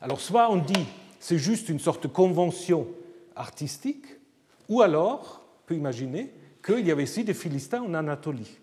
Alors, 0.00 0.20
soit 0.20 0.50
on 0.50 0.56
dit 0.56 0.86
c'est 1.20 1.38
juste 1.38 1.68
une 1.68 1.78
sorte 1.78 2.02
de 2.02 2.08
convention 2.08 2.88
artistique, 3.36 4.06
ou 4.68 4.82
alors, 4.82 5.44
on 5.62 5.66
peut 5.66 5.74
imaginer 5.76 6.32
qu'il 6.64 6.84
y 6.86 6.90
avait 6.90 7.04
aussi 7.04 7.22
des 7.22 7.34
Philistins 7.34 7.82
en 7.82 7.94
Anatolie. 7.94 8.58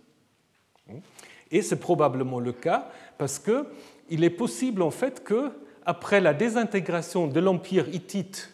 Et 1.51 1.61
c'est 1.61 1.79
probablement 1.79 2.39
le 2.39 2.51
cas 2.51 2.91
parce 3.17 3.39
qu'il 3.39 4.23
est 4.23 4.29
possible 4.29 4.81
en 4.81 4.91
fait 4.91 5.23
que, 5.23 5.51
après 5.85 6.19
la 6.19 6.33
désintégration 6.33 7.27
de 7.27 7.39
l'empire 7.39 7.87
hittite 7.93 8.53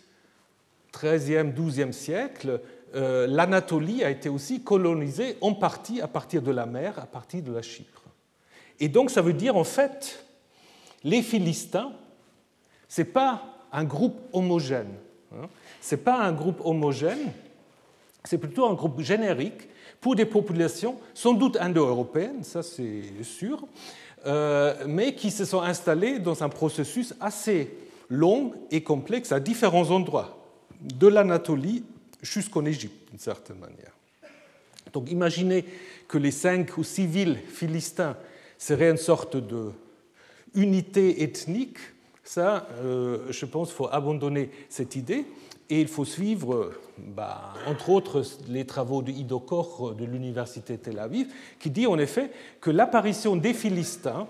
13e, 0.96 1.54
12e 1.54 1.91
siècle, 1.91 2.62
euh, 2.96 3.28
l'Anatolie 3.28 4.04
a 4.04 4.10
été 4.10 4.30
aussi 4.30 4.62
colonisée 4.62 5.38
en 5.41 5.54
partie 5.54 6.02
à 6.02 6.08
partir 6.08 6.41
de 6.41 6.52
la 6.52 6.66
mer, 6.66 6.98
à 7.00 7.06
partir 7.06 7.41
de 7.41 7.52
la 7.52 7.62
Chypre. 7.62 8.04
Et 8.80 8.88
donc 8.88 9.12
ça 9.12 9.22
veut 9.22 9.34
dire 9.34 9.58
en 9.58 9.64
fait, 9.64 10.26
les 11.04 11.22
Philistins, 11.22 11.91
ce 12.88 13.02
n'est 13.02 13.08
pas 13.08 13.43
un 13.72 13.84
groupe 13.84 14.20
homogène. 14.34 14.93
Hein. 15.34 15.48
Ce 15.82 15.96
n'est 15.96 16.02
pas 16.02 16.22
un 16.22 16.32
groupe 16.32 16.62
homogène 16.64 17.32
c'est 18.26 18.38
plutôt 18.38 18.66
un 18.66 18.74
groupe 18.74 19.02
générique 19.02 19.70
pour 20.02 20.16
des 20.16 20.26
populations 20.26 20.98
sans 21.14 21.34
doute 21.34 21.58
indo-européennes, 21.58 22.43
ça 22.43 22.64
c'est 22.64 23.04
sûr, 23.24 23.66
euh, 24.26 24.74
mais 24.88 25.16
qui 25.16 25.32
se 25.32 25.46
sont 25.46 25.62
installées 25.62 26.20
dans 26.20 26.43
un 26.43 26.50
processus 26.50 27.14
assez 27.22 27.78
long 28.10 28.54
et 28.72 28.84
complexe 28.84 29.32
à 29.32 29.39
différents 29.39 29.91
endroits, 29.91 30.45
de 30.82 31.07
l'Anatolie 31.07 31.84
jusqu'en 32.21 32.65
Égypte, 32.65 33.09
d'une 33.09 33.19
certaine 33.19 33.57
manière. 33.57 33.91
Donc 34.93 35.11
imaginez 35.11 35.65
que 36.07 36.17
les 36.17 36.32
cinq 36.32 36.78
ou 36.78 36.84
six 36.84 37.05
villes 37.07 37.38
philistins 37.47 38.15
seraient 38.57 38.91
une 38.91 38.97
sorte 38.97 39.38
de 39.38 39.71
unité 40.53 41.23
ethnique, 41.23 41.78
ça, 42.23 42.67
euh, 42.80 43.28
je 43.30 43.45
pense 43.45 43.71
faut 43.71 43.89
abandonner 43.91 44.49
cette 44.69 44.95
idée 44.95 45.26
et 45.69 45.82
il 45.82 45.88
faut 45.88 46.05
suivre, 46.05 46.71
bah, 46.97 47.53
entre 47.67 47.89
autres, 47.89 48.23
les 48.49 48.65
travaux 48.65 49.01
de 49.01 49.11
Ido 49.11 49.39
Koch 49.39 49.95
de 49.95 50.05
l'Université 50.05 50.78
Tel 50.78 50.99
Aviv, 50.99 51.28
qui 51.59 51.69
dit 51.69 51.88
en 51.88 51.97
effet 51.97 52.32
que 52.61 52.71
l'apparition 52.71 53.36
des 53.36 53.53
Philistins 53.53 54.28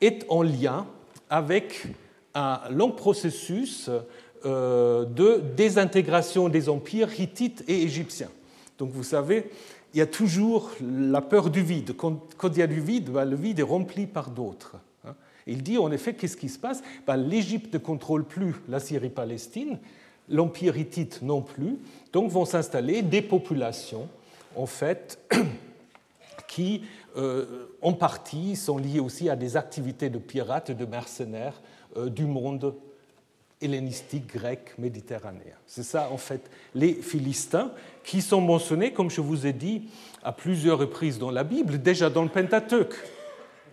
est 0.00 0.24
en 0.28 0.42
lien 0.42 0.86
avec 1.30 1.86
un 2.34 2.60
long 2.70 2.90
processus 2.90 3.88
euh, 3.88 4.00
de 4.44 5.42
désintégration 5.56 6.48
des 6.48 6.68
empires 6.68 7.18
hittites 7.18 7.64
et 7.66 7.82
égyptiens. 7.82 8.30
Donc 8.78 8.90
vous 8.90 9.02
savez, 9.02 9.50
il 9.94 9.98
y 9.98 10.00
a 10.00 10.06
toujours 10.06 10.70
la 10.82 11.20
peur 11.20 11.50
du 11.50 11.62
vide. 11.62 11.96
Quand, 11.96 12.18
il 12.42 12.58
y 12.58 12.62
a 12.62 12.66
du 12.66 12.80
vide, 12.80 13.10
bah, 13.10 13.24
le 13.24 13.36
vide 13.36 13.60
est 13.60 13.62
rempli 13.62 14.06
par 14.06 14.30
d'autres. 14.30 14.76
Hein. 15.06 15.14
Il 15.46 15.62
dit 15.62 15.78
en 15.78 15.92
effet, 15.92 16.14
qu'est-ce 16.14 16.36
qui 16.36 16.48
se 16.48 16.58
passe? 16.58 16.82
Bah, 17.06 17.16
L'Égypte 17.16 17.72
ne 17.72 17.78
contrôle 17.78 18.24
plus 18.24 18.54
la 18.68 18.80
Syrie-Palestine, 18.80 19.78
l'Empire 20.28 20.76
hittite 20.76 21.22
non 21.22 21.42
plus, 21.42 21.76
donc 22.12 22.30
vont 22.30 22.44
s'installer 22.44 23.02
des 23.02 23.22
populations, 23.22 24.08
en 24.56 24.66
fait, 24.66 25.20
qui, 26.48 26.82
euh, 27.16 27.66
en 27.80 27.92
partie, 27.92 28.56
sont 28.56 28.78
liées 28.78 29.00
aussi 29.00 29.30
à 29.30 29.36
des 29.36 29.56
activités 29.56 30.10
de 30.10 30.18
pirates 30.18 30.70
et 30.70 30.74
de 30.74 30.86
mercenaires 30.86 31.60
euh, 31.96 32.08
du 32.08 32.24
monde 32.24 32.74
hellénistique, 33.60 34.26
grec, 34.34 34.74
méditerranéen. 34.78 35.54
C'est 35.66 35.82
ça, 35.82 36.08
en 36.10 36.16
fait, 36.16 36.50
les 36.74 36.94
Philistins, 36.94 37.70
qui 38.02 38.20
sont 38.20 38.40
mentionnés, 38.40 38.92
comme 38.92 39.10
je 39.10 39.20
vous 39.20 39.46
ai 39.46 39.52
dit, 39.52 39.88
à 40.22 40.32
plusieurs 40.32 40.78
reprises 40.78 41.18
dans 41.18 41.30
la 41.30 41.44
Bible, 41.44 41.80
déjà 41.80 42.10
dans 42.10 42.22
le 42.22 42.28
Pentateuque. 42.28 42.94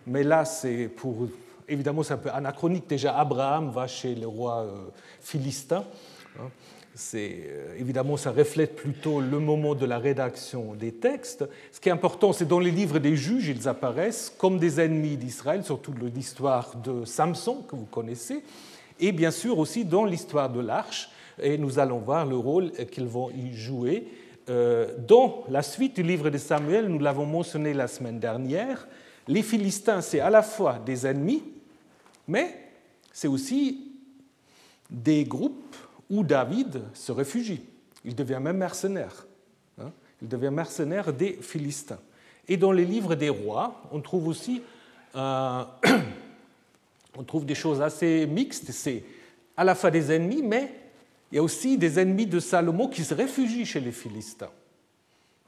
Mais 0.06 0.22
là, 0.22 0.44
c'est 0.44 0.88
pour. 0.88 1.28
Évidemment, 1.68 2.02
c'est 2.02 2.14
un 2.14 2.18
peu 2.18 2.30
anachronique. 2.30 2.88
Déjà, 2.88 3.16
Abraham 3.16 3.70
va 3.70 3.86
chez 3.86 4.14
le 4.14 4.26
roi 4.26 4.62
euh, 4.62 4.76
philistin. 5.20 5.84
Hein. 6.38 6.48
C'est, 6.94 7.44
euh, 7.46 7.76
évidemment, 7.78 8.18
ça 8.18 8.32
reflète 8.32 8.76
plutôt 8.76 9.20
le 9.20 9.38
moment 9.38 9.74
de 9.74 9.86
la 9.86 9.98
rédaction 9.98 10.74
des 10.74 10.92
textes. 10.92 11.44
Ce 11.70 11.80
qui 11.80 11.88
est 11.88 11.92
important, 11.92 12.32
c'est 12.32 12.44
dans 12.44 12.58
les 12.58 12.70
livres 12.70 12.98
des 12.98 13.16
juges, 13.16 13.48
ils 13.48 13.68
apparaissent 13.68 14.34
comme 14.36 14.58
des 14.58 14.80
ennemis 14.80 15.16
d'Israël, 15.16 15.64
surtout 15.64 15.94
l'histoire 16.14 16.76
de 16.76 17.04
Samson, 17.06 17.62
que 17.62 17.76
vous 17.76 17.86
connaissez, 17.86 18.42
et 19.02 19.12
bien 19.12 19.32
sûr 19.32 19.58
aussi 19.58 19.84
dans 19.84 20.04
l'histoire 20.04 20.48
de 20.48 20.60
l'Arche, 20.60 21.10
et 21.42 21.58
nous 21.58 21.78
allons 21.78 21.98
voir 21.98 22.24
le 22.24 22.36
rôle 22.36 22.70
qu'ils 22.90 23.06
vont 23.06 23.30
y 23.30 23.52
jouer. 23.52 24.06
Euh, 24.48 24.94
dans 25.06 25.44
la 25.48 25.62
suite 25.62 25.96
du 25.96 26.02
livre 26.02 26.30
de 26.30 26.38
Samuel, 26.38 26.86
nous 26.86 27.00
l'avons 27.00 27.26
mentionné 27.26 27.74
la 27.74 27.88
semaine 27.88 28.20
dernière, 28.20 28.86
les 29.28 29.42
Philistins, 29.42 30.00
c'est 30.00 30.20
à 30.20 30.30
la 30.30 30.42
fois 30.42 30.78
des 30.84 31.06
ennemis, 31.06 31.42
mais 32.26 32.70
c'est 33.12 33.28
aussi 33.28 33.92
des 34.90 35.24
groupes 35.24 35.76
où 36.08 36.22
David 36.22 36.82
se 36.94 37.12
réfugie. 37.12 37.60
Il 38.04 38.14
devient 38.14 38.40
même 38.40 38.58
mercenaire. 38.58 39.26
Hein. 39.80 39.90
Il 40.20 40.28
devient 40.28 40.50
mercenaire 40.52 41.12
des 41.12 41.38
Philistins. 41.40 42.00
Et 42.48 42.56
dans 42.56 42.72
les 42.72 42.84
livres 42.84 43.14
des 43.14 43.28
rois, 43.28 43.82
on 43.92 44.00
trouve 44.00 44.28
aussi 44.28 44.62
on 47.16 47.24
trouve 47.24 47.44
des 47.44 47.54
choses 47.54 47.80
assez 47.82 48.26
mixtes. 48.26 48.70
C'est 48.72 49.04
à 49.56 49.64
la 49.64 49.74
fois 49.74 49.90
des 49.90 50.12
ennemis, 50.12 50.42
mais 50.42 50.72
il 51.30 51.36
y 51.36 51.38
a 51.38 51.42
aussi 51.42 51.78
des 51.78 51.98
ennemis 51.98 52.26
de 52.26 52.40
Salomon 52.40 52.88
qui 52.88 53.04
se 53.04 53.14
réfugient 53.14 53.66
chez 53.66 53.80
les 53.80 53.92
Philistins. 53.92 54.50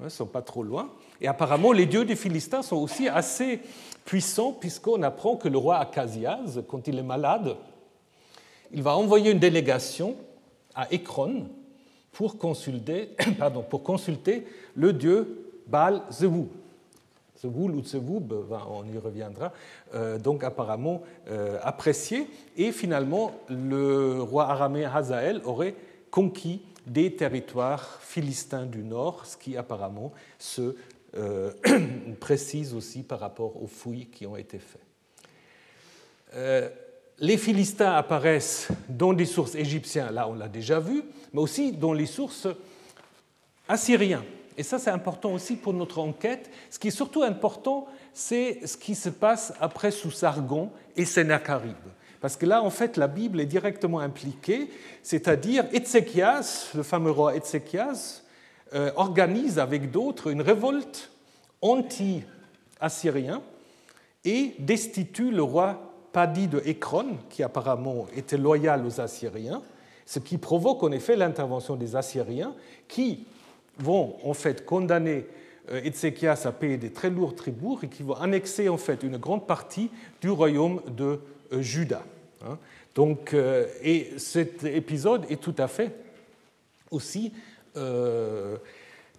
Ils 0.00 0.04
ne 0.04 0.08
sont 0.08 0.26
pas 0.26 0.42
trop 0.42 0.62
loin. 0.62 0.90
Et 1.20 1.28
apparemment, 1.28 1.72
les 1.72 1.86
dieux 1.86 2.04
des 2.04 2.16
Philistins 2.16 2.62
sont 2.62 2.76
aussi 2.76 3.08
assez 3.08 3.60
puissants, 4.04 4.52
puisqu'on 4.52 5.02
apprend 5.02 5.36
que 5.36 5.48
le 5.48 5.58
roi 5.58 5.78
Akasias, 5.78 6.58
quand 6.68 6.88
il 6.88 6.98
est 6.98 7.02
malade, 7.02 7.56
il 8.72 8.82
va 8.82 8.96
envoyer 8.96 9.30
une 9.30 9.38
délégation 9.38 10.16
à 10.74 10.92
Ekron 10.92 11.48
pour 12.12 12.38
consulter, 12.38 13.10
le 14.74 14.92
dieu 14.92 15.52
Baal 15.66 16.02
Zewul 17.44 17.74
ou 17.74 17.84
Zewoub, 17.84 18.32
on 18.70 18.84
y 18.84 18.98
reviendra, 18.98 19.52
euh, 19.94 20.18
donc 20.18 20.44
apparemment 20.44 21.02
euh, 21.28 21.58
apprécié. 21.62 22.26
Et 22.56 22.72
finalement, 22.72 23.32
le 23.48 24.22
roi 24.22 24.48
araméen 24.48 24.90
Hazaël 24.92 25.40
aurait 25.44 25.74
conquis 26.10 26.62
des 26.86 27.14
territoires 27.14 27.98
philistins 28.00 28.66
du 28.66 28.82
nord, 28.82 29.26
ce 29.26 29.36
qui 29.36 29.56
apparemment 29.56 30.12
se 30.38 30.74
euh, 31.16 31.52
précise 32.20 32.74
aussi 32.74 33.02
par 33.02 33.20
rapport 33.20 33.62
aux 33.62 33.66
fouilles 33.66 34.06
qui 34.06 34.26
ont 34.26 34.36
été 34.36 34.58
faites 34.58 34.80
les 37.20 37.36
Philistins 37.36 37.92
apparaissent 37.92 38.66
dans 38.88 39.12
des 39.12 39.24
sources 39.24 39.54
égyptiennes, 39.54 40.12
là 40.12 40.28
on 40.28 40.34
l'a 40.34 40.48
déjà 40.48 40.80
vu, 40.80 41.04
mais 41.32 41.40
aussi 41.40 41.70
dans 41.70 41.92
les 41.92 42.06
sources 42.06 42.48
assyriennes. 43.68 44.24
Et 44.56 44.62
ça, 44.62 44.78
c'est 44.78 44.90
important 44.90 45.32
aussi 45.32 45.56
pour 45.56 45.72
notre 45.72 45.98
enquête. 45.98 46.50
Ce 46.70 46.78
qui 46.78 46.88
est 46.88 46.92
surtout 46.92 47.22
important, 47.22 47.86
c'est 48.12 48.66
ce 48.66 48.76
qui 48.76 48.94
se 48.94 49.08
passe 49.08 49.52
après 49.60 49.90
sous 49.90 50.10
Sargon 50.10 50.70
et 50.96 51.04
Sennacherib. 51.04 51.76
Parce 52.20 52.36
que 52.36 52.46
là, 52.46 52.62
en 52.62 52.70
fait, 52.70 52.96
la 52.96 53.08
Bible 53.08 53.40
est 53.40 53.46
directement 53.46 54.00
impliquée, 54.00 54.70
c'est-à-dire 55.02 55.66
Ézéchias, 55.72 56.70
le 56.74 56.82
fameux 56.82 57.10
roi 57.10 57.36
Ézéchias, 57.36 58.22
euh, 58.74 58.92
organise 58.96 59.58
avec 59.58 59.90
d'autres 59.90 60.30
une 60.30 60.40
révolte 60.40 61.10
anti-assyrien 61.60 63.42
et 64.24 64.54
destitue 64.58 65.30
le 65.30 65.42
roi 65.42 65.92
Padi 66.12 66.46
de 66.46 66.62
Ekron, 66.64 67.18
qui 67.28 67.42
apparemment 67.42 68.06
était 68.16 68.38
loyal 68.38 68.86
aux 68.86 69.00
Assyriens, 69.00 69.62
ce 70.06 70.18
qui 70.18 70.38
provoque 70.38 70.82
en 70.82 70.92
effet 70.92 71.16
l'intervention 71.16 71.76
des 71.76 71.96
Assyriens, 71.96 72.54
qui 72.88 73.26
vont 73.78 74.16
en 74.22 74.34
fait 74.34 74.64
condamner 74.64 75.26
euh, 75.70 75.80
Ézéchias 75.82 76.42
à 76.44 76.52
payer 76.52 76.76
des 76.76 76.90
très 76.90 77.10
lourds 77.10 77.34
tributs 77.34 77.78
et 77.82 77.88
qui 77.88 78.02
vont 78.02 78.14
annexer 78.14 78.68
en 78.68 78.76
fait 78.76 79.02
une 79.02 79.16
grande 79.16 79.46
partie 79.46 79.90
du 80.20 80.30
royaume 80.30 80.80
de 80.96 81.20
euh, 81.52 81.62
Juda. 81.62 82.02
Hein. 82.44 82.58
Donc, 82.94 83.34
euh, 83.34 83.66
et 83.82 84.12
cet 84.18 84.64
épisode 84.64 85.24
est 85.30 85.40
tout 85.40 85.54
à 85.58 85.68
fait 85.68 85.92
aussi 86.90 87.32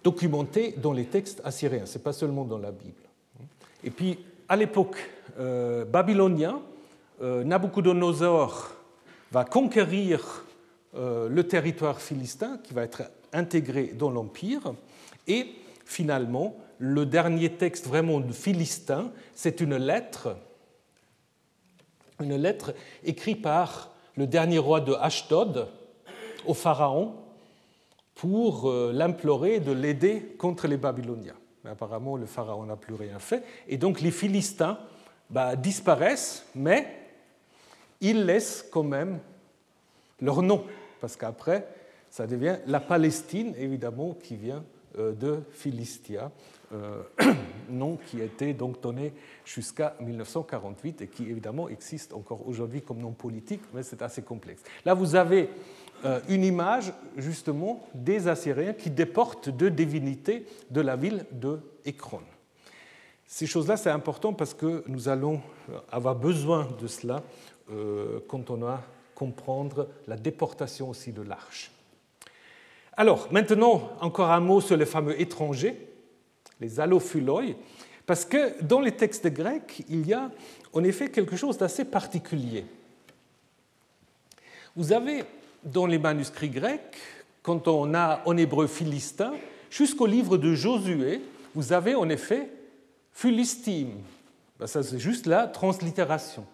documenté 0.02 0.74
dans 0.78 0.94
les 0.94 1.04
textes 1.04 1.42
assyriens, 1.44 1.84
ce 1.84 1.98
n'est 1.98 2.02
pas 2.02 2.14
seulement 2.14 2.46
dans 2.46 2.56
la 2.56 2.70
Bible. 2.72 2.94
Et 3.84 3.90
puis, 3.90 4.18
à 4.48 4.56
l'époque 4.56 4.96
babylonienne, 5.36 6.54
euh, 7.22 7.44
Nabucodonosor 7.44 8.72
va 9.32 9.44
conquérir 9.44 10.44
euh, 10.94 11.28
le 11.30 11.44
territoire 11.44 12.00
philistin 12.00 12.58
qui 12.62 12.74
va 12.74 12.82
être 12.82 13.04
intégré 13.32 13.92
dans 13.94 14.10
l'Empire. 14.10 14.74
Et 15.26 15.46
finalement, 15.84 16.56
le 16.78 17.06
dernier 17.06 17.52
texte 17.52 17.86
vraiment 17.86 18.22
philistin, 18.32 19.10
c'est 19.34 19.60
une 19.60 19.76
lettre, 19.76 20.36
une 22.20 22.36
lettre 22.36 22.74
écrite 23.04 23.42
par 23.42 23.92
le 24.16 24.26
dernier 24.26 24.58
roi 24.58 24.80
de 24.80 24.94
Ashdod 24.94 25.68
au 26.46 26.54
pharaon 26.54 27.14
pour 28.14 28.70
euh, 28.70 28.92
l'implorer 28.92 29.60
de 29.60 29.72
l'aider 29.72 30.34
contre 30.38 30.66
les 30.66 30.76
Babyloniens. 30.76 31.36
Mais 31.64 31.70
apparemment, 31.70 32.16
le 32.16 32.26
pharaon 32.26 32.64
n'a 32.64 32.76
plus 32.76 32.94
rien 32.94 33.18
fait. 33.18 33.42
Et 33.68 33.76
donc 33.76 34.00
les 34.00 34.10
Philistins 34.10 34.78
bah, 35.28 35.56
disparaissent, 35.56 36.46
mais 36.54 36.86
ils 38.00 38.24
laissent 38.24 38.64
quand 38.70 38.82
même 38.82 39.18
leur 40.20 40.42
nom, 40.42 40.64
parce 41.00 41.16
qu'après, 41.16 41.66
ça 42.16 42.26
devient 42.26 42.56
la 42.66 42.80
Palestine, 42.80 43.52
évidemment, 43.58 44.14
qui 44.14 44.36
vient 44.36 44.64
euh, 44.96 45.12
de 45.12 45.40
Philistia, 45.50 46.32
euh, 46.72 47.02
nom 47.68 47.98
qui 48.06 48.22
été 48.22 48.54
donc 48.54 48.80
donné 48.80 49.12
jusqu'à 49.44 49.94
1948 50.00 51.02
et 51.02 51.08
qui 51.08 51.24
évidemment 51.24 51.68
existe 51.68 52.14
encore 52.14 52.48
aujourd'hui 52.48 52.80
comme 52.80 53.00
nom 53.00 53.12
politique, 53.12 53.60
mais 53.74 53.82
c'est 53.82 54.00
assez 54.00 54.22
complexe. 54.22 54.62
Là, 54.86 54.94
vous 54.94 55.14
avez 55.14 55.50
euh, 56.06 56.20
une 56.30 56.42
image 56.42 56.90
justement 57.18 57.86
des 57.92 58.28
Assyriens 58.28 58.72
qui 58.72 58.88
déportent 58.88 59.50
deux 59.50 59.70
divinités 59.70 60.46
de 60.70 60.80
la 60.80 60.96
ville 60.96 61.26
de 61.32 61.60
Ekron. 61.84 62.22
Ces 63.26 63.44
choses-là, 63.44 63.76
c'est 63.76 63.90
important 63.90 64.32
parce 64.32 64.54
que 64.54 64.84
nous 64.86 65.10
allons 65.10 65.42
avoir 65.92 66.14
besoin 66.16 66.66
de 66.80 66.86
cela 66.86 67.22
quand 68.28 68.50
on 68.50 68.58
va 68.58 68.82
comprendre 69.16 69.88
la 70.06 70.16
déportation 70.16 70.88
aussi 70.88 71.12
de 71.12 71.22
l'arche. 71.22 71.75
Alors, 72.96 73.28
maintenant, 73.30 73.90
encore 74.00 74.30
un 74.30 74.40
mot 74.40 74.60
sur 74.60 74.76
les 74.76 74.86
fameux 74.86 75.20
étrangers, 75.20 75.76
les 76.60 76.80
allophuloi, 76.80 77.56
parce 78.06 78.24
que 78.24 78.62
dans 78.62 78.80
les 78.80 78.92
textes 78.92 79.26
grecs, 79.26 79.84
il 79.88 80.06
y 80.06 80.14
a 80.14 80.30
en 80.72 80.82
effet 80.84 81.10
quelque 81.10 81.36
chose 81.36 81.58
d'assez 81.58 81.84
particulier. 81.84 82.64
Vous 84.76 84.92
avez 84.92 85.24
dans 85.64 85.86
les 85.86 85.98
manuscrits 85.98 86.50
grecs, 86.50 86.96
quand 87.42 87.68
on 87.68 87.94
a 87.94 88.22
en 88.24 88.36
hébreu 88.36 88.66
philistin, 88.66 89.34
jusqu'au 89.70 90.06
livre 90.06 90.38
de 90.38 90.54
Josué, 90.54 91.20
vous 91.54 91.72
avez 91.72 91.94
en 91.94 92.08
effet 92.08 92.50
philistim. 93.12 93.88
Ben, 94.58 94.66
ça, 94.66 94.82
c'est 94.82 94.98
juste 94.98 95.26
la 95.26 95.46
translittération. 95.46 96.46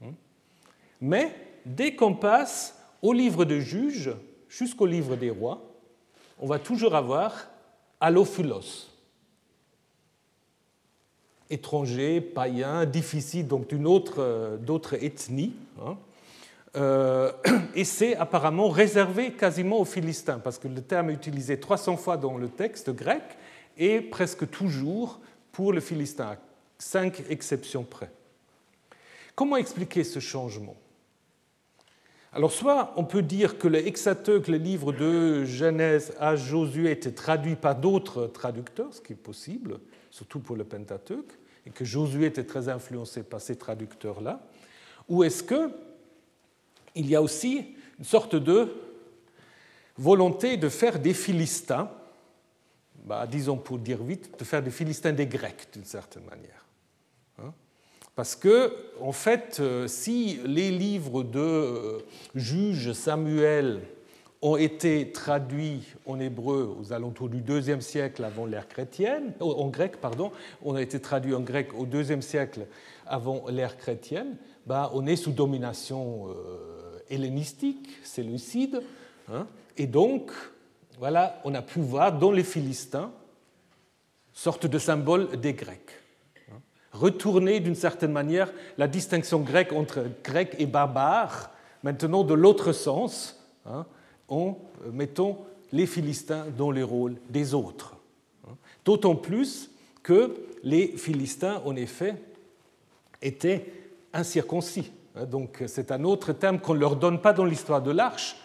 Hmm? 0.00 0.12
Mais 1.00 1.34
dès 1.64 1.94
qu'on 1.94 2.14
passe 2.14 2.76
au 3.00 3.12
livre 3.12 3.44
de 3.44 3.60
Juges 3.60 4.12
jusqu'au 4.52 4.86
livre 4.86 5.16
des 5.16 5.30
rois, 5.30 5.62
on 6.38 6.46
va 6.46 6.58
toujours 6.58 6.94
avoir 6.94 7.48
allophilos. 8.00 8.88
Étranger, 11.48 12.20
païen, 12.20 12.84
difficile, 12.84 13.46
donc 13.46 13.68
d'une 13.68 13.86
autre, 13.86 14.16
euh, 14.18 14.56
d'autres 14.56 15.02
ethnies. 15.02 15.54
Hein. 15.80 15.96
Euh, 16.76 17.32
et 17.74 17.84
c'est 17.84 18.14
apparemment 18.16 18.68
réservé 18.68 19.32
quasiment 19.32 19.80
aux 19.80 19.84
Philistins, 19.84 20.38
parce 20.38 20.58
que 20.58 20.68
le 20.68 20.82
terme 20.82 21.10
est 21.10 21.14
utilisé 21.14 21.58
300 21.58 21.96
fois 21.96 22.16
dans 22.16 22.36
le 22.36 22.48
texte 22.48 22.90
grec 22.90 23.22
et 23.78 24.00
presque 24.00 24.48
toujours 24.50 25.20
pour 25.50 25.72
le 25.72 25.80
Philistin, 25.80 26.26
à 26.26 26.36
cinq 26.78 27.22
exceptions 27.28 27.84
près. 27.84 28.10
Comment 29.34 29.56
expliquer 29.56 30.04
ce 30.04 30.18
changement? 30.18 30.76
Alors, 32.34 32.50
soit 32.50 32.94
on 32.96 33.04
peut 33.04 33.20
dire 33.20 33.58
que 33.58 33.68
le 33.68 33.86
Hexateuque, 33.86 34.48
le 34.48 34.56
livre 34.56 34.92
de 34.92 35.44
Genèse 35.44 36.14
à 36.18 36.34
Josué, 36.34 36.90
était 36.90 37.12
traduit 37.12 37.56
par 37.56 37.76
d'autres 37.76 38.26
traducteurs, 38.26 38.94
ce 38.94 39.02
qui 39.02 39.12
est 39.12 39.16
possible, 39.16 39.80
surtout 40.10 40.40
pour 40.40 40.56
le 40.56 40.64
Pentateuque, 40.64 41.32
et 41.66 41.70
que 41.70 41.84
Josué 41.84 42.26
était 42.26 42.44
très 42.44 42.70
influencé 42.70 43.22
par 43.22 43.40
ces 43.42 43.56
traducteurs-là. 43.56 44.40
Ou 45.10 45.24
est-ce 45.24 45.42
que 45.42 45.70
il 46.94 47.08
y 47.08 47.14
a 47.14 47.22
aussi 47.22 47.74
une 47.98 48.04
sorte 48.04 48.36
de 48.36 48.68
volonté 49.98 50.56
de 50.56 50.68
faire 50.70 50.98
des 50.98 51.14
Philistins, 51.14 51.90
bah, 53.04 53.26
disons 53.26 53.58
pour 53.58 53.78
dire 53.78 54.02
vite, 54.02 54.38
de 54.38 54.44
faire 54.44 54.62
des 54.62 54.70
Philistins 54.70 55.12
des 55.12 55.26
Grecs 55.26 55.68
d'une 55.72 55.84
certaine 55.84 56.24
manière. 56.24 56.61
Parce 58.14 58.36
que, 58.36 58.74
en 59.00 59.12
fait, 59.12 59.58
euh, 59.60 59.88
si 59.88 60.38
les 60.44 60.70
livres 60.70 61.22
de 61.22 61.38
euh, 61.38 61.98
juges 62.34 62.92
Samuel 62.92 63.80
ont 64.42 64.56
été 64.56 65.12
traduits 65.12 65.82
en 66.04 66.20
hébreu 66.20 66.76
aux 66.78 66.92
alentours 66.92 67.30
du 67.30 67.40
deuxième 67.40 67.80
siècle 67.80 68.22
avant 68.24 68.44
l'ère 68.44 68.68
chrétienne, 68.68 69.32
euh, 69.40 69.44
en 69.44 69.68
grec, 69.68 69.96
pardon, 69.98 70.30
ont 70.62 70.76
été 70.76 71.00
traduits 71.00 71.34
en 71.34 71.40
grec 71.40 71.70
au 71.78 71.86
deuxième 71.86 72.22
siècle 72.22 72.66
avant 73.06 73.44
l'ère 73.48 73.78
chrétienne, 73.78 74.36
bah, 74.66 74.90
on 74.94 75.06
est 75.06 75.16
sous 75.16 75.32
domination 75.32 76.28
hellénistique, 77.10 77.88
séleucide, 78.04 78.80
hein, 79.30 79.46
et 79.76 79.86
donc, 79.86 80.30
voilà, 80.98 81.40
on 81.44 81.54
a 81.54 81.62
pu 81.62 81.80
voir 81.80 82.16
dans 82.16 82.30
les 82.30 82.44
Philistins 82.44 83.10
sorte 84.32 84.66
de 84.66 84.78
symbole 84.78 85.36
des 85.40 85.52
Grecs. 85.52 86.01
Hein. 86.92 86.98
Retourner 86.98 87.60
d'une 87.60 87.74
certaine 87.74 88.12
manière 88.12 88.52
la 88.78 88.88
distinction 88.88 89.40
grecque 89.40 89.72
entre 89.72 90.04
grec 90.22 90.54
et 90.58 90.66
barbare, 90.66 91.50
maintenant 91.82 92.24
de 92.24 92.34
l'autre 92.34 92.72
sens, 92.72 93.40
hein, 93.66 93.86
en 94.28 94.58
mettant 94.92 95.44
les 95.72 95.86
Philistins 95.86 96.46
dans 96.56 96.70
les 96.70 96.82
rôles 96.82 97.16
des 97.28 97.54
autres. 97.54 97.96
D'autant 98.84 99.14
plus 99.14 99.70
que 100.02 100.34
les 100.62 100.88
Philistins, 100.96 101.62
en 101.64 101.76
effet, 101.76 102.14
étaient 103.20 103.72
incirconcis. 104.12 104.90
Hein, 105.16 105.24
donc 105.24 105.62
c'est 105.66 105.92
un 105.92 106.04
autre 106.04 106.32
terme 106.32 106.58
qu'on 106.58 106.74
ne 106.74 106.80
leur 106.80 106.96
donne 106.96 107.20
pas 107.20 107.32
dans 107.32 107.44
l'histoire 107.44 107.82
de 107.82 107.90
l'Arche, 107.90 108.36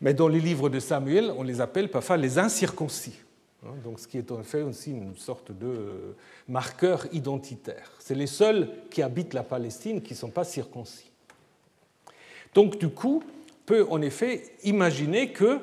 mais 0.00 0.14
dans 0.14 0.28
les 0.28 0.40
livres 0.40 0.68
de 0.68 0.78
Samuel, 0.78 1.32
on 1.36 1.42
les 1.42 1.60
appelle 1.60 1.90
parfois 1.90 2.16
les 2.16 2.38
incirconcis. 2.38 3.18
Hein, 3.66 3.74
donc 3.82 3.98
ce 4.00 4.06
qui 4.06 4.18
est 4.18 4.30
en 4.30 4.42
fait 4.42 4.62
aussi 4.62 4.92
une 4.92 5.16
sorte 5.16 5.52
de 5.52 5.66
euh, 5.66 6.16
marqueur 6.48 7.06
identitaire. 7.12 7.92
C'est 7.98 8.14
les 8.14 8.26
seuls 8.26 8.68
qui 8.90 9.02
habitent 9.02 9.34
la 9.34 9.42
Palestine 9.42 10.02
qui 10.02 10.12
ne 10.12 10.18
sont 10.18 10.30
pas 10.30 10.44
circoncis. 10.44 11.10
Donc 12.54 12.78
du 12.78 12.88
coup, 12.88 13.22
on 13.24 13.66
peut 13.66 13.86
en 13.90 14.00
effet 14.02 14.44
imaginer 14.64 15.32
que 15.32 15.58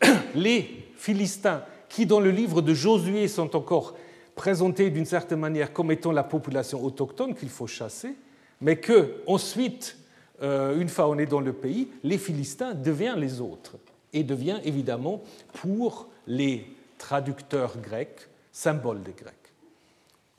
les 0.34 0.68
Philistins, 0.96 1.62
qui 1.88 2.06
dans 2.06 2.20
le 2.20 2.30
livre 2.30 2.60
de 2.62 2.74
Josué 2.74 3.28
sont 3.28 3.54
encore 3.54 3.94
présentés 4.34 4.90
d'une 4.90 5.04
certaine 5.04 5.38
manière 5.38 5.72
comme 5.72 5.92
étant 5.92 6.10
la 6.10 6.24
population 6.24 6.84
autochtone 6.84 7.34
qu'il 7.34 7.50
faut 7.50 7.68
chasser, 7.68 8.16
mais 8.60 8.76
que 8.76 9.22
ensuite, 9.26 9.96
euh, 10.42 10.80
une 10.80 10.88
fois 10.88 11.08
on 11.08 11.18
est 11.18 11.26
dans 11.26 11.40
le 11.40 11.52
pays, 11.52 11.88
les 12.02 12.18
Philistins 12.18 12.74
deviennent 12.74 13.20
les 13.20 13.40
autres 13.40 13.76
et 14.12 14.24
devient 14.24 14.58
évidemment 14.64 15.22
pour 15.52 16.08
les 16.26 16.66
traducteurs 16.98 17.76
grecs 17.78 18.28
symbole 18.54 19.02
des 19.02 19.12
Grecs. 19.12 19.34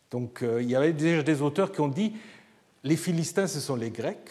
Donc 0.10 0.42
euh, 0.42 0.64
il 0.64 0.70
y 0.70 0.76
avait 0.76 0.94
déjà 0.94 1.22
des 1.22 1.42
auteurs 1.42 1.72
qui 1.72 1.82
ont 1.82 1.90
dit 1.90 2.14
les 2.84 2.96
Philistins 2.96 3.46
ce 3.46 3.60
sont 3.60 3.76
les 3.76 3.92
Grecs. 3.92 4.30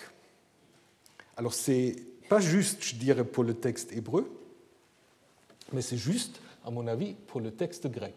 Alors 1.37 1.53
c'est 1.53 1.95
pas 2.29 2.41
juste, 2.41 2.83
je 2.83 2.97
dirais, 2.97 3.25
pour 3.25 3.45
le 3.45 3.55
texte 3.55 3.93
hébreu, 3.93 4.31
mais 5.73 5.83
c'est 5.83 5.99
juste, 5.99 6.41
à 6.65 6.71
mon 6.71 6.87
avis, 6.87 7.13
pour 7.27 7.41
le 7.41 7.51
texte 7.51 7.87
grec. 7.89 8.15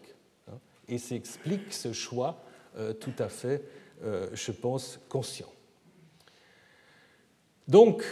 Hein. 0.48 0.58
Et 0.88 0.96
ça 0.96 1.14
explique 1.14 1.72
ce 1.74 1.92
choix 1.92 2.42
euh, 2.78 2.94
tout 2.94 3.14
à 3.18 3.28
fait, 3.28 3.62
je 4.32 4.52
pense, 4.52 5.00
conscient. 5.08 5.50
Donc, 7.66 8.04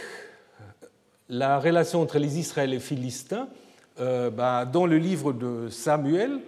la 1.29 1.59
relation 1.59 2.01
entre 2.01 2.19
les 2.19 2.37
Israéliens 2.37 2.73
et 2.73 2.75
les 2.75 2.81
Philistins, 2.81 3.47
euh, 3.99 4.29
bah, 4.29 4.65
dans 4.65 4.85
le 4.85 4.97
livre 4.97 5.33
de 5.33 5.69
Samuel, 5.69 6.39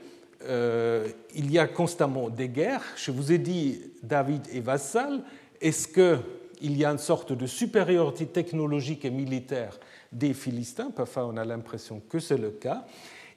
euh, 0.44 1.08
il 1.36 1.52
y 1.52 1.60
a 1.60 1.68
constamment 1.68 2.30
des 2.30 2.48
guerres. 2.48 2.84
Je 2.96 3.12
vous 3.12 3.32
ai 3.32 3.38
dit 3.38 3.82
David 4.04 4.48
est 4.54 4.62
vassal. 4.62 5.24
Est-ce 5.60 5.88
qu'il 5.88 6.78
y 6.78 6.86
a 6.86 6.92
une 6.92 6.98
sorte 6.98 7.34
de 7.34 7.46
supériorité 7.46 8.26
technologique 8.26 9.04
et 9.04 9.10
militaire 9.10 9.78
des 10.12 10.34
Philistins? 10.34 10.92
Parfois, 10.96 11.28
on 11.28 11.38
a 11.38 11.44
l'impression 11.44 12.02
que 12.08 12.20
c'est 12.20 12.38
le 12.38 12.52
cas. 12.52 12.86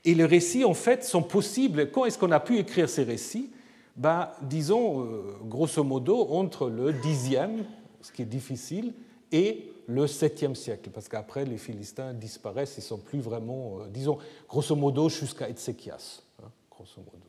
Et 0.05 0.15
les 0.15 0.25
récits, 0.25 0.65
en 0.65 0.75
fait, 0.75 1.05
sont 1.05 1.23
possibles. 1.23 1.91
Quand 1.91 2.05
est-ce 2.05 2.19
qu'on 2.19 2.33
a 2.33 2.41
pu 2.41 2.59
écrire 2.59 2.89
ces 2.89 3.05
récits? 3.05 3.51
Bah, 3.97 4.37
Disons, 4.43 5.05
euh, 5.05 5.23
grosso 5.45 5.83
modo, 5.83 6.29
entre 6.31 6.69
le 6.69 6.93
dixième, 6.93 7.65
ce 8.01 8.13
qui 8.13 8.23
est 8.23 8.27
difficile, 8.27 8.93
et 9.33 9.72
le 9.87 10.07
7e 10.07 10.55
siècle, 10.55 10.91
parce 10.91 11.09
qu'après 11.09 11.45
les 11.45 11.59
Philistins 11.59 12.12
disparaissent, 12.12 12.74
ils 12.76 12.80
ne 12.80 12.87
sont 12.87 12.99
plus 12.99 13.20
vraiment, 13.20 13.80
euh, 13.80 13.89
disons, 13.89 14.18
grosso 14.49 14.74
modo 14.76 15.09
jusqu'à 15.09 15.49
Ézéchias. 15.49 16.22
Hein, 16.43 16.49
grosso 16.70 17.01
modo. 17.01 17.26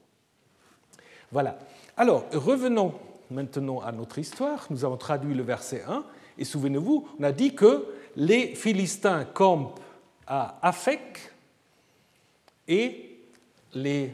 Voilà. 1.31 1.57
Alors, 1.97 2.25
revenons 2.31 2.93
maintenant 3.31 3.79
à 3.79 3.91
notre 3.91 4.19
histoire. 4.19 4.67
Nous 4.69 4.85
avons 4.85 4.97
traduit 4.97 5.33
le 5.33 5.43
verset 5.43 5.83
1, 5.87 6.03
et 6.37 6.45
souvenez-vous, 6.45 7.07
on 7.19 7.23
a 7.23 7.31
dit 7.31 7.55
que 7.55 7.87
les 8.15 8.55
Philistins 8.55 9.25
campent 9.25 9.79
à 10.27 10.59
Afek 10.61 11.31
et 12.67 13.19
les 13.73 14.13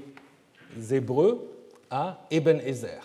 Hébreux 0.91 1.49
à 1.89 2.25
Eben 2.31 2.59
Ezer. 2.61 3.01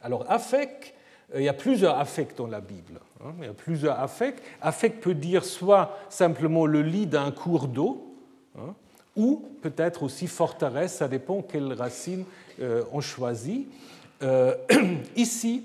Alors, 0.00 0.30
Afek, 0.30 0.94
euh, 1.34 1.40
il 1.40 1.44
y 1.44 1.48
a 1.48 1.54
plusieurs 1.54 1.98
affects 1.98 2.36
dans 2.36 2.46
la 2.46 2.60
Bible. 2.60 3.00
Hein, 3.24 3.34
il 3.38 3.44
y 3.44 3.48
a 3.48 3.52
plusieurs 3.52 4.00
affects. 4.00 4.42
Affect 4.60 5.02
peut 5.02 5.14
dire 5.14 5.44
soit 5.44 5.96
simplement 6.08 6.66
le 6.66 6.82
lit 6.82 7.06
d'un 7.06 7.30
cours 7.30 7.68
d'eau, 7.68 8.16
hein, 8.58 8.74
ou 9.14 9.44
peut-être 9.60 10.02
aussi 10.02 10.26
forteresse, 10.26 10.94
ça 10.94 11.08
dépend 11.08 11.42
quelle 11.42 11.72
racine 11.72 12.24
euh, 12.60 12.82
on 12.92 13.00
choisit. 13.00 13.68
Euh, 14.22 14.56
ici, 15.16 15.64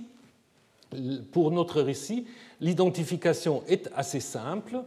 pour 1.31 1.51
notre 1.51 1.81
récit, 1.81 2.27
l'identification 2.61 3.63
est 3.67 3.89
assez 3.95 4.19
simple. 4.19 4.83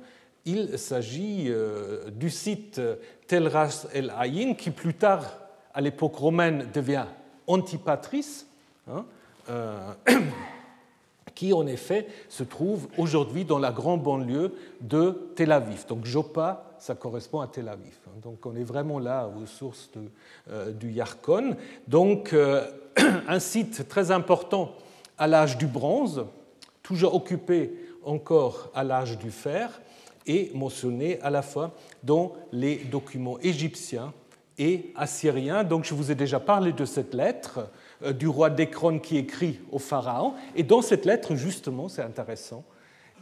Il 0.46 0.78
s'agit 0.78 1.52
du 2.12 2.30
site 2.30 2.80
Tel 3.26 3.46
Ras 3.46 3.86
el 3.92 4.10
Ayin, 4.16 4.54
qui 4.54 4.70
plus 4.70 4.94
tard, 4.94 5.38
à 5.74 5.82
l'époque 5.82 6.16
romaine, 6.16 6.68
devient 6.72 7.04
Antipatris. 7.46 8.46
Hein, 8.88 9.04
qui 11.34 11.52
en 11.52 11.66
effet 11.66 12.06
se 12.28 12.42
trouve 12.42 12.88
aujourd'hui 12.98 13.44
dans 13.44 13.58
la 13.58 13.72
grande 13.72 14.02
banlieue 14.02 14.54
de 14.80 15.32
Tel 15.36 15.52
Aviv. 15.52 15.86
Donc 15.88 16.04
Joppa, 16.04 16.74
ça 16.78 16.94
correspond 16.94 17.40
à 17.40 17.46
Tel 17.46 17.68
Aviv. 17.68 17.98
Donc 18.22 18.44
on 18.46 18.56
est 18.56 18.64
vraiment 18.64 18.98
là 18.98 19.30
aux 19.40 19.46
sources 19.46 19.90
euh, 20.50 20.72
du 20.72 20.90
Yarkon. 20.90 21.56
Donc 21.88 22.32
euh, 22.32 22.66
un 23.28 23.38
site 23.38 23.88
très 23.88 24.10
important 24.10 24.72
à 25.18 25.26
l'âge 25.26 25.58
du 25.58 25.66
bronze, 25.66 26.24
toujours 26.82 27.14
occupé 27.14 27.74
encore 28.04 28.70
à 28.74 28.84
l'âge 28.84 29.18
du 29.18 29.30
fer, 29.30 29.80
est 30.26 30.54
mentionné 30.54 31.20
à 31.20 31.30
la 31.30 31.42
fois 31.42 31.72
dans 32.02 32.32
les 32.52 32.76
documents 32.76 33.38
égyptiens 33.40 34.12
et 34.58 34.92
assyriens. 34.96 35.64
Donc 35.64 35.84
je 35.84 35.94
vous 35.94 36.10
ai 36.10 36.14
déjà 36.14 36.40
parlé 36.40 36.72
de 36.72 36.84
cette 36.84 37.14
lettre 37.14 37.68
du 38.18 38.28
roi 38.28 38.50
d'Écron 38.50 38.98
qui 38.98 39.18
écrit 39.18 39.60
au 39.70 39.78
Pharaon. 39.78 40.34
Et 40.56 40.62
dans 40.62 40.82
cette 40.82 41.04
lettre, 41.04 41.34
justement, 41.34 41.88
c'est 41.88 42.02
intéressant, 42.02 42.64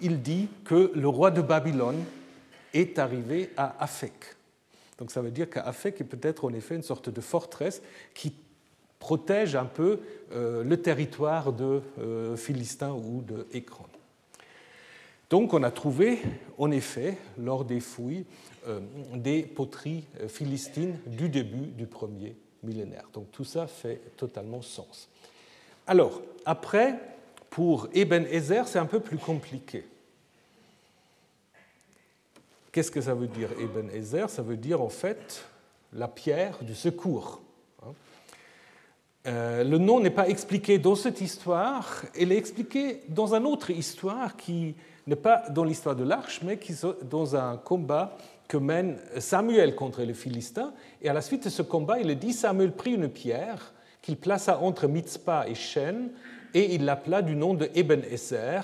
il 0.00 0.22
dit 0.22 0.48
que 0.64 0.92
le 0.94 1.08
roi 1.08 1.30
de 1.30 1.42
Babylone 1.42 2.04
est 2.74 2.98
arrivé 2.98 3.50
à 3.56 3.82
Afek. 3.82 4.36
Donc 4.98 5.10
ça 5.10 5.22
veut 5.22 5.30
dire 5.30 5.48
qu'Afek 5.48 6.00
est 6.00 6.04
peut-être 6.04 6.44
en 6.44 6.52
effet 6.52 6.74
une 6.74 6.82
sorte 6.82 7.08
de 7.08 7.20
forteresse 7.20 7.82
qui 8.14 8.34
protège 8.98 9.54
un 9.54 9.64
peu 9.64 10.00
euh, 10.32 10.64
le 10.64 10.76
territoire 10.82 11.52
de 11.52 11.82
euh, 12.00 12.36
Philistin 12.36 12.92
ou 12.92 13.22
de. 13.22 13.46
Donc 15.30 15.54
on 15.54 15.62
a 15.62 15.70
trouvé, 15.70 16.20
en 16.56 16.70
effet, 16.70 17.16
lors 17.38 17.64
des 17.64 17.80
fouilles, 17.80 18.24
euh, 18.66 18.80
des 19.14 19.42
poteries 19.42 20.04
philistines 20.26 20.98
du 21.06 21.28
début 21.28 21.66
du 21.66 21.86
premier 21.86 22.34
millénaire. 22.62 23.04
Donc 23.12 23.30
tout 23.32 23.44
ça 23.44 23.66
fait 23.66 24.00
totalement 24.16 24.62
sens. 24.62 25.08
Alors, 25.86 26.20
après, 26.44 26.98
pour 27.50 27.88
Eben 27.94 28.26
Ezer, 28.26 28.68
c'est 28.68 28.78
un 28.78 28.86
peu 28.86 29.00
plus 29.00 29.18
compliqué. 29.18 29.86
Qu'est-ce 32.72 32.90
que 32.90 33.00
ça 33.00 33.14
veut 33.14 33.26
dire 33.26 33.50
Eben 33.58 33.90
Ezer? 33.90 34.28
Ça 34.28 34.42
veut 34.42 34.56
dire 34.56 34.82
en 34.82 34.90
fait 34.90 35.44
la 35.92 36.08
pierre 36.08 36.58
du 36.62 36.74
secours. 36.74 37.40
Euh, 39.26 39.64
le 39.64 39.78
nom 39.78 40.00
n'est 40.00 40.10
pas 40.10 40.28
expliqué 40.28 40.78
dans 40.78 40.94
cette 40.94 41.20
histoire, 41.20 42.04
il 42.18 42.32
est 42.32 42.36
expliqué 42.36 43.02
dans 43.08 43.34
une 43.34 43.46
autre 43.46 43.70
histoire 43.70 44.36
qui 44.36 44.74
n'est 45.06 45.16
pas 45.16 45.42
dans 45.50 45.64
l'histoire 45.64 45.96
de 45.96 46.04
l'Arche, 46.04 46.40
mais 46.42 46.58
qui 46.58 46.74
dans 47.02 47.34
un 47.34 47.56
combat 47.56 48.16
que 48.48 48.56
mène 48.56 48.98
Samuel 49.18 49.74
contre 49.74 50.02
les 50.02 50.14
Philistins. 50.14 50.72
Et 51.02 51.08
à 51.08 51.12
la 51.12 51.20
suite 51.20 51.44
de 51.44 51.50
ce 51.50 51.62
combat, 51.62 52.00
il 52.00 52.10
est 52.10 52.16
dit 52.16 52.32
Samuel 52.32 52.72
prit 52.72 52.94
une 52.94 53.08
pierre 53.08 53.74
qu'il 54.02 54.16
plaça 54.16 54.58
entre 54.58 54.88
Mitzpah 54.88 55.46
et 55.48 55.54
Shen, 55.54 56.10
et 56.54 56.74
il 56.74 56.86
l'appela 56.86 57.20
du 57.20 57.36
nom 57.36 57.52
de 57.52 57.68
Eben 57.74 58.02
Esser, 58.10 58.60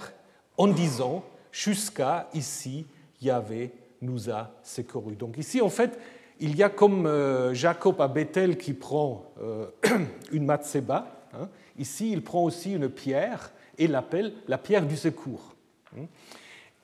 en 0.57 0.68
disant 0.68 1.22
Jusqu'à 1.53 2.28
ici, 2.35 2.85
Yahvé 3.22 3.70
nous 4.03 4.28
a 4.28 4.51
secourus. 4.64 5.14
Donc 5.14 5.39
ici, 5.39 5.61
en 5.61 5.68
fait, 5.68 5.97
il 6.41 6.57
y 6.57 6.64
a 6.64 6.68
comme 6.68 7.07
euh, 7.07 7.55
Jacob 7.55 8.01
à 8.01 8.09
Bethel 8.09 8.59
qui 8.59 8.72
prend 8.72 9.32
euh, 9.41 9.66
une 10.32 10.47
matseba, 10.47 11.28
hein. 11.32 11.49
ici 11.78 12.11
il 12.11 12.24
prend 12.24 12.43
aussi 12.43 12.72
une 12.72 12.89
pierre 12.89 13.53
et 13.78 13.87
l'appelle 13.87 14.32
la 14.49 14.59
pierre 14.59 14.85
du 14.85 14.97
secours. 14.97 15.55
Hein. 15.97 16.07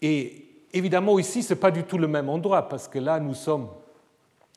Et 0.03 0.49
évidemment 0.73 1.18
ici 1.18 1.43
ce 1.43 1.55
n'est 1.55 1.61
pas 1.61 1.71
du 1.71 1.85
tout 1.85 1.99
le 1.99 2.09
même 2.09 2.29
endroit 2.29 2.68
parce 2.68 2.89
que 2.89 2.99
là 2.99 3.21
nous 3.21 3.35
sommes 3.35 3.68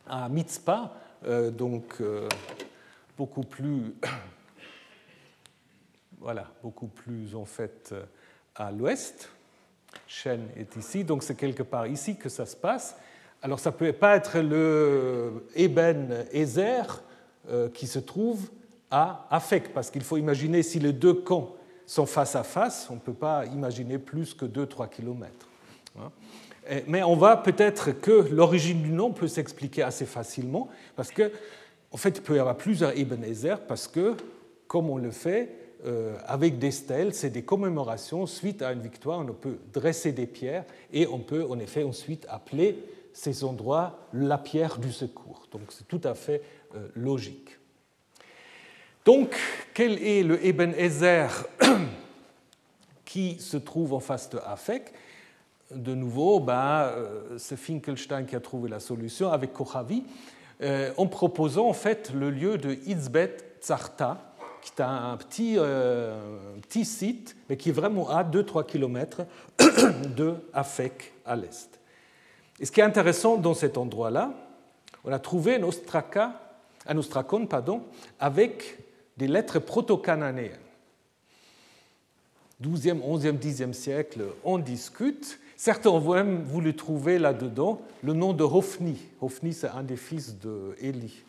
à 0.07 0.27
Mitzpah, 0.29 0.93
euh, 1.25 1.51
donc 1.51 2.01
beaucoup 3.17 3.43
plus 3.43 3.93
voilà, 6.19 6.47
beaucoup 6.61 6.87
plus 6.87 7.35
en 7.35 7.45
fait 7.45 7.93
à 8.55 8.71
l'ouest. 8.71 9.29
Shen 10.07 10.47
est 10.57 10.75
ici, 10.75 11.03
donc 11.03 11.23
c'est 11.23 11.35
quelque 11.35 11.63
part 11.63 11.87
ici 11.87 12.15
que 12.15 12.29
ça 12.29 12.45
se 12.45 12.55
passe. 12.55 12.95
Alors 13.41 13.59
ça 13.59 13.71
ne 13.71 13.75
peut 13.75 13.93
pas 13.93 14.15
être 14.15 14.39
le 14.39 15.47
Eben 15.55 16.25
Ezer 16.31 17.01
euh, 17.49 17.69
qui 17.69 17.87
se 17.87 17.99
trouve 17.99 18.49
à 18.89 19.27
Afek, 19.29 19.73
parce 19.73 19.89
qu'il 19.89 20.03
faut 20.03 20.17
imaginer 20.17 20.63
si 20.63 20.79
les 20.79 20.93
deux 20.93 21.13
camps 21.13 21.55
sont 21.85 22.05
face 22.05 22.35
à 22.35 22.43
face, 22.43 22.87
on 22.89 22.95
ne 22.95 22.99
peut 22.99 23.13
pas 23.13 23.45
imaginer 23.47 23.97
plus 23.97 24.33
que 24.33 24.45
2-3 24.45 24.89
kilomètres. 24.89 25.47
Hein. 25.99 26.11
Mais 26.87 27.03
on 27.03 27.15
voit 27.15 27.43
peut-être 27.43 27.91
que 27.91 28.27
l'origine 28.31 28.81
du 28.81 28.91
nom 28.91 29.11
peut 29.11 29.27
s'expliquer 29.27 29.83
assez 29.83 30.05
facilement, 30.05 30.69
parce 30.95 31.11
que 31.11 31.31
en 31.93 31.97
fait, 31.97 32.17
il 32.17 32.21
peut 32.21 32.35
y 32.35 32.39
avoir 32.39 32.57
plusieurs 32.57 32.97
Eben 32.97 33.23
Ezer, 33.23 33.59
parce 33.67 33.87
que, 33.87 34.15
comme 34.67 34.89
on 34.89 34.97
le 34.97 35.11
fait, 35.11 35.49
euh, 35.85 36.17
avec 36.25 36.57
des 36.57 36.71
stèles, 36.71 37.13
c'est 37.13 37.29
des 37.29 37.43
commémorations 37.43 38.25
suite 38.25 38.63
à 38.63 38.71
une 38.71 38.81
victoire. 38.81 39.19
On 39.19 39.25
peut 39.33 39.59
dresser 39.71 40.11
des 40.11 40.25
pierres 40.25 40.65
et 40.91 41.05
on 41.07 41.19
peut 41.19 41.45
en 41.47 41.59
effet 41.59 41.83
ensuite 41.83 42.25
appeler 42.29 42.79
ces 43.13 43.43
endroits 43.43 44.07
la 44.11 44.39
pierre 44.39 44.79
du 44.79 44.91
secours. 44.91 45.47
Donc 45.51 45.63
c'est 45.69 45.87
tout 45.87 46.01
à 46.03 46.15
fait 46.15 46.41
euh, 46.75 46.87
logique. 46.95 47.59
Donc, 49.05 49.35
quel 49.73 50.01
est 50.01 50.23
le 50.23 50.43
Eben 50.43 50.73
Ezer 50.75 51.45
qui 53.05 53.37
se 53.39 53.57
trouve 53.57 53.93
en 53.93 53.99
face 53.99 54.29
de 54.29 54.39
Afek? 54.39 54.93
De 55.75 55.95
nouveau, 55.95 56.43
euh, 56.49 57.37
c'est 57.37 57.57
Finkelstein 57.57 58.25
qui 58.25 58.35
a 58.35 58.39
trouvé 58.39 58.69
la 58.69 58.79
solution 58.79 59.31
avec 59.31 59.53
Kochavi, 59.53 60.03
euh, 60.61 60.91
en 60.97 61.07
proposant 61.07 61.67
en 61.67 61.73
fait 61.73 62.11
le 62.13 62.29
lieu 62.29 62.57
de 62.57 62.77
Itzbet 62.85 63.37
Tsarta, 63.61 64.33
qui 64.61 64.71
est 64.77 64.81
un 64.81 65.17
petit, 65.17 65.57
petit 66.61 66.85
site, 66.85 67.35
mais 67.49 67.57
qui 67.57 67.69
est 67.69 67.73
vraiment 67.73 68.09
à 68.09 68.23
2-3 68.23 68.65
km 68.65 69.25
de 70.15 70.35
Afek 70.53 71.13
à 71.25 71.35
l'est. 71.35 71.79
Et 72.59 72.65
ce 72.65 72.71
qui 72.71 72.79
est 72.79 72.83
intéressant 72.83 73.35
dans 73.35 73.53
cet 73.53 73.77
endroit-là, 73.77 74.31
on 75.03 75.11
a 75.11 75.19
trouvé 75.19 75.55
un, 75.55 75.63
ostraka, 75.63 76.39
un 76.85 76.97
ostracon 76.97 77.45
pardon, 77.45 77.83
avec 78.19 78.77
des 79.17 79.27
lettres 79.27 79.59
proto-cananéennes. 79.59 80.59
12e, 82.61 83.01
11e, 83.01 83.37
10e 83.37 83.73
siècle, 83.73 84.23
on 84.43 84.57
discute. 84.57 85.39
Certains 85.55 85.89
ont 85.89 86.13
même 86.13 86.43
voulu 86.43 86.75
trouver 86.75 87.19
là-dedans 87.19 87.81
le 88.03 88.13
nom 88.13 88.33
de 88.33 88.43
Hophni. 88.43 88.99
Hophni, 89.21 89.53
c'est 89.53 89.69
un 89.69 89.83
des 89.83 89.95
fils 89.95 90.35
d'Élie. 90.37 91.23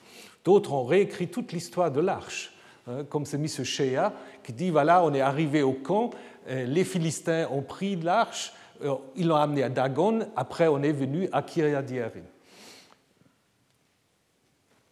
D'autres 0.44 0.72
ont 0.72 0.84
réécrit 0.84 1.28
toute 1.28 1.52
l'histoire 1.52 1.90
de 1.90 2.00
l'arche, 2.00 2.54
hein, 2.86 3.04
comme 3.04 3.24
c'est 3.24 3.36
M. 3.36 3.46
Shea, 3.46 4.12
qui 4.42 4.52
dit 4.52 4.70
voilà, 4.70 5.04
on 5.04 5.14
est 5.14 5.20
arrivé 5.20 5.62
au 5.62 5.72
camp, 5.72 6.10
euh, 6.48 6.64
les 6.64 6.84
Philistins 6.84 7.48
ont 7.50 7.62
pris 7.62 7.96
l'arche, 7.96 8.52
euh, 8.82 8.94
ils 9.16 9.26
l'ont 9.26 9.36
amené 9.36 9.62
à 9.62 9.68
Dagon, 9.68 10.28
après 10.36 10.68
on 10.68 10.82
est 10.82 10.92
venu 10.92 11.28
à 11.32 11.42
Kiryat. 11.42 11.82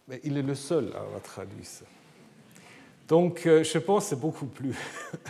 Mais 0.07 0.19
il 0.23 0.37
est 0.37 0.41
le 0.41 0.55
seul 0.55 0.91
à 0.95 1.01
avoir 1.01 1.21
traduit 1.21 1.65
ça. 1.65 1.85
Donc 3.07 3.45
euh, 3.45 3.63
je 3.63 3.77
pense 3.77 4.05
que 4.05 4.09
c'est 4.09 4.19
beaucoup 4.19 4.47
plus 4.47 4.75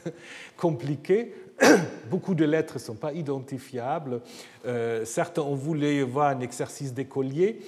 compliqué. 0.57 1.33
Beaucoup 2.09 2.35
de 2.35 2.45
lettres 2.45 2.75
ne 2.75 2.79
sont 2.79 2.95
pas 2.95 3.13
identifiables. 3.13 4.21
Euh, 4.65 5.05
certains 5.05 5.41
ont 5.41 5.55
voulu 5.55 6.01
voir 6.01 6.29
un 6.29 6.39
exercice 6.41 6.93
d'écolier. 6.93 7.59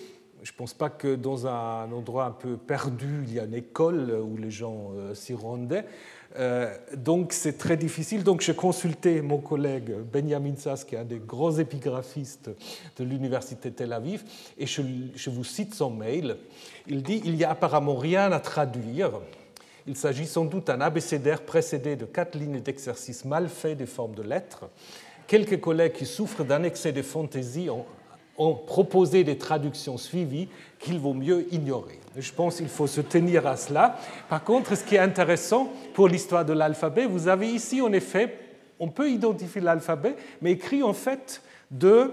Je 0.43 0.51
ne 0.51 0.57
pense 0.57 0.73
pas 0.73 0.89
que 0.89 1.15
dans 1.15 1.47
un 1.47 1.91
endroit 1.91 2.25
un 2.25 2.31
peu 2.31 2.55
perdu, 2.55 3.23
il 3.27 3.33
y 3.33 3.39
a 3.39 3.45
une 3.45 3.55
école 3.55 4.11
où 4.11 4.37
les 4.37 4.51
gens 4.51 4.91
s'y 5.15 5.33
rendaient. 5.33 5.85
Euh, 6.37 6.75
donc 6.95 7.31
c'est 7.33 7.57
très 7.57 7.77
difficile. 7.77 8.23
Donc 8.23 8.41
j'ai 8.41 8.55
consulté 8.55 9.21
mon 9.21 9.37
collègue 9.37 9.93
Benjamin 10.11 10.55
Sass, 10.57 10.83
qui 10.83 10.95
est 10.95 10.99
un 10.99 11.05
des 11.05 11.19
grands 11.19 11.57
épigraphistes 11.57 12.49
de 12.97 13.03
l'université 13.03 13.71
Tel 13.71 13.93
Aviv, 13.93 14.23
et 14.57 14.65
je, 14.65 14.81
je, 15.15 15.29
vous 15.29 15.43
cite 15.43 15.73
son 15.73 15.91
mail. 15.91 16.37
Il 16.87 17.03
dit 17.03 17.21
il 17.25 17.35
n'y 17.35 17.43
a 17.43 17.51
apparemment 17.51 17.95
rien 17.95 18.31
à 18.31 18.39
traduire. 18.39 19.11
Il 19.87 19.95
s'agit 19.95 20.25
sans 20.25 20.45
doute 20.45 20.67
d'un 20.67 20.81
abécédaire 20.81 21.43
précédé 21.43 21.95
de 21.95 22.05
quatre 22.05 22.37
lignes 22.37 22.59
d'exercice 22.59 23.25
mal 23.25 23.49
fait 23.49 23.75
des 23.75 23.85
formes 23.85 24.15
de 24.15 24.23
lettres. 24.23 24.65
Quelques 25.27 25.59
collègues 25.59 25.93
qui 25.93 26.05
souffrent 26.05 26.43
d'un 26.43 26.63
excès 26.63 26.91
de 26.91 27.01
fantaisie 27.01 27.69
ont 27.69 27.85
ont 28.37 28.53
proposé 28.53 29.23
des 29.23 29.37
traductions 29.37 29.97
suivies 29.97 30.49
qu'il 30.79 30.99
vaut 30.99 31.13
mieux 31.13 31.51
ignorer. 31.53 31.99
Je 32.17 32.31
pense 32.31 32.57
qu'il 32.57 32.67
faut 32.67 32.87
se 32.87 33.01
tenir 33.01 33.47
à 33.47 33.55
cela. 33.55 33.97
Par 34.29 34.43
contre, 34.43 34.75
ce 34.75 34.83
qui 34.83 34.95
est 34.95 34.99
intéressant 34.99 35.69
pour 35.93 36.07
l'histoire 36.07 36.45
de 36.45 36.53
l'alphabet, 36.53 37.05
vous 37.05 37.27
avez 37.27 37.49
ici 37.49 37.81
en 37.81 37.93
effet, 37.93 38.37
on 38.79 38.89
peut 38.89 39.09
identifier 39.09 39.61
l'alphabet, 39.61 40.15
mais 40.41 40.51
écrit 40.51 40.83
en 40.83 40.93
fait 40.93 41.41
de, 41.71 42.11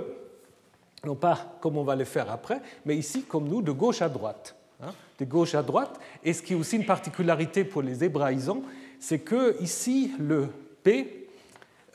non 1.04 1.16
pas 1.16 1.56
comme 1.60 1.76
on 1.76 1.84
va 1.84 1.96
le 1.96 2.04
faire 2.04 2.30
après, 2.30 2.60
mais 2.84 2.96
ici 2.96 3.22
comme 3.22 3.48
nous, 3.48 3.62
de 3.62 3.72
gauche 3.72 4.02
à 4.02 4.08
droite. 4.08 4.54
Hein, 4.83 4.93
de 5.18 5.24
gauche 5.24 5.55
à 5.55 5.62
droite. 5.62 6.01
Et 6.24 6.33
ce 6.33 6.43
qui 6.43 6.55
est 6.55 6.57
aussi 6.57 6.76
une 6.76 6.87
particularité 6.87 7.64
pour 7.64 7.83
les 7.83 8.03
hébraïsants, 8.03 8.62
c'est 8.99 9.20
que 9.20 9.61
ici 9.62 10.12
le 10.18 10.49
P 10.83 11.28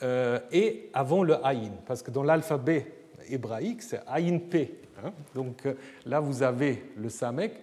euh, 0.04 0.40
est 0.52 0.90
avant 0.94 1.24
le 1.24 1.44
Aïn, 1.46 1.74
parce 1.86 2.02
que 2.02 2.12
dans 2.12 2.24
l'alphabet 2.24 2.88
hébraïque, 3.30 3.82
c'est 3.82 4.00
Aïn 4.08 4.40
P. 4.40 4.80
Hein. 5.04 5.12
Donc 5.36 5.66
euh, 5.66 5.74
là, 6.06 6.22
vous 6.22 6.44
avez 6.44 6.92
le 6.96 7.10
Samek, 7.10 7.54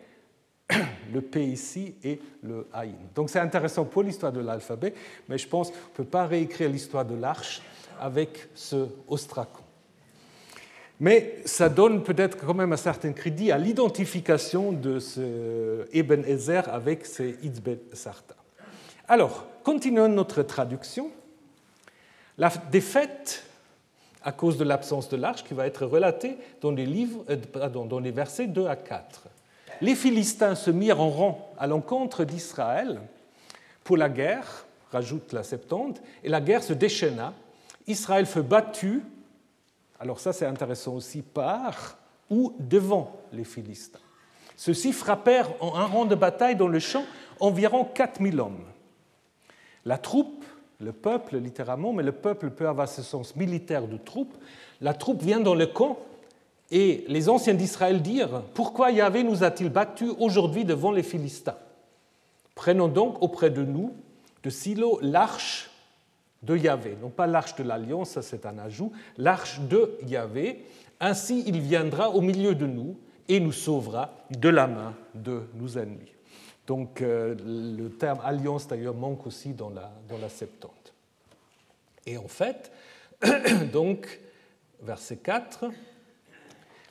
le 1.13 1.21
P 1.23 1.43
ici 1.47 1.95
et 2.05 2.21
le 2.43 2.67
Aïn. 2.73 2.93
Donc 3.15 3.31
c'est 3.31 3.41
intéressant 3.41 3.87
pour 3.87 4.03
l'histoire 4.03 4.33
de 4.33 4.41
l'alphabet, 4.41 4.93
mais 5.29 5.39
je 5.39 5.49
pense 5.49 5.71
qu'on 5.71 5.77
ne 5.77 5.95
peut 5.95 6.05
pas 6.05 6.27
réécrire 6.27 6.69
l'histoire 6.69 7.07
de 7.07 7.15
l'arche 7.15 7.63
avec 7.99 8.49
ce 8.55 8.89
ostracon. 9.09 9.64
Mais 11.05 11.37
ça 11.45 11.69
donne 11.69 12.03
peut-être 12.03 12.39
quand 12.39 12.55
même 12.55 12.73
un 12.73 12.79
certain 12.79 13.13
crédit 13.13 13.53
à 13.53 13.59
l'identification 13.59 14.73
de 14.73 14.99
ce 14.99 15.87
Eben 15.93 16.25
Ezer 16.25 16.67
avec 16.73 17.05
ce 17.05 17.23
Itzbet 17.45 17.79
Sarta. 17.93 18.35
Alors, 19.07 19.45
continuons 19.65 20.09
notre 20.09 20.43
traduction. 20.45 21.11
La 22.39 22.51
défaite 22.73 23.45
à 24.23 24.33
cause 24.33 24.57
de 24.57 24.65
l'absence 24.65 25.11
de 25.11 25.19
l'arche 25.19 25.45
qui 25.45 25.53
va 25.53 25.67
être 25.67 25.85
relatée 25.85 26.39
dans 26.63 26.71
les, 26.71 26.87
livres, 26.87 27.23
euh, 27.29 27.69
dans 27.69 28.01
les 28.01 28.11
versets 28.11 28.47
2 28.47 28.67
à 28.67 28.77
4. 28.77 29.25
Les 29.83 29.97
Philistins 29.97 30.55
se 30.55 30.71
mirent 30.71 31.03
en 31.03 31.11
rang 31.11 31.53
à 31.59 31.67
l'encontre 31.67 32.25
d'Israël 32.25 33.03
pour 33.83 33.99
la 33.99 34.09
guerre, 34.09 34.65
rajoute 34.91 35.35
la 35.35 35.43
Septante, 35.43 36.01
et 36.23 36.31
la 36.31 36.41
guerre 36.41 36.63
se 36.63 36.73
déchaîna. 36.73 37.35
Israël 37.87 38.25
fut 38.25 38.41
battu, 38.41 39.03
alors 40.01 40.21
ça 40.21 40.33
c'est 40.33 40.47
intéressant 40.47 40.95
aussi, 40.95 41.23
par 41.23 41.99
ou 42.31 42.55
devant 42.59 43.21
les 43.33 43.45
Philistins. 43.45 43.99
Ceux-ci 44.57 44.93
frappèrent 44.93 45.51
en 45.61 45.77
un 45.77 45.87
rang 45.87 46.05
de 46.05 46.15
bataille 46.15 46.57
dans 46.57 46.69
le 46.69 46.79
champ 46.79 47.05
environ 47.41 47.85
4000 47.85 48.41
hommes. 48.41 48.65
La 49.85 49.99
troupe, 49.99 50.45
le 50.81 50.93
peuple 50.93 51.37
littéralement, 51.37 51.93
mais 51.93 52.03
le 52.03 52.13
peuple 52.13 52.51
peut 52.51 52.69
avoir 52.69 52.89
ce 52.89 53.03
sens 53.03 53.37
militaire 53.37 53.87
de 53.87 53.97
troupe, 53.97 54.35
la 54.81 54.95
troupe 54.95 55.23
vient 55.23 55.41
dans 55.41 55.55
le 55.55 55.67
camp 55.67 55.99
et 56.71 57.05
les 57.09 57.29
anciens 57.29 57.55
d'Israël 57.55 58.01
dirent 58.01 58.43
Pourquoi 58.55 58.91
Yahvé 58.91 59.23
nous 59.23 59.45
a-t-il 59.45 59.71
battus 59.71 60.13
aujourd'hui 60.19 60.65
devant 60.65 60.93
les 60.93 61.03
Philistins? 61.03 61.57
Prenons 62.55 62.89
donc 62.89 63.23
auprès 63.23 63.51
de 63.51 63.65
nous 63.65 63.95
de 64.43 64.51
Silo 64.51 64.99
l'arche 65.03 65.71
de 66.45 66.57
Yahvé, 66.57 66.97
non 67.01 67.11
pas 67.11 67.27
l'arche 67.27 67.55
de 67.57 67.63
l'alliance, 67.63 68.11
ça 68.11 68.23
c'est 68.23 68.47
un 68.47 68.59
ajout, 68.59 68.93
l'arche 69.17 69.61
de 69.61 69.99
Yahvé. 70.07 70.65
Ainsi 71.01 71.45
il 71.47 71.61
viendra 71.61 72.11
au 72.11 72.21
milieu 72.21 72.55
de 72.55 72.67
nous 72.67 72.97
et 73.29 73.41
nous 73.41 73.53
sauvera 73.53 74.15
de 74.31 74.49
la 74.49 74.67
main 74.67 74.95
de 75.15 75.43
nos 75.55 75.79
ennemis. 75.79 76.13
Donc 76.67 77.03
euh, 77.03 77.35
le 77.45 77.89
terme 77.91 78.21
alliance 78.25 78.67
d'ailleurs 78.67 78.95
manque 78.95 79.27
aussi 79.27 79.53
dans 79.53 79.71
la, 79.71 79.91
dans 80.09 80.19
la 80.19 80.29
Septante. 80.29 80.95
Et 82.07 82.19
en 82.19 82.29
fait, 82.29 82.71
donc, 83.73 84.21
verset 84.83 85.17
4, 85.17 85.67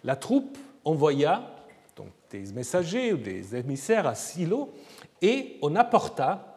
la 0.04 0.16
troupe 0.16 0.58
envoya 0.84 1.56
donc, 1.95 2.08
des 2.30 2.51
messagers 2.51 3.14
ou 3.14 3.18
des 3.18 3.56
émissaires 3.56 4.08
à 4.08 4.16
Silo 4.16 4.74
et 5.22 5.58
on 5.62 5.76
apporta 5.76 6.53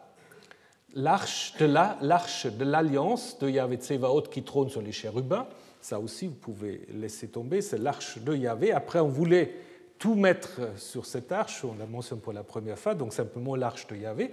l'arche 0.93 1.53
de 1.57 2.63
l'alliance 2.63 3.37
de, 3.39 3.49
Yahvé 3.49 3.77
Tsevaot 3.77 4.23
qui 4.23 4.43
trône 4.43 4.69
sur 4.69 4.81
les 4.81 4.91
chérubins. 4.91 5.47
Ça 5.81 5.99
aussi, 5.99 6.27
vous 6.27 6.35
pouvez 6.35 6.81
laisser 6.93 7.27
tomber, 7.27 7.61
c'est 7.61 7.77
l'arche 7.77 8.17
de 8.17 8.35
Yahvé. 8.35 8.71
Après, 8.71 8.99
on 8.99 9.07
voulait 9.07 9.53
tout 9.99 10.15
mettre 10.15 10.59
sur 10.77 11.05
cette 11.05 11.31
arche, 11.31 11.63
on 11.63 11.75
la 11.77 11.85
mentionne 11.85 12.19
pour 12.19 12.33
la 12.33 12.43
première 12.43 12.77
fois, 12.77 12.93
donc 12.93 13.13
simplement 13.13 13.55
l'arche 13.55 13.87
de 13.87 13.95
Yahvé. 13.95 14.31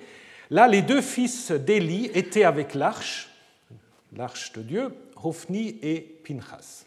Là, 0.50 0.68
les 0.68 0.82
deux 0.82 1.00
fils 1.00 1.52
d'Élie 1.52 2.10
étaient 2.14 2.44
avec 2.44 2.74
l'arche, 2.74 3.30
l'arche 4.14 4.52
de 4.52 4.62
Dieu, 4.62 4.94
Hophni 5.22 5.78
et 5.82 6.00
Pinchas. 6.00 6.84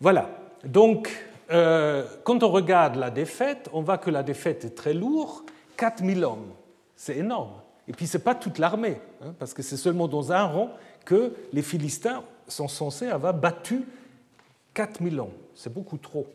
Voilà, 0.00 0.30
donc 0.64 1.10
euh, 1.50 2.04
quand 2.24 2.42
on 2.42 2.48
regarde 2.48 2.96
la 2.96 3.10
défaite, 3.10 3.68
on 3.72 3.82
voit 3.82 3.98
que 3.98 4.10
la 4.10 4.22
défaite 4.22 4.64
est 4.64 4.74
très 4.74 4.94
lourde, 4.94 5.50
4000 5.76 6.24
hommes, 6.24 6.52
c'est 6.94 7.16
énorme. 7.16 7.52
Et 7.88 7.92
puis 7.92 8.06
ce 8.06 8.16
n'est 8.16 8.24
pas 8.24 8.34
toute 8.34 8.58
l'armée, 8.58 8.98
hein, 9.22 9.34
parce 9.38 9.54
que 9.54 9.62
c'est 9.62 9.76
seulement 9.76 10.08
dans 10.08 10.32
un 10.32 10.44
rang 10.44 10.70
que 11.04 11.32
les 11.52 11.62
Philistins 11.62 12.24
sont 12.48 12.68
censés 12.68 13.06
avoir 13.06 13.34
battu 13.34 13.84
4000 14.74 15.20
hommes. 15.20 15.28
C'est 15.54 15.72
beaucoup 15.72 15.98
trop. 15.98 16.26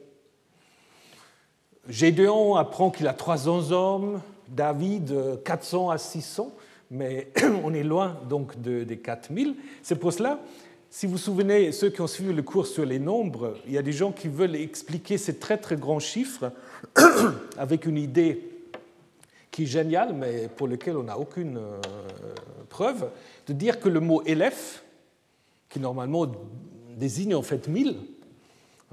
Gédéon 1.88 2.56
apprend 2.56 2.90
qu'il 2.90 3.08
a 3.08 3.14
300 3.14 3.72
hommes, 3.72 4.22
David 4.48 5.42
400 5.44 5.90
à 5.90 5.98
600, 5.98 6.54
mais 6.90 7.32
on 7.64 7.74
est 7.74 7.84
loin 7.84 8.18
donc 8.30 8.60
des 8.60 8.98
4000. 8.98 9.56
C'est 9.82 9.96
pour 9.96 10.14
cela, 10.14 10.40
si 10.90 11.06
vous 11.06 11.14
vous 11.14 11.18
souvenez, 11.18 11.72
ceux 11.72 11.90
qui 11.90 12.02
ont 12.02 12.08
suivi 12.08 12.34
le 12.34 12.44
cours 12.44 12.68
sur 12.68 12.86
les 12.86 13.00
nombres, 13.00 13.56
il 13.66 13.72
y 13.72 13.78
a 13.78 13.82
des 13.82 13.94
gens 13.94 14.12
qui 14.12 14.28
veulent 14.28 14.58
expliquer 14.58 15.18
ces 15.18 15.38
très 15.38 15.58
très 15.58 15.78
grands 15.78 16.00
chiffres 16.00 16.52
avec 17.58 17.86
une 17.86 17.98
idée 17.98 18.51
qui 19.52 19.64
est 19.64 19.68
géniale, 19.68 20.14
mais 20.14 20.48
pour 20.48 20.68
laquelle 20.68 20.98
on 20.98 21.04
n'a 21.04 21.18
aucune 21.18 21.58
euh, 21.58 21.82
preuve, 22.70 23.10
de 23.48 23.54
dire 23.54 23.80
que 23.80 23.90
le 23.90 24.00
mot 24.00 24.24
élève, 24.24 24.82
qui 25.70 25.80
normalement 25.80 26.26
désigne 26.98 27.36
en 27.36 27.42
fait 27.42 27.68
1000, 27.68 27.98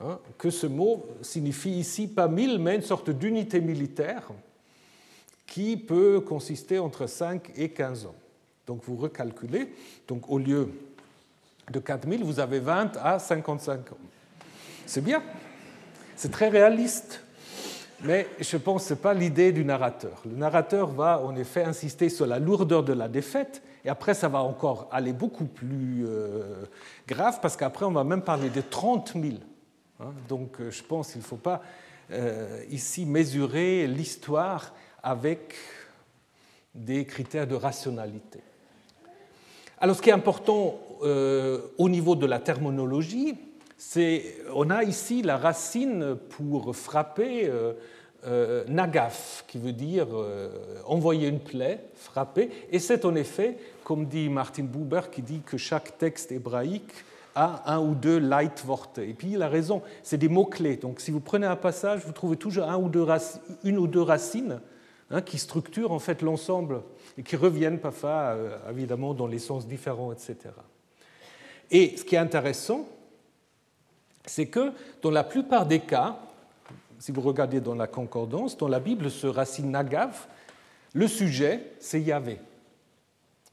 Hein, 0.01 0.21
que 0.37 0.51
ce 0.51 0.67
mot 0.69 1.07
signifie 1.23 1.71
ici 1.71 2.07
pas 2.07 2.29
mille, 2.29 2.61
mais 2.61 2.77
une 2.77 2.83
sorte 2.83 3.11
d'unité 3.11 3.61
militaire 3.61 4.29
qui 5.45 5.77
peut 5.77 6.21
consister 6.21 6.79
entre 6.79 7.09
5 7.09 7.51
et 7.57 7.71
15 7.71 8.07
ans. 8.07 8.15
Donc 8.67 8.83
vous 8.85 8.97
recalculez, 8.97 9.75
donc 10.07 10.31
au 10.31 10.39
lieu 10.39 10.71
de 11.73 11.79
4000, 11.81 12.23
vous 12.23 12.39
avez 12.39 12.61
20 12.61 12.97
à 12.99 13.19
55 13.19 13.93
ans. 13.93 13.99
C'est 14.87 15.03
bien, 15.03 15.23
c'est 16.15 16.31
très 16.31 16.49
réaliste, 16.49 17.25
mais 18.03 18.27
je 18.41 18.57
pense 18.57 18.83
que 18.83 18.89
ce 18.89 18.95
n'est 18.95 19.01
pas 19.01 19.15
l'idée 19.15 19.53
du 19.53 19.65
narrateur. 19.65 20.23
Le 20.25 20.37
narrateur 20.37 20.89
va 20.89 21.21
en 21.21 21.35
effet 21.37 21.65
insister 21.65 22.09
sur 22.09 22.27
la 22.27 22.39
lourdeur 22.39 22.83
de 22.83 22.93
la 22.93 23.09
défaite, 23.09 23.63
et 23.85 23.89
après 23.89 24.15
ça 24.15 24.29
va 24.29 24.41
encore 24.41 24.89
aller 24.93 25.13
beaucoup 25.13 25.47
plus 25.47 26.05
euh, 26.07 26.65
grave, 27.07 27.39
parce 27.41 27.57
qu'après 27.57 27.85
on 27.85 27.93
va 27.93 28.05
même 28.05 28.23
parler 28.23 28.51
de 28.51 28.61
30 28.61 29.13
000 29.15 29.37
Hein, 30.01 30.13
donc 30.29 30.61
euh, 30.61 30.71
je 30.71 30.83
pense 30.83 31.13
qu'il 31.13 31.21
ne 31.21 31.27
faut 31.27 31.37
pas 31.37 31.61
euh, 32.13 32.63
ici 32.71 33.05
mesurer 33.05 33.87
l'histoire 33.89 34.73
avec 35.03 35.55
des 36.75 37.05
critères 37.05 37.47
de 37.47 37.57
rationalité. 37.57 38.41
Alors 39.81 39.97
ce 39.97 40.03
qui 40.03 40.11
est 40.11 40.15
important 40.15 40.81
au 41.79 41.89
niveau 41.89 42.17
de 42.17 42.27
la 42.27 42.41
terminologie, 42.41 43.39
on 44.55 44.71
a 44.71 44.83
ici 44.85 45.23
la 45.23 45.37
racine 45.37 46.17
pour 46.31 46.75
frapper 46.75 47.51
nagaf, 48.67 49.45
qui 49.47 49.59
veut 49.59 49.73
dire 49.73 50.09
envoyer 50.87 51.29
une 51.29 51.41
plaie, 51.41 51.85
frapper, 51.95 52.51
et 52.71 52.81
c'est 52.81 53.05
en 53.05 53.15
effet, 53.15 53.57
comme 53.85 54.07
dit 54.07 54.29
Martin 54.29 54.65
Buber, 54.65 55.03
qui 55.13 55.23
dit 55.23 55.43
que 55.47 55.57
chaque 55.57 55.97
texte 55.99 56.33
hébraïque 56.33 56.93
un 57.67 57.81
ou 57.81 57.95
deux 57.95 58.19
Leitworte. 58.19 58.99
Et 58.99 59.15
puis 59.15 59.33
la 59.33 59.49
raison, 59.49 59.83
c'est 60.03 60.19
des 60.19 60.29
mots-clés. 60.29 60.77
Donc 60.77 61.01
si 61.01 61.11
vous 61.11 61.21
prenez 61.21 61.47
un 61.47 61.57
passage, 61.57 62.01
vous 62.05 62.13
trouvez 62.13 62.37
toujours 62.37 62.65
un 62.65 62.77
ou 62.77 62.89
deux 62.89 63.07
une 63.65 63.79
ou 63.79 63.87
deux 63.87 64.03
racines 64.03 64.61
hein, 65.11 65.23
qui 65.23 65.39
structurent 65.39 65.93
en 65.93 65.99
fait 65.99 66.23
l'ensemble 66.23 66.83
et 67.17 67.23
qui 67.23 67.37
reviennent 67.37 67.79
parfois 67.79 68.35
euh, 68.35 68.59
évidemment 68.71 69.15
dans 69.15 69.27
les 69.27 69.39
sens 69.39 69.67
différents, 69.67 70.13
etc. 70.13 70.37
Et 71.71 71.97
ce 71.97 72.05
qui 72.05 72.15
est 72.15 72.19
intéressant, 72.19 72.89
c'est 74.29 74.47
que 74.47 74.73
dans 75.03 75.11
la 75.11 75.25
plupart 75.25 75.67
des 75.67 75.81
cas, 75.81 76.19
si 76.99 77.13
vous 77.13 77.21
regardez 77.21 77.61
dans 77.61 77.75
la 77.75 77.87
concordance, 77.87 78.57
dans 78.57 78.69
la 78.69 78.81
Bible, 78.81 79.11
ce 79.11 79.27
racine 79.27 79.71
nagav, 79.71 80.27
le 80.95 81.07
sujet, 81.07 81.73
c'est 81.79 82.01
Yahvé, 82.01 82.41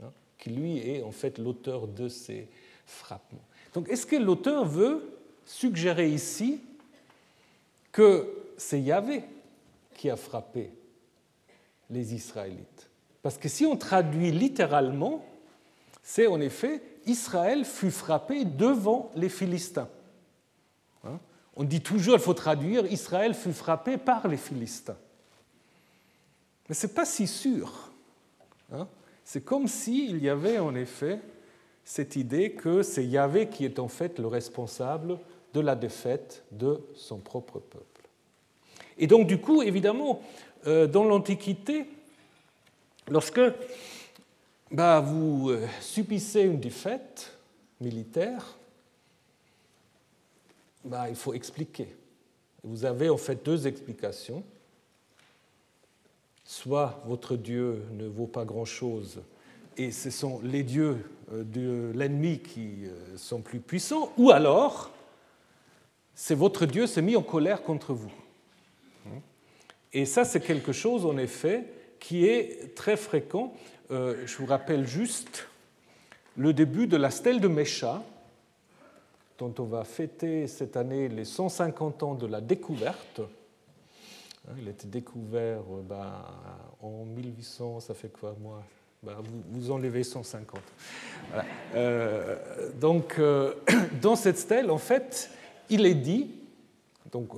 hein, 0.01 0.11
qui 0.37 0.49
lui 0.49 0.77
est 0.77 1.03
en 1.03 1.11
fait 1.11 1.37
l'auteur 1.37 1.87
de 1.87 2.07
ces 2.07 2.47
frappements. 2.85 3.45
Donc 3.73 3.89
est-ce 3.89 4.05
que 4.05 4.15
l'auteur 4.15 4.65
veut 4.65 5.17
suggérer 5.45 6.09
ici 6.09 6.61
que 7.91 8.27
c'est 8.57 8.81
Yahvé 8.81 9.23
qui 9.95 10.09
a 10.09 10.15
frappé 10.15 10.71
les 11.89 12.13
Israélites? 12.13 12.89
Parce 13.21 13.37
que 13.37 13.49
si 13.49 13.65
on 13.65 13.75
traduit 13.75 14.31
littéralement, 14.31 15.25
c'est 16.03 16.27
en 16.27 16.39
effet 16.39 16.81
Israël 17.05 17.65
fut 17.65 17.91
frappé 17.91 18.45
devant 18.45 19.11
les 19.15 19.29
Philistins. 19.29 19.89
Hein? 21.05 21.19
On 21.55 21.63
dit 21.63 21.81
toujours, 21.81 22.15
il 22.15 22.19
faut 22.19 22.33
traduire, 22.33 22.85
Israël 22.91 23.33
fut 23.33 23.53
frappé 23.53 23.97
par 23.97 24.27
les 24.27 24.37
Philistins. 24.37 24.97
Mais 26.67 26.75
ce 26.75 26.87
n'est 26.87 26.93
pas 26.93 27.05
si 27.05 27.27
sûr. 27.27 27.91
Hein? 28.73 28.87
C'est 29.23 29.43
comme 29.43 29.67
s'il 29.67 30.21
y 30.23 30.29
avait 30.29 30.59
en 30.59 30.75
effet 30.75 31.19
cette 31.83 32.15
idée 32.15 32.51
que 32.51 32.81
c'est 32.81 33.05
Yahvé 33.05 33.47
qui 33.47 33.63
est 33.65 33.79
en 33.79 33.87
fait 33.87 34.19
le 34.19 34.27
responsable 34.27 35.19
de 35.53 35.59
la 35.61 35.75
défaite 35.75 36.43
de 36.51 36.81
son 36.95 37.19
propre 37.19 37.59
peuple. 37.59 38.09
Et 38.97 39.07
donc 39.07 39.27
du 39.27 39.39
coup, 39.39 39.61
évidemment, 39.61 40.21
euh, 40.67 40.87
dans 40.87 41.03
l'Antiquité, 41.03 41.85
lorsque 43.07 43.41
bah, 44.71 44.99
vous 44.99 45.49
euh, 45.49 45.67
subissez 45.79 46.41
une 46.41 46.59
défaite 46.59 47.33
militaire, 47.79 48.57
bah, 50.85 51.09
il 51.09 51.15
faut 51.15 51.33
expliquer. 51.33 51.95
Vous 52.63 52.85
avez 52.85 53.09
en 53.09 53.17
fait 53.17 53.43
deux 53.43 53.67
explications. 53.67 54.43
Soit 56.43 57.01
votre 57.05 57.35
Dieu 57.35 57.83
ne 57.91 58.07
vaut 58.07 58.27
pas 58.27 58.45
grand-chose 58.45 59.21
et 59.77 59.91
ce 59.91 60.09
sont 60.09 60.39
les 60.43 60.63
dieux 60.63 60.97
euh, 61.31 61.43
de 61.43 61.91
l'ennemi 61.97 62.39
qui 62.39 62.85
euh, 62.85 63.17
sont 63.17 63.41
plus 63.41 63.59
puissants, 63.59 64.11
ou 64.17 64.31
alors 64.31 64.91
c'est 66.13 66.35
votre 66.35 66.65
Dieu 66.65 66.87
s'est 66.87 67.01
mis 67.01 67.15
en 67.15 67.23
colère 67.23 67.61
contre 67.61 67.93
vous. 67.93 68.11
Et 69.91 70.05
ça, 70.05 70.25
c'est 70.25 70.41
quelque 70.41 70.73
chose, 70.73 71.05
en 71.05 71.17
effet, 71.17 71.63
qui 71.99 72.25
est 72.25 72.75
très 72.75 72.97
fréquent. 72.97 73.53
Euh, 73.91 74.15
je 74.25 74.37
vous 74.37 74.45
rappelle 74.45 74.85
juste 74.85 75.47
le 76.35 76.51
début 76.51 76.85
de 76.85 76.97
la 76.97 77.09
stèle 77.09 77.39
de 77.39 77.47
Mécha, 77.47 78.03
dont 79.37 79.53
on 79.59 79.63
va 79.63 79.83
fêter 79.83 80.47
cette 80.47 80.77
année 80.77 81.09
les 81.09 81.25
150 81.25 82.03
ans 82.03 82.13
de 82.15 82.25
la 82.25 82.41
découverte. 82.41 83.21
Hein, 84.47 84.53
il 84.59 84.67
a 84.67 84.71
été 84.71 84.87
découvert 84.87 85.59
euh, 85.59 85.81
ben, 85.87 86.23
en 86.81 87.05
1800, 87.05 87.81
ça 87.81 87.93
fait 87.93 88.09
quoi 88.09 88.35
moi? 88.41 88.63
Ben, 89.03 89.17
vous, 89.51 89.71
enlevez 89.71 90.03
150. 90.03 90.59
Euh, 91.75 92.37
donc, 92.79 93.15
euh, 93.19 93.53
dans 94.01 94.15
cette 94.15 94.37
stèle, 94.37 94.71
en 94.71 94.77
fait, 94.77 95.29
il 95.69 95.85
est 95.85 95.95
dit, 95.95 96.31
donc 97.11 97.31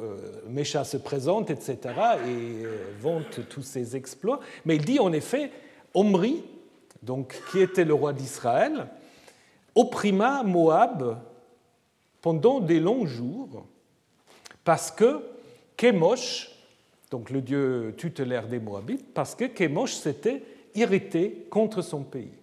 Mécha 0.47 0.83
se 0.83 0.97
présente, 0.97 1.49
etc., 1.49 1.77
et 2.25 2.65
vante 2.99 3.47
tous 3.49 3.63
ses 3.63 3.95
exploits, 3.95 4.39
mais 4.65 4.77
il 4.77 4.85
dit 4.85 4.99
en 4.99 5.11
effet, 5.11 5.51
Omri, 5.93 6.43
donc, 7.03 7.41
qui 7.51 7.59
était 7.59 7.85
le 7.85 7.93
roi 7.93 8.13
d'Israël, 8.13 8.87
opprima 9.75 10.43
Moab 10.43 11.17
pendant 12.21 12.59
des 12.59 12.79
longs 12.79 13.05
jours, 13.05 13.65
parce 14.63 14.91
que 14.91 15.21
Kémosh, 15.75 16.51
donc 17.11 17.29
le 17.29 17.41
dieu 17.41 17.93
tutélaire 17.97 18.47
des 18.47 18.59
Moabites, 18.59 19.13
parce 19.13 19.35
que 19.35 19.45
Kémosh 19.45 19.93
s'était 19.93 20.43
irrité 20.75 21.47
contre 21.49 21.81
son 21.81 22.03
pays. 22.03 22.33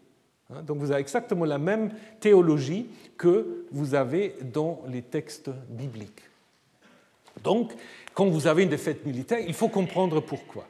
Hein, 0.51 0.63
donc 0.63 0.79
vous 0.79 0.91
avez 0.91 1.01
exactement 1.01 1.45
la 1.45 1.59
même 1.59 1.91
théologie 2.21 2.87
que 3.17 3.67
vous 3.71 3.95
avez 3.95 4.37
dans 4.53 4.83
les 4.89 5.03
textes 5.03 5.51
bibliques. 5.69 6.23
Donc, 7.43 7.73
quand 8.15 8.27
vous 8.27 8.47
avez 8.47 8.63
une 8.63 8.69
défaite 8.69 9.05
militaire, 9.05 9.41
il 9.41 9.55
faut 9.55 9.69
comprendre 9.69 10.21
pourquoi. 10.21 10.67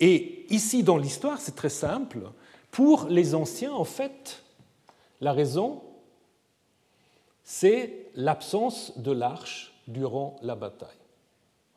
Et 0.00 0.46
ici, 0.48 0.82
dans 0.82 0.96
l'histoire, 0.96 1.40
c'est 1.40 1.56
très 1.56 1.68
simple. 1.68 2.20
Pour 2.70 3.06
les 3.08 3.34
anciens, 3.34 3.72
en 3.72 3.84
fait, 3.84 4.42
la 5.20 5.32
raison, 5.32 5.82
c'est 7.54 8.06
l'absence 8.14 8.98
de 8.98 9.12
l'arche 9.12 9.74
durant 9.86 10.36
la 10.40 10.54
bataille. 10.54 10.88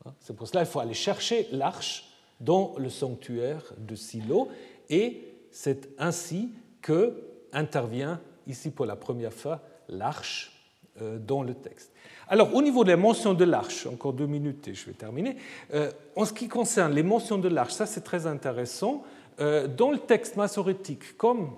Hein, 0.05 0.13
c'est 0.21 0.33
pour 0.33 0.47
cela 0.47 0.63
qu'il 0.63 0.71
faut 0.71 0.79
aller 0.79 0.93
chercher 0.93 1.49
l'arche 1.51 2.13
dans 2.39 2.75
le 2.77 2.89
sanctuaire 2.89 3.61
de 3.77 3.93
Silo, 3.93 4.47
et 4.89 5.21
c'est 5.51 5.89
ainsi 5.99 6.51
que 6.81 7.21
intervient 7.51 8.21
ici 8.47 8.71
pour 8.71 8.85
la 8.85 8.95
première 8.95 9.33
fois 9.33 9.63
l'arche 9.89 10.53
euh, 11.01 11.19
dans 11.19 11.43
le 11.43 11.53
texte. 11.53 11.91
Alors, 12.29 12.55
au 12.55 12.61
niveau 12.61 12.85
des 12.85 12.95
mentions 12.95 13.33
de 13.33 13.43
l'arche, 13.43 13.85
encore 13.85 14.13
deux 14.13 14.27
minutes 14.27 14.69
et 14.69 14.73
je 14.73 14.85
vais 14.85 14.93
terminer. 14.93 15.35
Euh, 15.73 15.91
en 16.15 16.23
ce 16.23 16.31
qui 16.31 16.47
concerne 16.47 16.93
les 16.93 17.03
mentions 17.03 17.37
de 17.37 17.49
l'arche, 17.49 17.73
ça 17.73 17.85
c'est 17.85 18.05
très 18.05 18.27
intéressant. 18.27 19.03
Euh, 19.41 19.67
dans 19.67 19.91
le 19.91 19.99
texte 19.99 20.37
massorétique, 20.37 21.17
comme 21.17 21.49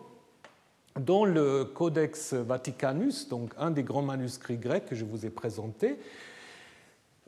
dans 1.00 1.26
le 1.26 1.66
Codex 1.66 2.34
Vaticanus, 2.34 3.28
donc 3.28 3.52
un 3.58 3.72
des 3.72 3.84
grands 3.84 4.02
manuscrits 4.02 4.58
grecs 4.58 4.86
que 4.86 4.96
je 4.96 5.06
vous 5.06 5.26
ai 5.26 5.30
présenté, 5.30 6.00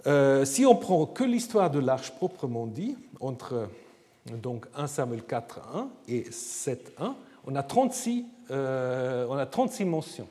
euh, 0.07 0.45
si 0.45 0.65
on 0.65 0.75
prend 0.75 1.05
que 1.05 1.23
l'histoire 1.23 1.69
de 1.69 1.79
l'arche 1.79 2.11
proprement 2.11 2.67
dit, 2.67 2.97
entre 3.19 3.69
donc 4.25 4.67
1 4.75 4.87
Samuel 4.87 5.21
4.1 5.21 5.87
et 6.07 6.23
7.1, 6.29 7.15
on, 7.45 7.55
a 7.55 7.63
36, 7.63 8.25
euh, 8.51 9.25
on 9.29 9.37
a 9.37 9.45
36 9.45 9.85
mentions. 9.85 10.27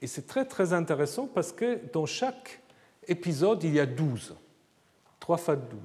Et 0.00 0.06
c'est 0.06 0.26
très 0.26 0.44
très 0.44 0.72
intéressant 0.72 1.26
parce 1.26 1.52
que 1.52 1.80
dans 1.92 2.06
chaque 2.06 2.60
épisode, 3.08 3.62
il 3.64 3.74
y 3.74 3.80
a 3.80 3.86
12. 3.86 4.34
3 5.20 5.36
fois 5.36 5.56
12. 5.56 5.80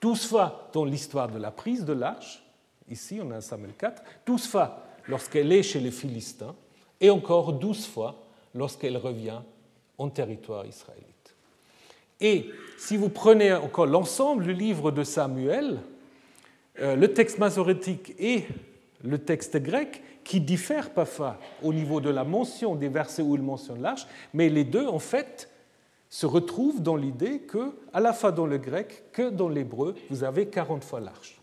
12 0.00 0.26
fois 0.26 0.68
dans 0.72 0.84
l'histoire 0.84 1.28
de 1.28 1.38
la 1.38 1.50
prise 1.50 1.84
de 1.84 1.92
l'arche, 1.92 2.42
ici 2.90 3.20
on 3.22 3.30
a 3.30 3.40
Samuel 3.40 3.72
4, 3.78 4.02
12 4.26 4.46
fois 4.46 4.84
lorsqu'elle 5.08 5.52
est 5.52 5.62
chez 5.62 5.80
les 5.80 5.90
Philistins, 5.90 6.54
et 7.00 7.10
encore 7.10 7.52
douze 7.52 7.86
fois 7.86 8.22
lorsqu'elle 8.54 8.96
revient 8.96 9.40
en 9.98 10.08
territoire 10.08 10.66
israélite. 10.66 11.34
Et 12.20 12.50
si 12.78 12.96
vous 12.96 13.08
prenez 13.08 13.52
encore 13.52 13.86
l'ensemble 13.86 14.44
du 14.44 14.54
livre 14.54 14.92
de 14.92 15.02
Samuel, 15.02 15.80
euh, 16.80 16.94
le 16.94 17.12
texte 17.12 17.38
masorétique 17.38 18.14
et 18.18 18.44
le 19.02 19.18
texte 19.18 19.56
grec, 19.56 20.02
qui 20.24 20.40
diffèrent 20.40 20.90
parfois 20.90 21.38
au 21.62 21.72
niveau 21.72 22.00
de 22.00 22.08
la 22.08 22.22
mention 22.22 22.76
des 22.76 22.88
versets 22.88 23.22
où 23.22 23.34
il 23.34 23.42
mentionne 23.42 23.82
l'arche, 23.82 24.06
mais 24.32 24.48
les 24.48 24.62
deux, 24.62 24.86
en 24.86 25.00
fait, 25.00 25.50
se 26.08 26.26
retrouvent 26.26 26.80
dans 26.80 26.94
l'idée 26.94 27.40
que, 27.40 27.74
à 27.92 27.98
la 27.98 28.12
fois 28.12 28.30
dans 28.30 28.46
le 28.46 28.58
grec 28.58 29.04
que 29.12 29.30
dans 29.30 29.48
l'hébreu, 29.48 29.96
vous 30.10 30.22
avez 30.22 30.46
40 30.46 30.84
fois 30.84 31.00
l'arche. 31.00 31.40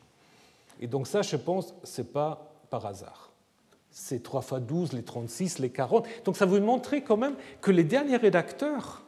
Et 0.80 0.88
donc 0.88 1.08
ça, 1.08 1.22
je 1.22 1.36
pense, 1.36 1.74
ce 1.84 2.02
n'est 2.02 2.08
pas 2.08 2.54
par 2.70 2.86
hasard 2.86 3.29
c'est 4.00 4.24
3 4.24 4.42
fois 4.42 4.60
12, 4.62 4.94
les 4.94 5.04
36, 5.04 5.60
les 5.60 5.70
40. 5.70 6.08
Donc 6.24 6.38
ça 6.38 6.46
vous 6.46 6.60
montrer 6.62 7.02
quand 7.02 7.18
même 7.18 7.36
que 7.62 7.70
les 7.70 7.84
derniers 7.84 8.16
rédacteurs, 8.16 9.04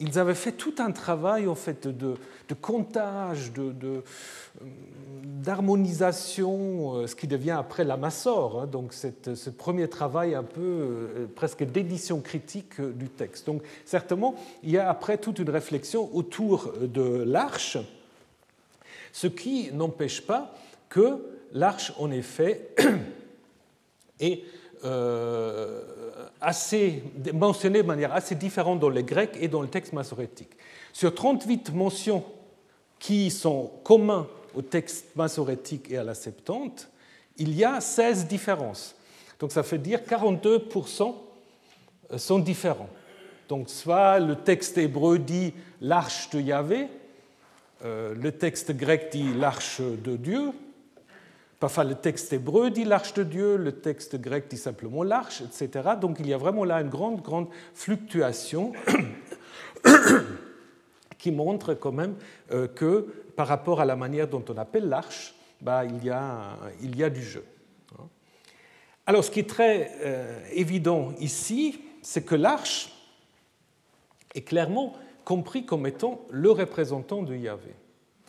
ils 0.00 0.18
avaient 0.18 0.34
fait 0.34 0.50
tout 0.52 0.74
un 0.78 0.90
travail 0.90 1.46
en 1.46 1.54
fait 1.54 1.86
de, 1.86 2.16
comptage, 2.60 3.52
d'harmonisation, 5.22 6.96
euh, 6.96 7.06
ce 7.06 7.14
qui 7.14 7.28
devient 7.28 7.52
après 7.52 7.84
la 7.84 7.96
Massor, 7.96 8.62
hein. 8.62 8.66
donc 8.66 8.92
ce 8.92 9.50
premier 9.50 9.88
travail 9.88 10.34
un 10.34 10.42
peu 10.42 10.60
euh, 10.60 11.26
presque 11.32 11.62
d'édition 11.62 12.20
critique 12.20 12.80
euh, 12.80 12.92
du 12.92 13.08
texte. 13.08 13.46
Donc 13.46 13.62
certainement, 13.84 14.34
il 14.64 14.70
y 14.70 14.78
a 14.78 14.90
après 14.90 15.16
toute 15.16 15.38
une 15.38 15.50
réflexion 15.50 16.10
autour 16.12 16.72
de 16.80 17.22
l'arche, 17.22 17.78
ce 19.12 19.28
qui 19.28 19.70
n'empêche 19.72 20.26
pas 20.26 20.52
que 20.88 21.24
l'arche, 21.52 21.92
en 21.98 22.10
effet, 22.10 22.74
est 24.26 24.42
euh, 24.84 25.80
assez, 26.40 27.02
mentionné 27.32 27.82
de 27.82 27.86
manière 27.86 28.12
assez 28.12 28.34
différente 28.34 28.80
dans 28.80 28.90
le 28.90 29.02
grec 29.02 29.36
et 29.40 29.48
dans 29.48 29.62
le 29.62 29.68
texte 29.68 29.92
massorétique. 29.92 30.50
Sur 30.92 31.14
38 31.14 31.72
mentions 31.74 32.24
qui 32.98 33.30
sont 33.30 33.70
communs 33.82 34.26
au 34.54 34.62
texte 34.62 35.16
massorétique 35.16 35.90
et 35.90 35.96
à 35.96 36.04
la 36.04 36.14
Septante, 36.14 36.88
il 37.36 37.54
y 37.54 37.64
a 37.64 37.80
16 37.80 38.26
différences. 38.26 38.94
Donc 39.40 39.52
ça 39.52 39.62
fait 39.62 39.78
dire 39.78 40.00
42% 40.00 41.14
sont 42.16 42.38
différents. 42.38 42.90
Donc 43.48 43.68
soit 43.68 44.18
le 44.20 44.36
texte 44.36 44.78
hébreu 44.78 45.18
dit 45.18 45.52
l'arche 45.80 46.30
de 46.30 46.40
Yahvé, 46.40 46.88
euh, 47.84 48.14
le 48.14 48.32
texte 48.32 48.72
grec 48.72 49.08
dit 49.12 49.34
l'arche 49.34 49.80
de 49.80 50.16
Dieu, 50.16 50.52
Parfois, 51.60 51.84
le 51.84 51.94
texte 51.94 52.32
hébreu 52.32 52.70
dit 52.70 52.84
l'arche 52.84 53.14
de 53.14 53.22
Dieu, 53.22 53.56
le 53.56 53.72
texte 53.72 54.16
grec 54.16 54.46
dit 54.48 54.56
simplement 54.56 55.02
l'arche, 55.02 55.40
etc. 55.40 55.90
Donc, 56.00 56.16
il 56.20 56.28
y 56.28 56.34
a 56.34 56.38
vraiment 56.38 56.64
là 56.64 56.80
une 56.80 56.88
grande, 56.88 57.22
grande 57.22 57.48
fluctuation 57.74 58.72
qui 61.18 61.30
montre 61.30 61.74
quand 61.74 61.92
même 61.92 62.16
euh, 62.50 62.68
que 62.68 63.06
par 63.36 63.46
rapport 63.46 63.80
à 63.80 63.84
la 63.84 63.96
manière 63.96 64.28
dont 64.28 64.44
on 64.48 64.58
appelle 64.58 64.88
l'arche, 64.88 65.34
bah, 65.60 65.84
il, 65.84 66.04
y 66.04 66.10
a, 66.10 66.56
il 66.82 66.96
y 66.96 67.04
a 67.04 67.10
du 67.10 67.22
jeu. 67.22 67.44
Alors, 69.06 69.22
ce 69.22 69.30
qui 69.30 69.40
est 69.40 69.48
très 69.48 69.90
euh, 70.02 70.40
évident 70.52 71.12
ici, 71.20 71.80
c'est 72.02 72.24
que 72.24 72.34
l'arche 72.34 72.90
est 74.34 74.42
clairement 74.42 74.94
compris 75.24 75.64
comme 75.64 75.86
étant 75.86 76.22
le 76.30 76.50
représentant 76.50 77.22
de 77.22 77.34
Yahvé. 77.34 77.74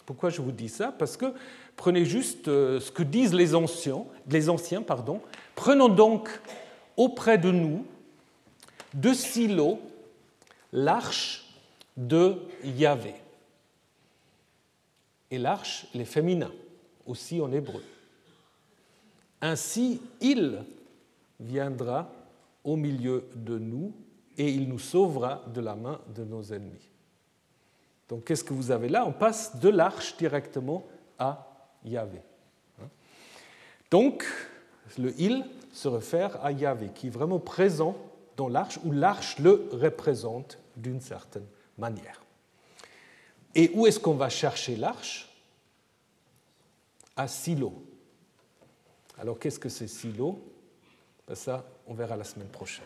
Pourquoi 0.05 0.29
je 0.29 0.41
vous 0.41 0.51
dis 0.51 0.69
ça? 0.69 0.93
Parce 0.97 1.17
que 1.17 1.33
Prenez 1.75 2.05
juste 2.05 2.47
euh, 2.47 2.79
ce 2.79 2.91
que 2.91 3.03
disent 3.03 3.33
les 3.33 3.55
anciens, 3.55 4.05
les 4.29 4.49
anciens 4.49 4.81
pardon. 4.81 5.21
Prenons 5.55 5.89
donc 5.89 6.29
auprès 6.97 7.37
de 7.37 7.51
nous 7.51 7.85
de 8.93 9.13
Silo 9.13 9.79
l'arche 10.71 11.45
de 11.97 12.37
Yahvé. 12.63 13.15
Et 15.31 15.37
l'arche, 15.37 15.87
les 15.93 16.05
féminin, 16.05 16.51
aussi 17.05 17.41
en 17.41 17.51
hébreu. 17.51 17.83
Ainsi, 19.41 20.01
il 20.21 20.63
viendra 21.39 22.09
au 22.63 22.75
milieu 22.75 23.25
de 23.35 23.57
nous 23.57 23.93
et 24.37 24.49
il 24.49 24.67
nous 24.67 24.79
sauvera 24.79 25.43
de 25.53 25.61
la 25.61 25.75
main 25.75 25.99
de 26.15 26.23
nos 26.23 26.43
ennemis. 26.43 26.89
Donc 28.09 28.25
qu'est-ce 28.25 28.43
que 28.43 28.53
vous 28.53 28.71
avez 28.71 28.89
là? 28.89 29.05
On 29.05 29.11
passe 29.11 29.57
de 29.59 29.69
l'arche 29.69 30.15
directement 30.17 30.85
à 31.17 31.44
Yahvé. 31.85 32.21
Hein. 32.81 32.87
Donc, 33.91 34.25
le 34.97 35.13
il 35.17 35.45
se 35.71 35.87
réfère 35.87 36.43
à 36.43 36.51
Yahvé, 36.51 36.89
qui 36.93 37.07
est 37.07 37.11
vraiment 37.11 37.39
présent 37.39 37.95
dans 38.37 38.47
l'arche, 38.47 38.79
ou 38.83 38.91
l'arche 38.91 39.39
le 39.39 39.67
représente 39.71 40.59
d'une 40.75 41.01
certaine 41.01 41.47
manière. 41.77 42.21
Et 43.53 43.69
où 43.73 43.85
est-ce 43.87 43.99
qu'on 43.99 44.15
va 44.15 44.29
chercher 44.29 44.75
l'arche? 44.75 45.29
À 47.15 47.29
Silo. 47.29 47.73
Alors 49.17 49.39
qu'est-ce 49.39 49.59
que 49.59 49.69
c'est 49.69 49.87
Silo? 49.87 50.37
Ben 51.27 51.35
Ça, 51.35 51.65
on 51.87 51.93
verra 51.93 52.17
la 52.17 52.25
semaine 52.25 52.49
prochaine. 52.49 52.83